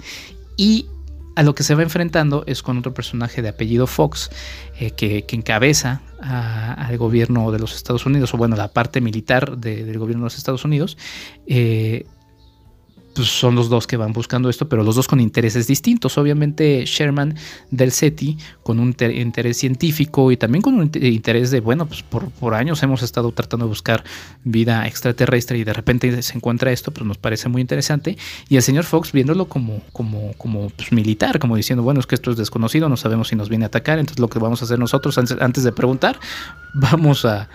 Y 0.58 0.88
a 1.36 1.44
lo 1.44 1.56
que 1.56 1.64
se 1.64 1.76
va 1.76 1.84
enfrentando 1.84 2.44
es 2.48 2.62
con 2.62 2.78
otro 2.78 2.94
personaje 2.94 3.42
de 3.42 3.50
apellido 3.50 3.88
Fox, 3.88 4.30
eh, 4.80 4.92
que, 4.92 5.26
encabeza 5.30 6.02
al 6.22 6.98
gobierno 6.98 7.52
de 7.52 7.60
los 7.60 7.76
Estados 7.76 8.06
Unidos, 8.06 8.34
o 8.34 8.38
bueno, 8.38 8.56
la 8.56 8.70
parte 8.70 9.02
militar 9.02 9.58
de, 9.58 9.84
del 9.84 10.00
gobierno 10.00 10.24
de 10.24 10.28
los 10.28 10.38
Estados 10.38 10.64
Unidos, 10.64 10.98
eh, 11.48 12.06
pues 13.14 13.28
son 13.28 13.56
los 13.56 13.70
dos 13.70 13.88
que 13.88 13.98
van 13.98 14.14
buscando 14.14 14.50
esto, 14.50 14.68
pero 14.68 14.84
los 14.84 14.96
dos 14.96 15.08
con 15.08 15.20
intereses 15.20 15.68
distintos. 15.68 16.18
Obviamente 16.18 16.86
Sherman 16.86 17.36
del 17.70 17.92
SETI 17.92 18.38
con 18.64 18.80
un 18.80 18.96
interés 19.14 19.58
científico 19.58 20.32
y 20.32 20.38
también 20.38 20.62
con 20.62 20.76
un 20.76 20.92
interés 20.94 21.52
de, 21.52 21.60
bueno, 21.60 21.86
pues 21.86 22.04
por, 22.04 22.54
años 22.54 22.82
hemos 22.84 23.02
estado 23.04 23.32
tratando 23.32 23.66
de 23.66 23.70
buscar 23.70 24.04
vida 24.44 24.88
extraterrestre 24.88 25.58
y 25.58 25.64
de 25.64 25.74
repente 25.74 26.22
se 26.22 26.38
encuentra 26.38 26.72
esto, 26.72 26.92
pues 26.92 27.06
nos 27.06 27.18
parece 27.18 27.50
muy 27.50 27.62
interesante. 27.62 28.18
Y 28.50 28.56
el 28.56 28.62
señor 28.64 28.86
Fox 28.86 29.12
viéndolo 29.12 29.46
como, 29.46 29.82
como, 29.92 30.34
como 30.34 30.70
pues, 30.70 30.92
militar, 30.92 31.40
como 31.40 31.56
diciendo, 31.56 31.84
bueno, 31.84 32.00
es 32.00 32.08
que 32.08 32.16
esto 32.16 32.32
es 32.32 32.38
desconocido, 32.38 32.90
no 32.90 32.98
sabemos 32.98 33.28
si 33.28 33.36
nos 33.36 33.50
viene 33.50 33.66
a 33.66 33.68
atacar, 33.68 34.00
entonces 34.00 34.20
lo 34.20 34.30
que 34.30 34.40
vamos 34.40 34.62
a 34.62 34.66
hacer 34.66 34.80
nosotros 34.80 35.18
antes, 35.18 35.64
de 35.64 35.72
preguntar, 35.72 36.20
vamos 36.74 37.26
a, 37.26 37.50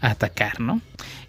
atacar, 0.00 0.60
¿no? 0.60 0.80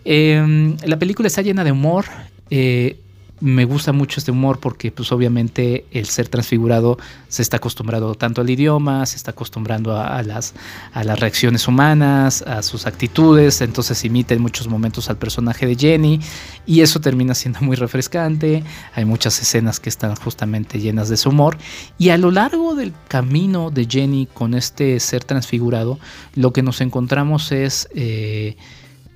Eh, 0.05 0.75
la 0.85 0.97
película 0.97 1.27
está 1.27 1.41
llena 1.41 1.63
de 1.65 1.73
humor. 1.73 2.05
Eh, 2.49 2.97
me 3.41 3.65
gusta 3.65 3.91
mucho 3.91 4.19
este 4.19 4.31
humor 4.31 4.59
porque 4.59 4.91
pues 4.91 5.11
obviamente 5.11 5.85
el 5.91 6.05
ser 6.05 6.29
transfigurado 6.29 6.97
se 7.27 7.41
está 7.41 7.57
acostumbrado 7.57 8.15
tanto 8.15 8.41
al 8.41 8.49
idioma, 8.49 9.05
se 9.05 9.17
está 9.17 9.31
acostumbrando 9.31 9.97
a, 9.97 10.21
las, 10.23 10.53
a 10.93 11.03
las 11.03 11.19
reacciones 11.19 11.67
humanas, 11.67 12.43
a 12.43 12.61
sus 12.61 12.85
actitudes, 12.85 13.61
entonces 13.61 14.05
imita 14.05 14.33
en 14.35 14.41
muchos 14.41 14.67
momentos 14.67 15.09
al 15.09 15.17
personaje 15.17 15.65
de 15.65 15.75
Jenny 15.75 16.19
y 16.65 16.81
eso 16.81 17.01
termina 17.01 17.33
siendo 17.33 17.59
muy 17.61 17.75
refrescante, 17.75 18.63
hay 18.93 19.05
muchas 19.05 19.41
escenas 19.41 19.79
que 19.79 19.89
están 19.89 20.15
justamente 20.15 20.79
llenas 20.79 21.09
de 21.09 21.17
su 21.17 21.29
humor 21.29 21.57
y 21.97 22.09
a 22.09 22.17
lo 22.17 22.31
largo 22.31 22.75
del 22.75 22.93
camino 23.07 23.71
de 23.71 23.87
Jenny 23.89 24.27
con 24.31 24.53
este 24.53 24.99
ser 24.99 25.23
transfigurado 25.23 25.99
lo 26.35 26.53
que 26.53 26.61
nos 26.61 26.79
encontramos 26.81 27.51
es... 27.51 27.89
Eh, 27.95 28.55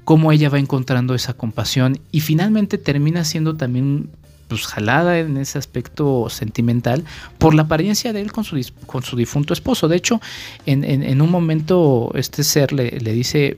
cómo 0.06 0.32
ella 0.32 0.50
va 0.50 0.60
encontrando 0.60 1.16
esa 1.16 1.34
compasión 1.34 2.00
y 2.12 2.22
finalmente 2.22 2.78
termina 2.78 3.26
siendo 3.26 3.58
también 3.58 4.10
pues 4.48 4.68
jalada 4.68 5.18
en 5.18 5.38
ese 5.38 5.58
aspecto 5.58 6.30
sentimental 6.30 7.04
por 7.40 7.56
la 7.56 7.64
apariencia 7.64 8.14
de 8.14 8.22
él 8.22 8.32
con 8.32 8.44
su, 8.44 8.64
con 8.86 9.04
su 9.04 9.16
difunto 9.16 9.54
esposo. 9.54 9.88
De 9.88 9.98
hecho, 9.98 10.22
en, 10.68 10.84
en, 10.84 11.22
un 11.22 11.32
momento 11.32 12.12
este 12.14 12.44
ser 12.44 12.72
le, 12.72 12.92
le, 12.92 13.14
dice, 13.14 13.58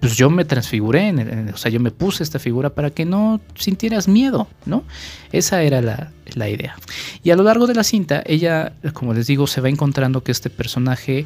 pues 0.00 0.14
yo 0.16 0.28
me 0.28 0.44
transfiguré, 0.44 1.08
en 1.08 1.48
o 1.48 1.56
sea, 1.56 1.70
yo 1.70 1.80
me 1.80 1.90
puse 1.90 2.22
esta 2.22 2.38
figura 2.38 2.70
para 2.70 2.90
que 2.90 3.06
no 3.06 3.40
sintieras 3.54 4.06
miedo, 4.06 4.48
¿no? 4.66 4.84
Esa 5.32 5.62
era 5.62 5.80
la, 5.80 6.12
la 6.34 6.50
idea. 6.50 6.76
Y 7.24 7.30
a 7.30 7.36
lo 7.36 7.42
largo 7.42 7.66
de 7.66 7.74
la 7.74 7.82
cinta, 7.82 8.22
ella, 8.26 8.74
como 8.92 9.14
les 9.14 9.26
digo, 9.26 9.46
se 9.46 9.62
va 9.62 9.70
encontrando 9.70 10.22
que 10.22 10.32
este 10.32 10.50
personaje, 10.50 11.24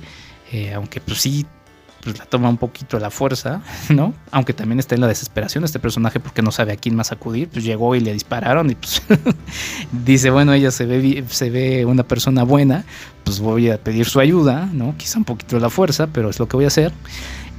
eh, 0.53 0.73
aunque 0.75 1.01
pues 1.01 1.21
sí 1.21 1.45
pues 2.03 2.19
la 2.19 2.25
toma 2.25 2.49
un 2.49 2.57
poquito 2.57 2.97
a 2.97 3.01
la 3.01 3.11
fuerza, 3.11 3.63
¿no? 3.89 4.15
Aunque 4.31 4.53
también 4.53 4.79
está 4.79 4.95
en 4.95 5.03
la 5.03 5.07
desesperación 5.07 5.65
este 5.65 5.79
personaje 5.79 6.21
porque 6.21 6.43
no 6.43 6.51
sabe 6.51 6.73
a 6.73 6.77
quién 6.77 6.97
más 6.97 7.13
acudir, 7.13 7.49
pues 7.49 7.65
llegó 7.65 7.95
y 7.95 8.01
le 8.01 8.13
dispararon 8.13 8.71
y 8.71 8.75
pues 8.75 9.03
dice, 10.05 10.31
bueno, 10.31 10.53
ella 10.53 10.71
se 10.71 10.87
ve, 10.87 11.25
se 11.29 11.51
ve 11.51 11.85
una 11.85 12.05
persona 12.05 12.43
buena, 12.43 12.85
pues 13.25 13.41
voy 13.41 13.71
a 13.71 13.79
pedir 13.79 14.07
su 14.07 14.21
ayuda, 14.21 14.69
¿no? 14.73 14.95
Quizá 14.97 15.19
un 15.19 15.25
poquito 15.25 15.57
a 15.57 15.61
la 15.61 15.71
fuerza, 15.71 16.07
pero 16.07 16.31
es 16.31 16.39
lo 16.39 16.49
que 16.49 16.57
voy 16.57 16.65
a 16.65 16.69
hacer. 16.69 16.93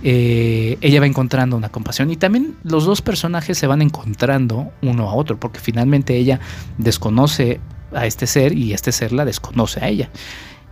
Eh, 0.03 0.77
ella 0.81 0.99
va 0.99 1.05
encontrando 1.05 1.55
una 1.55 1.69
compasión 1.69 2.09
y 2.09 2.17
también 2.17 2.55
los 2.63 2.85
dos 2.85 3.03
personajes 3.03 3.57
se 3.57 3.67
van 3.67 3.83
encontrando 3.83 4.71
uno 4.81 5.07
a 5.07 5.13
otro 5.13 5.39
porque 5.39 5.59
finalmente 5.59 6.17
ella 6.17 6.39
desconoce 6.79 7.59
a 7.93 8.07
este 8.07 8.25
ser 8.25 8.57
y 8.57 8.73
este 8.73 8.91
ser 8.91 9.11
la 9.11 9.25
desconoce 9.25 9.83
a 9.83 9.87
ella. 9.87 10.09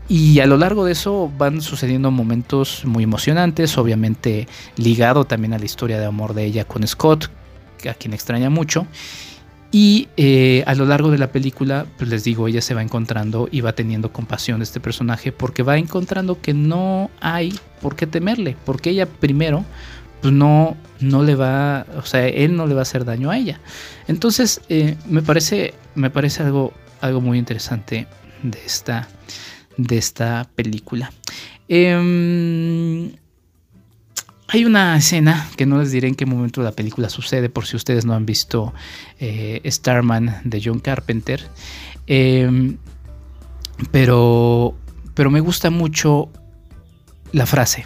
Y 0.10 0.40
a 0.40 0.48
lo 0.48 0.58
largo 0.58 0.86
de 0.86 0.94
eso 0.94 1.32
van 1.38 1.62
sucediendo 1.62 2.10
momentos 2.10 2.84
muy 2.84 3.04
emocionantes, 3.04 3.78
obviamente 3.78 4.48
ligado 4.76 5.26
también 5.26 5.54
a 5.54 5.60
la 5.60 5.66
historia 5.66 6.00
de 6.00 6.06
amor 6.06 6.34
de 6.34 6.46
ella 6.46 6.66
con 6.66 6.86
Scott, 6.88 7.30
a 7.88 7.94
quien 7.94 8.14
extraña 8.14 8.50
mucho. 8.50 8.88
Y 9.72 10.08
eh, 10.18 10.64
a 10.66 10.74
lo 10.74 10.86
largo 10.86 11.12
de 11.12 11.20
la 11.20 11.32
película, 11.32 11.86
pues 11.98 12.10
les 12.10 12.24
digo, 12.24 12.48
ella 12.48 12.62
se 12.62 12.74
va 12.74 12.82
encontrando 12.82 13.48
y 13.52 13.62
va 13.62 13.74
teniendo 13.74 14.12
compasión 14.12 14.60
de 14.60 14.64
este 14.64 14.80
personaje 14.80 15.32
porque 15.32 15.62
va 15.62 15.78
encontrando 15.78 16.42
que 16.42 16.56
no 16.56 17.12
hay 17.22 17.54
por 17.80 17.96
qué 17.96 18.08
temerle, 18.08 18.58
porque 18.66 18.90
ella 18.90 19.06
primero 19.06 19.64
pues 20.22 20.34
no, 20.34 20.76
no 21.00 21.24
le 21.24 21.36
va, 21.36 21.86
o 21.96 22.06
sea, 22.06 22.28
él 22.28 22.56
no 22.56 22.66
le 22.66 22.74
va 22.74 22.82
a 22.82 22.84
hacer 22.84 23.06
daño 23.06 23.30
a 23.30 23.38
ella. 23.38 23.60
Entonces, 24.08 24.62
eh, 24.70 24.98
me 25.08 25.22
parece, 25.22 25.76
me 25.94 26.10
parece 26.10 26.44
algo, 26.44 26.74
algo 27.00 27.22
muy 27.22 27.38
interesante 27.38 28.08
de 28.42 28.60
esta, 28.66 29.08
de 29.80 29.98
esta 29.98 30.50
película. 30.56 31.12
Eh, 31.68 33.14
hay 34.52 34.66
una 34.66 34.98
escena 34.98 35.48
que 35.56 35.66
no 35.66 35.80
les 35.80 35.92
diré 35.92 36.08
en 36.08 36.16
qué 36.16 36.26
momento 36.26 36.64
la 36.64 36.72
película 36.72 37.08
sucede, 37.10 37.50
por 37.50 37.68
si 37.68 37.76
ustedes 37.76 38.06
no 38.06 38.14
han 38.14 38.26
visto 38.26 38.74
eh, 39.20 39.62
Starman 39.66 40.42
de 40.44 40.62
John 40.64 40.80
Carpenter. 40.80 41.42
Eh, 42.08 42.76
pero, 43.92 44.76
pero 45.14 45.30
me 45.30 45.40
gusta 45.40 45.70
mucho 45.70 46.30
la 47.32 47.46
frase. 47.46 47.86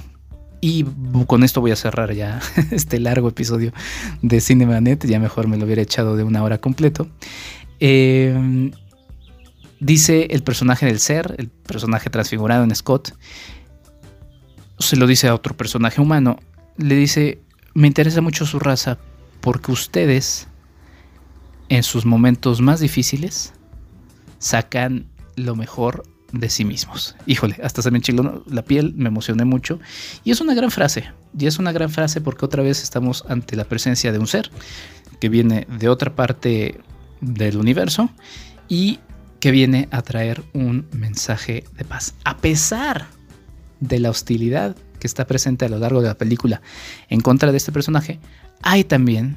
Y 0.61 0.85
con 1.27 1.43
esto 1.43 1.59
voy 1.59 1.71
a 1.71 1.75
cerrar 1.75 2.13
ya 2.13 2.39
este 2.71 2.97
largo 2.99 3.27
episodio 3.27 3.73
de 4.21 4.39
Cinemanet. 4.39 5.05
Ya 5.05 5.19
mejor 5.19 5.49
me 5.49 5.57
lo 5.57 5.65
hubiera 5.65 5.81
echado 5.81 6.15
de 6.15 6.23
una 6.23 6.43
hora 6.43 6.59
completo. 6.59 7.09
Eh, 7.81 8.71
dice 9.83 10.27
el 10.31 10.43
personaje 10.43 10.85
del 10.85 10.99
ser, 10.99 11.35
el 11.37 11.49
personaje 11.49 12.09
transfigurado 12.09 12.63
en 12.63 12.73
Scott, 12.75 13.15
se 14.79 14.95
lo 14.95 15.07
dice 15.07 15.27
a 15.27 15.35
otro 15.35 15.55
personaje 15.55 16.01
humano, 16.01 16.39
le 16.77 16.95
dice, 16.95 17.41
me 17.73 17.87
interesa 17.87 18.21
mucho 18.21 18.45
su 18.45 18.59
raza 18.59 18.97
porque 19.41 19.71
ustedes 19.71 20.47
en 21.69 21.83
sus 21.83 22.05
momentos 22.05 22.61
más 22.61 22.79
difíciles 22.79 23.53
sacan 24.39 25.07
lo 25.35 25.55
mejor 25.55 26.03
de 26.31 26.49
sí 26.49 26.65
mismos. 26.65 27.15
Híjole, 27.25 27.57
hasta 27.63 27.81
se 27.81 27.91
me 27.91 27.97
enchiló 27.97 28.43
la 28.47 28.63
piel, 28.63 28.93
me 28.95 29.09
emocioné 29.09 29.45
mucho. 29.45 29.79
Y 30.23 30.31
es 30.31 30.41
una 30.41 30.53
gran 30.53 30.71
frase, 30.71 31.11
y 31.37 31.45
es 31.45 31.59
una 31.59 31.71
gran 31.71 31.89
frase 31.89 32.21
porque 32.21 32.45
otra 32.45 32.63
vez 32.63 32.81
estamos 32.81 33.23
ante 33.27 33.55
la 33.55 33.65
presencia 33.65 34.11
de 34.11 34.19
un 34.19 34.27
ser 34.27 34.49
que 35.19 35.29
viene 35.29 35.67
de 35.79 35.89
otra 35.89 36.15
parte 36.15 36.81
del 37.21 37.57
universo 37.57 38.09
y 38.67 38.99
que 39.43 39.51
viene 39.51 39.89
a 39.91 40.01
traer 40.01 40.41
un 40.53 40.87
mensaje 40.93 41.65
de 41.75 41.83
paz. 41.83 42.15
A 42.23 42.37
pesar 42.37 43.07
de 43.81 43.99
la 43.99 44.09
hostilidad 44.09 44.73
que 45.01 45.05
está 45.05 45.27
presente 45.27 45.65
a 45.65 45.67
lo 45.67 45.79
largo 45.79 46.01
de 46.01 46.07
la 46.07 46.17
película 46.17 46.61
en 47.09 47.19
contra 47.19 47.51
de 47.51 47.57
este 47.57 47.73
personaje, 47.73 48.21
hay 48.61 48.85
también 48.85 49.35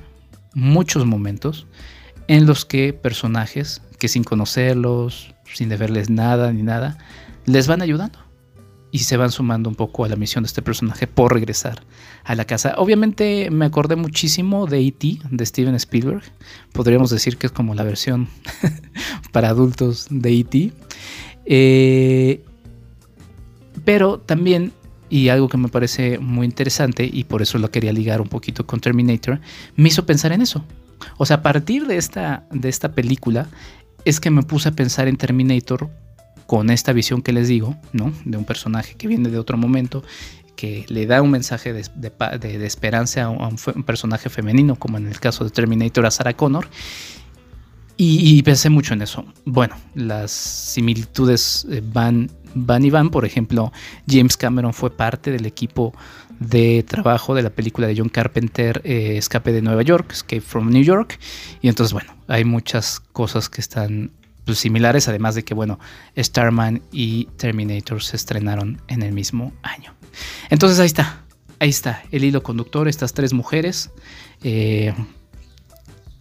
muchos 0.54 1.04
momentos 1.06 1.66
en 2.28 2.46
los 2.46 2.64
que 2.64 2.92
personajes 2.92 3.82
que 3.98 4.06
sin 4.06 4.22
conocerlos, 4.22 5.34
sin 5.52 5.68
deberles 5.68 6.08
nada 6.08 6.52
ni 6.52 6.62
nada, 6.62 6.98
les 7.44 7.66
van 7.66 7.82
ayudando 7.82 8.25
y 8.90 9.00
se 9.00 9.16
van 9.16 9.30
sumando 9.30 9.68
un 9.68 9.74
poco 9.74 10.04
a 10.04 10.08
la 10.08 10.16
misión 10.16 10.44
de 10.44 10.48
este 10.48 10.62
personaje 10.62 11.06
por 11.06 11.34
regresar 11.34 11.82
a 12.24 12.34
la 12.34 12.44
casa. 12.44 12.74
Obviamente 12.78 13.50
me 13.50 13.66
acordé 13.66 13.96
muchísimo 13.96 14.66
de 14.66 14.80
E.T., 14.80 15.18
de 15.30 15.46
Steven 15.46 15.74
Spielberg. 15.74 16.22
Podríamos 16.72 17.10
decir 17.10 17.36
que 17.36 17.46
es 17.46 17.52
como 17.52 17.74
la 17.74 17.82
versión 17.82 18.28
para 19.32 19.48
adultos 19.48 20.06
de 20.10 20.38
E.T. 20.40 20.72
Eh, 21.44 22.44
pero 23.84 24.18
también, 24.18 24.72
y 25.10 25.28
algo 25.28 25.48
que 25.48 25.58
me 25.58 25.68
parece 25.68 26.18
muy 26.18 26.46
interesante, 26.46 27.08
y 27.10 27.24
por 27.24 27.42
eso 27.42 27.58
lo 27.58 27.70
quería 27.70 27.92
ligar 27.92 28.20
un 28.20 28.28
poquito 28.28 28.66
con 28.66 28.80
Terminator, 28.80 29.40
me 29.76 29.88
hizo 29.88 30.06
pensar 30.06 30.32
en 30.32 30.42
eso. 30.42 30.64
O 31.18 31.26
sea, 31.26 31.36
a 31.38 31.42
partir 31.42 31.86
de 31.86 31.96
esta, 31.96 32.46
de 32.50 32.68
esta 32.68 32.92
película, 32.92 33.48
es 34.04 34.20
que 34.20 34.30
me 34.30 34.42
puse 34.42 34.70
a 34.70 34.72
pensar 34.72 35.08
en 35.08 35.16
Terminator 35.16 35.90
con 36.46 36.70
esta 36.70 36.92
visión 36.92 37.22
que 37.22 37.32
les 37.32 37.48
digo, 37.48 37.76
¿no? 37.92 38.12
De 38.24 38.36
un 38.36 38.44
personaje 38.44 38.94
que 38.94 39.08
viene 39.08 39.28
de 39.28 39.38
otro 39.38 39.58
momento, 39.58 40.02
que 40.56 40.86
le 40.88 41.06
da 41.06 41.22
un 41.22 41.30
mensaje 41.30 41.72
de, 41.72 42.66
esperanza 42.66 43.24
a 43.24 43.28
un, 43.28 43.56
personaje 43.84 44.30
femenino, 44.30 44.76
como 44.76 44.96
en 44.96 45.06
el 45.06 45.20
caso 45.20 45.44
de 45.44 45.50
Terminator 45.50 46.06
a 46.06 46.10
Sarah 46.10 46.34
Connor. 46.34 46.68
Y, 47.98 48.42
pensé 48.42 48.68
mucho 48.68 48.92
en 48.92 49.00
eso. 49.00 49.24
Bueno, 49.46 49.74
las 49.94 50.30
similitudes 50.30 51.66
eh, 51.70 51.82
van, 51.82 52.30
van 52.54 52.84
y 52.84 52.90
van. 52.90 53.08
Por 53.08 53.24
ejemplo, 53.24 53.72
James 54.06 54.36
Cameron 54.36 54.74
fue 54.74 54.90
parte 54.90 55.30
del 55.30 55.46
equipo 55.46 55.94
de 56.38 56.82
trabajo 56.82 57.34
de 57.34 57.42
la 57.42 57.48
película 57.48 57.86
de 57.86 57.96
John 57.96 58.10
Carpenter, 58.10 58.82
eh, 58.84 59.16
Escape 59.16 59.50
de 59.50 59.62
Nueva 59.62 59.80
York, 59.80 60.12
Escape 60.12 60.42
from 60.42 60.68
New 60.68 60.82
York. 60.82 61.18
Y 61.62 61.68
entonces, 61.68 61.94
bueno, 61.94 62.14
hay 62.28 62.44
muchas 62.44 63.00
cosas 63.00 63.48
que 63.48 63.62
están 63.62 64.10
pues, 64.46 64.58
similares, 64.58 65.08
además 65.08 65.34
de 65.34 65.44
que, 65.44 65.52
bueno, 65.52 65.78
Starman 66.16 66.80
y 66.92 67.26
Terminator 67.36 68.02
se 68.02 68.16
estrenaron 68.16 68.80
en 68.88 69.02
el 69.02 69.12
mismo 69.12 69.52
año. 69.62 69.92
Entonces 70.48 70.78
ahí 70.78 70.86
está, 70.86 71.24
ahí 71.58 71.68
está 71.68 72.02
el 72.12 72.24
hilo 72.24 72.42
conductor, 72.42 72.88
estas 72.88 73.12
tres 73.12 73.34
mujeres. 73.34 73.90
Eh, 74.42 74.94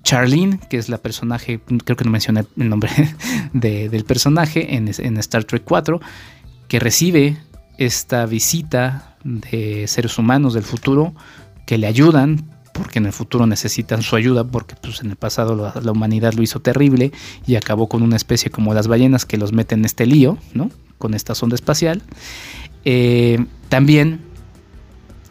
Charlene, 0.03 0.59
que 0.69 0.77
es 0.77 0.89
la 0.89 0.97
personaje, 0.97 1.61
creo 1.83 1.95
que 1.95 2.03
no 2.03 2.11
mencioné 2.11 2.45
el 2.57 2.69
nombre 2.69 2.91
del 3.53 4.03
personaje 4.03 4.75
en, 4.75 4.91
en 4.97 5.17
Star 5.17 5.43
Trek 5.45 5.63
4, 5.63 6.01
que 6.67 6.79
recibe 6.79 7.37
esta 7.77 8.25
visita 8.25 9.17
de 9.23 9.85
seres 9.87 10.17
humanos 10.17 10.53
del 10.53 10.63
futuro 10.63 11.15
que 11.65 11.77
le 11.77 11.87
ayudan 11.87 12.54
porque 12.75 12.99
en 12.99 13.05
el 13.05 13.13
futuro 13.13 13.47
necesitan 13.47 14.01
su 14.01 14.17
ayuda, 14.17 14.43
porque 14.43 14.75
pues, 14.75 14.99
en 14.99 15.09
el 15.09 15.15
pasado 15.15 15.73
la, 15.81 15.91
humanidad 15.91 16.33
lo 16.33 16.43
hizo 16.43 16.59
terrible 16.59 17.13
y 17.47 17.55
acabó 17.55 17.87
con 17.87 18.03
una 18.03 18.17
especie 18.17 18.51
como 18.51 18.73
las 18.73 18.87
ballenas 18.87 19.25
que 19.25 19.37
los 19.37 19.53
meten 19.53 19.79
en 19.79 19.85
este 19.85 20.05
lío, 20.05 20.37
¿no? 20.53 20.69
Con 20.97 21.13
esta 21.13 21.35
sonda 21.35 21.55
espacial. 21.55 22.01
Eh, 22.83 23.43
también 23.69 24.19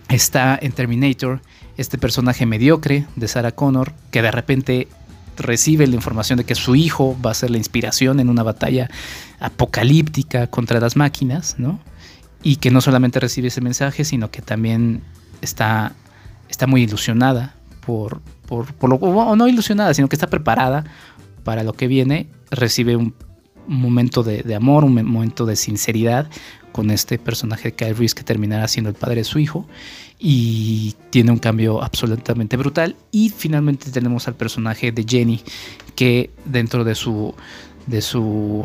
está 0.09 0.59
en 0.61 0.73
Terminator 0.73 1.43
este 1.77 1.99
personaje 1.99 2.47
mediocre 2.47 3.07
de 3.15 3.29
Sarah 3.29 3.53
Connor 3.53 3.93
que 4.11 4.23
de 4.23 4.31
repente 4.31 4.89
recibe 5.37 5.87
la 5.87 5.97
información 5.97 6.39
de 6.39 6.45
que 6.45 6.55
su 6.55 6.75
hijo 6.75 7.15
va 7.25 7.33
a 7.33 7.35
ser 7.35 7.51
la 7.51 7.59
inspiración 7.59 8.21
en 8.21 8.31
una 8.31 8.43
batalla 8.43 8.89
apocalíptica 9.39 10.47
contra 10.47 10.81
las 10.81 10.97
máquinas, 10.97 11.57
¿no? 11.59 11.79
Y 12.43 12.57
que 12.57 12.71
no 12.71 12.81
solamente 12.81 13.21
recibe 13.21 13.49
ese 13.49 13.61
mensaje, 13.61 14.05
sino 14.05 14.31
que 14.31 14.41
también 14.41 15.03
está 15.43 15.95
está 16.55 16.69
muy 16.69 16.83
ilusionada 16.83 17.57
por, 17.85 18.21
por, 18.47 18.89
lo, 18.89 18.97
o 18.97 19.35
no 19.35 19.49
ilusionada, 19.49 19.93
sino 19.93 20.09
que 20.09 20.15
está 20.15 20.29
preparada 20.29 20.85
para 21.43 21.65
lo 21.65 21.73
que 21.73 21.89
viene, 21.89 22.29
recibe 22.51 22.95
un, 22.97 23.13
momento 23.67 24.23
de, 24.23 24.55
amor, 24.55 24.85
un 24.85 24.95
momento 24.95 25.47
de 25.47 25.57
sinceridad 25.57 26.29
con 26.71 26.91
este 26.91 27.19
personaje 27.19 27.71
de 27.71 27.73
Kyle 27.73 27.97
Reese 27.97 28.15
que 28.15 28.23
terminará 28.23 28.69
siendo 28.69 28.91
el 28.91 28.95
padre 28.95 29.17
de 29.17 29.25
su 29.25 29.39
hijo 29.39 29.67
y 30.19 30.95
tiene 31.11 31.33
un 31.33 31.39
cambio 31.39 31.83
absolutamente 31.83 32.57
brutal. 32.57 32.95
Y 33.11 33.31
finalmente 33.31 33.91
tenemos 33.91 34.29
al 34.29 34.35
personaje 34.35 34.93
de 34.93 35.05
Jenny 35.09 35.41
que 35.97 36.31
dentro 36.45 36.85
de 36.85 36.95
su 36.95 37.35
de 37.87 38.03
su 38.03 38.65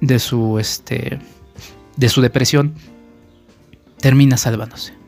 de 0.00 0.18
su 0.18 0.58
este 0.58 1.20
de 1.96 2.08
su 2.08 2.20
depresión 2.20 2.74
termina 4.00 4.36
salvándose 4.36 5.03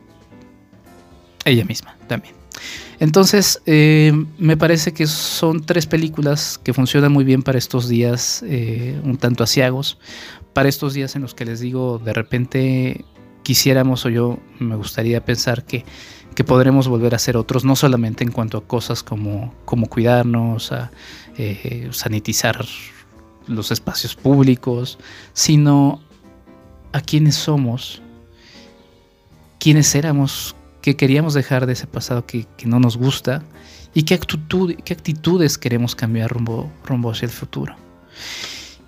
ella 1.49 1.65
misma 1.65 1.95
también. 2.07 2.35
Entonces, 2.99 3.61
eh, 3.65 4.11
me 4.39 4.57
parece 4.57 4.93
que 4.93 5.05
son 5.05 5.63
tres 5.63 5.85
películas 5.85 6.59
que 6.63 6.73
funcionan 6.73 7.11
muy 7.11 7.23
bien 7.23 7.43
para 7.43 7.57
estos 7.57 7.87
días 7.87 8.43
eh, 8.47 8.99
un 9.03 9.17
tanto 9.17 9.43
asiagos, 9.43 9.99
para 10.53 10.67
estos 10.67 10.93
días 10.93 11.15
en 11.15 11.21
los 11.21 11.35
que 11.35 11.45
les 11.45 11.59
digo, 11.59 11.99
de 12.03 12.13
repente 12.13 13.05
quisiéramos 13.43 14.05
o 14.05 14.09
yo 14.09 14.39
me 14.59 14.75
gustaría 14.75 15.23
pensar 15.23 15.63
que, 15.63 15.85
que 16.33 16.43
podremos 16.43 16.87
volver 16.87 17.13
a 17.13 17.19
ser 17.19 17.37
otros, 17.37 17.63
no 17.63 17.75
solamente 17.75 18.23
en 18.23 18.31
cuanto 18.31 18.57
a 18.57 18.67
cosas 18.67 19.03
como, 19.03 19.53
como 19.65 19.87
cuidarnos, 19.87 20.71
a 20.71 20.91
eh, 21.37 21.87
sanitizar 21.91 22.65
los 23.45 23.71
espacios 23.71 24.15
públicos, 24.15 24.97
sino 25.33 26.01
a 26.93 27.01
quienes 27.01 27.35
somos, 27.35 28.01
quienes 29.59 29.93
éramos 29.95 30.56
que 30.87 30.95
queríamos 30.95 31.33
dejar 31.33 31.65
de 31.65 31.73
ese 31.73 31.85
pasado 31.85 32.25
que, 32.25 32.47
no 32.63 32.79
nos 32.79 32.95
gusta 32.95 33.43
y 33.93 34.03
qué, 34.03 34.13
actitud, 34.13 34.73
qué 34.85 34.93
actitudes 34.93 35.57
queremos 35.57 35.95
cambiar 35.95 36.31
rumbo, 36.31 36.71
rumbo 36.85 37.11
hacia 37.11 37.25
el 37.25 37.31
futuro. 37.33 37.75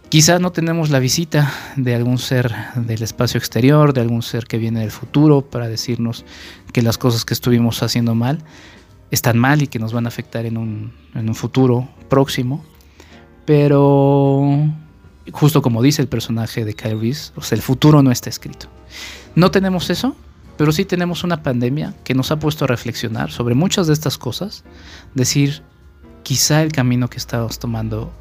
Quizá 0.08 0.40
no 0.40 0.54
tenemos 0.54 0.92
la 0.92 1.00
visita 1.00 1.52
de 1.76 1.94
algún 1.96 2.18
ser 2.18 2.56
del 2.76 3.04
espacio 3.04 3.38
exterior, 3.38 3.92
de 3.92 4.00
algún 4.00 4.22
ser 4.22 4.46
que 4.46 4.58
viene 4.58 4.80
del 4.80 4.92
futuro 4.92 5.42
para 5.42 5.68
decirnos 5.68 6.24
que 6.72 6.82
las 6.82 6.98
cosas 6.98 7.26
que 7.26 7.34
estuvimos 7.34 7.84
haciendo 7.84 8.16
mal 8.16 8.40
están 9.12 9.38
mal 9.38 9.62
y 9.62 9.68
que 9.68 9.78
nos 9.78 9.92
van 9.92 10.06
a 10.06 10.08
afectar 10.08 10.46
en 10.46 10.56
un, 10.56 10.94
en 11.16 11.28
un 11.28 11.36
futuro 11.36 11.90
próximo. 12.08 12.64
Pero 13.44 14.72
justo 15.34 15.62
como 15.62 15.82
dice 15.82 16.02
el 16.02 16.08
personaje 16.08 16.64
de 16.64 16.76
Kyle 16.76 17.14
o 17.36 17.42
sea, 17.42 17.58
el 17.58 17.62
futuro 17.62 18.02
no 18.02 18.10
está 18.10 18.30
escrito. 18.30 18.68
No 19.36 19.52
tenemos 19.52 19.90
eso, 19.90 20.16
pero 20.60 20.74
sí 20.74 20.84
tenemos 20.84 21.24
una 21.24 21.42
pandemia 21.42 21.94
que 22.04 22.14
nos 22.14 22.32
ha 22.32 22.38
puesto 22.38 22.66
a 22.66 22.68
reflexionar 22.68 23.32
sobre 23.32 23.56
muchas 23.56 23.88
de 23.88 23.94
estas 23.94 24.18
cosas, 24.18 24.66
decir, 25.14 25.62
quizá 26.24 26.62
el 26.62 26.74
camino 26.74 27.10
que 27.10 27.16
estábamos 27.16 27.60
tomando 27.60 28.12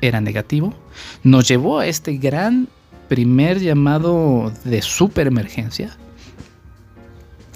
era 0.00 0.20
negativo, 0.20 0.74
nos 1.22 1.46
llevó 1.46 1.78
a 1.78 1.86
este 1.86 2.16
gran 2.16 2.66
primer 3.08 3.60
llamado 3.60 4.52
de 4.64 4.82
super 4.82 5.28
emergencia. 5.28 5.96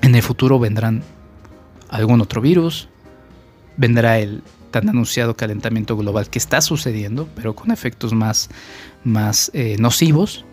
En 0.00 0.14
el 0.14 0.22
futuro 0.22 0.60
vendrán 0.60 1.02
algún 1.88 2.20
otro 2.20 2.40
virus, 2.40 2.88
vendrá 3.76 4.20
el 4.20 4.44
tan 4.70 4.88
anunciado 4.88 5.34
calentamiento 5.36 5.96
global 5.96 6.30
que 6.30 6.38
está 6.38 6.60
sucediendo, 6.60 7.28
pero 7.34 7.56
con 7.56 7.72
efectos 7.72 8.12
más, 8.12 8.48
más 9.02 9.50
eh, 9.54 9.74
nocivos 9.80 10.44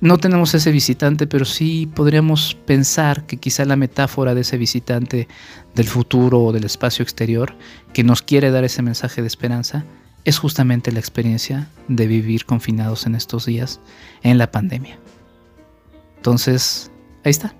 no 0.00 0.18
tenemos 0.18 0.54
ese 0.54 0.70
visitante, 0.70 1.26
pero 1.26 1.44
sí 1.44 1.88
podríamos 1.92 2.56
pensar 2.66 3.26
que 3.26 3.36
quizá 3.36 3.64
la 3.64 3.76
metáfora 3.76 4.34
de 4.34 4.42
ese 4.42 4.56
visitante 4.56 5.28
del 5.74 5.86
futuro 5.86 6.42
o 6.42 6.52
del 6.52 6.64
espacio 6.64 7.02
exterior 7.02 7.56
que 7.92 8.04
nos 8.04 8.22
quiere 8.22 8.50
dar 8.50 8.64
ese 8.64 8.82
mensaje 8.82 9.22
de 9.22 9.26
esperanza 9.26 9.84
es 10.24 10.38
justamente 10.38 10.92
la 10.92 11.00
experiencia 11.00 11.68
de 11.88 12.06
vivir 12.06 12.44
confinados 12.44 13.06
en 13.06 13.14
estos 13.14 13.46
días 13.46 13.80
en 14.22 14.38
la 14.38 14.50
pandemia. 14.50 14.98
Entonces, 16.16 16.90
ahí 17.24 17.30
está. 17.30 17.54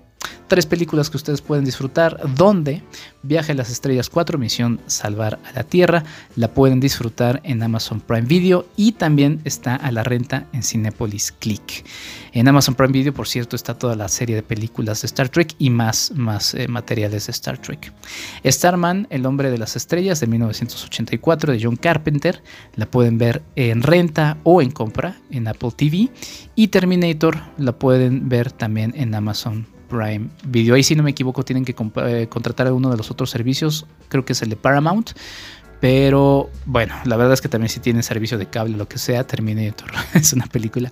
Tres 0.49 0.65
películas 0.65 1.09
que 1.09 1.15
ustedes 1.15 1.41
pueden 1.41 1.63
disfrutar, 1.63 2.19
donde 2.35 2.83
Viaje 3.21 3.51
a 3.51 3.55
las 3.55 3.69
Estrellas 3.69 4.09
4, 4.09 4.37
Misión 4.37 4.79
Salvar 4.87 5.39
a 5.45 5.51
la 5.51 5.63
Tierra, 5.63 6.03
la 6.37 6.53
pueden 6.53 6.79
disfrutar 6.79 7.41
en 7.43 7.61
Amazon 7.61 7.99
Prime 7.99 8.27
Video 8.27 8.65
y 8.77 8.93
también 8.93 9.41
está 9.43 9.75
a 9.75 9.91
la 9.91 10.03
renta 10.03 10.47
en 10.53 10.63
Cinepolis 10.63 11.33
Click. 11.33 11.85
En 12.31 12.47
Amazon 12.47 12.75
Prime 12.75 12.93
Video, 12.93 13.13
por 13.13 13.27
cierto, 13.27 13.57
está 13.57 13.77
toda 13.77 13.97
la 13.97 14.07
serie 14.07 14.35
de 14.35 14.43
películas 14.43 15.01
de 15.01 15.07
Star 15.07 15.27
Trek 15.27 15.53
y 15.59 15.69
más, 15.69 16.13
más 16.15 16.53
eh, 16.53 16.67
materiales 16.69 17.27
de 17.27 17.31
Star 17.31 17.57
Trek. 17.57 17.91
Starman, 18.45 19.07
El 19.09 19.25
hombre 19.25 19.51
de 19.51 19.57
las 19.57 19.75
estrellas 19.75 20.21
de 20.21 20.27
1984 20.27 21.53
de 21.53 21.59
John 21.61 21.75
Carpenter, 21.75 22.41
la 22.75 22.85
pueden 22.85 23.17
ver 23.17 23.43
en 23.55 23.83
renta 23.83 24.37
o 24.43 24.61
en 24.61 24.71
compra 24.71 25.17
en 25.29 25.47
Apple 25.47 25.71
TV 25.75 26.09
y 26.55 26.69
Terminator 26.69 27.37
la 27.57 27.73
pueden 27.73 28.29
ver 28.29 28.51
también 28.51 28.93
en 28.95 29.13
Amazon 29.13 29.78
Prime 29.89 30.29
Video. 30.45 30.75
Ahí 30.75 30.83
si 30.83 30.95
no 30.95 31.03
me 31.03 31.11
equivoco 31.11 31.43
tienen 31.43 31.65
que 31.65 31.75
eh, 32.05 32.27
contratar 32.29 32.67
alguno 32.67 32.89
de 32.89 32.97
los 32.97 33.11
otros 33.11 33.29
servicios, 33.29 33.85
creo 34.07 34.23
que 34.23 34.33
es 34.33 34.41
el 34.41 34.49
de 34.49 34.55
Paramount. 34.55 35.11
Pero 35.81 36.49
bueno, 36.65 36.93
la 37.05 37.15
verdad 37.15 37.33
es 37.33 37.41
que 37.41 37.49
también 37.49 37.69
si 37.69 37.79
tienen 37.79 38.03
servicio 38.03 38.37
de 38.37 38.47
cable 38.47 38.77
lo 38.77 38.87
que 38.87 38.97
sea, 38.97 39.25
Terminator 39.25 39.91
es 40.13 40.33
una 40.33 40.45
película 40.47 40.91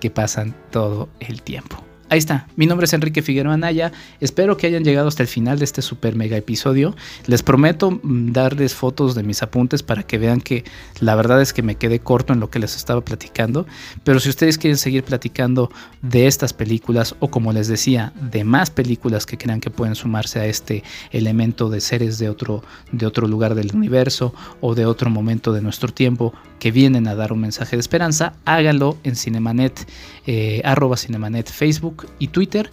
que 0.00 0.10
pasan 0.10 0.54
todo 0.70 1.08
el 1.20 1.42
tiempo. 1.42 1.82
Ahí 2.08 2.18
está, 2.18 2.46
mi 2.54 2.66
nombre 2.66 2.84
es 2.84 2.92
Enrique 2.92 3.20
Figueroa 3.20 3.54
Anaya, 3.54 3.90
espero 4.20 4.56
que 4.56 4.68
hayan 4.68 4.84
llegado 4.84 5.08
hasta 5.08 5.24
el 5.24 5.28
final 5.28 5.58
de 5.58 5.64
este 5.64 5.82
super 5.82 6.14
mega 6.14 6.36
episodio. 6.36 6.94
Les 7.26 7.42
prometo 7.42 7.90
mm, 7.90 8.30
darles 8.30 8.74
fotos 8.74 9.16
de 9.16 9.24
mis 9.24 9.42
apuntes 9.42 9.82
para 9.82 10.04
que 10.04 10.16
vean 10.16 10.40
que 10.40 10.62
la 11.00 11.16
verdad 11.16 11.42
es 11.42 11.52
que 11.52 11.64
me 11.64 11.74
quedé 11.74 11.98
corto 11.98 12.32
en 12.32 12.38
lo 12.38 12.48
que 12.48 12.60
les 12.60 12.76
estaba 12.76 13.00
platicando, 13.00 13.66
pero 14.04 14.20
si 14.20 14.28
ustedes 14.28 14.56
quieren 14.56 14.78
seguir 14.78 15.02
platicando 15.02 15.68
de 16.00 16.28
estas 16.28 16.52
películas 16.52 17.16
o 17.18 17.28
como 17.28 17.52
les 17.52 17.66
decía, 17.66 18.12
de 18.20 18.44
más 18.44 18.70
películas 18.70 19.26
que 19.26 19.36
crean 19.36 19.60
que 19.60 19.70
pueden 19.70 19.96
sumarse 19.96 20.38
a 20.38 20.46
este 20.46 20.84
elemento 21.10 21.70
de 21.70 21.80
seres 21.80 22.18
de 22.18 22.28
otro, 22.28 22.62
de 22.92 23.04
otro 23.06 23.26
lugar 23.26 23.56
del 23.56 23.74
universo 23.74 24.32
o 24.60 24.76
de 24.76 24.86
otro 24.86 25.10
momento 25.10 25.52
de 25.52 25.60
nuestro 25.60 25.92
tiempo 25.92 26.32
que 26.58 26.70
vienen 26.70 27.08
a 27.08 27.14
dar 27.14 27.32
un 27.32 27.40
mensaje 27.40 27.76
de 27.76 27.80
esperanza, 27.80 28.34
háganlo 28.44 28.96
en 29.04 29.16
Cinemanet, 29.16 29.86
eh, 30.26 30.62
arroba 30.64 30.96
Cinemanet 30.96 31.50
Facebook 31.50 32.06
y 32.18 32.28
Twitter, 32.28 32.70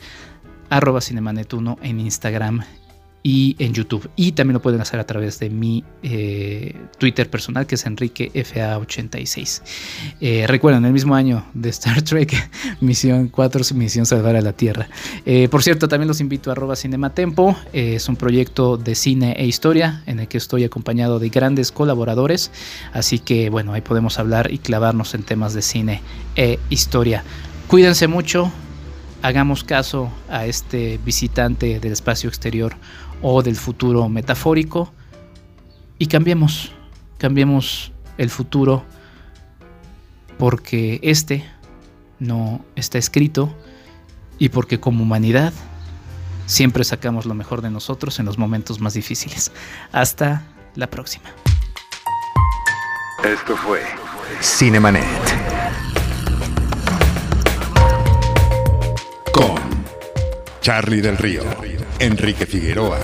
arroba 0.69 0.99
Cinemanet1 0.99 1.77
en 1.81 1.99
Instagram 1.99 2.63
y 3.23 3.55
en 3.57 3.73
YouTube. 3.73 4.09
Y 4.17 4.33
también 4.33 4.55
lo 4.55 4.61
pueden 4.61 4.81
hacer 4.81 4.99
a 4.99 5.05
través 5.05 5.39
de 5.39 5.49
mi 5.49 5.83
eh, 6.03 6.75
Twitter 6.97 7.29
personal, 7.29 7.65
que 7.65 7.75
es 7.75 7.85
EnriqueFA86. 7.85 9.61
Eh, 10.19 10.45
recuerden, 10.45 10.83
el 10.83 10.91
mismo 10.91 11.15
año 11.15 11.45
de 11.53 11.69
Star 11.69 12.01
Trek, 12.03 12.35
Misión 12.81 13.29
4, 13.29 13.63
Misión 13.75 14.05
Salvar 14.05 14.35
a 14.35 14.41
la 14.41 14.51
Tierra. 14.51 14.89
Eh, 15.25 15.47
por 15.47 15.63
cierto, 15.63 15.87
también 15.87 16.09
los 16.09 16.19
invito 16.19 16.49
a 16.49 16.53
arroba 16.53 16.75
Cinematempo. 16.75 17.55
es 17.71 18.09
un 18.09 18.17
proyecto 18.17 18.75
de 18.77 18.93
cine 18.93 19.35
e 19.37 19.45
historia 19.45 20.03
en 20.05 20.19
el 20.19 20.27
que 20.27 20.37
estoy 20.37 20.65
acompañado 20.65 21.19
de 21.19 21.29
grandes 21.29 21.71
colaboradores. 21.71 22.51
Así 22.91 23.19
que, 23.19 23.49
bueno, 23.49 23.71
ahí 23.71 23.81
podemos 23.81 24.19
hablar 24.19 24.51
y 24.51 24.57
clavarnos 24.57 25.15
en 25.15 25.23
temas 25.23 25.53
de 25.53 25.61
cine 25.61 26.01
e 26.35 26.59
historia. 26.69 27.23
Cuídense 27.67 28.07
mucho, 28.07 28.51
hagamos 29.21 29.63
caso 29.63 30.11
a 30.29 30.45
este 30.45 30.99
visitante 31.03 31.79
del 31.79 31.93
espacio 31.93 32.27
exterior 32.27 32.75
o 33.23 33.41
del 33.41 33.55
futuro 33.55 34.07
metafórico 34.09 34.93
y 35.97 36.05
cambiemos, 36.05 36.71
cambiemos 37.17 37.91
el 38.17 38.29
futuro 38.29 38.83
porque 40.37 40.99
este 41.01 41.43
no 42.19 42.63
está 42.75 42.97
escrito 42.97 43.55
y 44.37 44.49
porque 44.49 44.79
como 44.79 45.03
humanidad 45.03 45.53
siempre 46.45 46.83
sacamos 46.83 47.25
lo 47.25 47.33
mejor 47.33 47.61
de 47.61 47.71
nosotros 47.71 48.19
en 48.19 48.25
los 48.25 48.37
momentos 48.37 48.79
más 48.79 48.93
difíciles. 48.93 49.51
Hasta 49.91 50.43
la 50.75 50.89
próxima. 50.89 51.29
Esto 53.23 53.55
fue 53.55 53.81
Cinemanet. 54.41 55.03
con 59.31 59.55
Charlie 60.61 61.01
del 61.01 61.17
Río, 61.17 61.43
Enrique 62.03 62.45
Figueroa, 62.45 62.99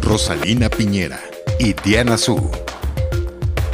Rosalina 0.00 0.68
Piñera 0.68 1.20
y 1.58 1.72
Diana 1.72 2.16
Su. 2.16 2.52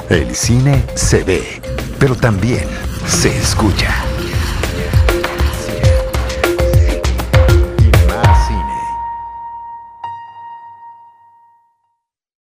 El 0.09 0.35
cine 0.35 0.83
se 0.95 1.22
ve, 1.22 1.61
pero 1.99 2.14
también 2.14 2.64
se 3.07 3.28
escucha. 3.37 4.09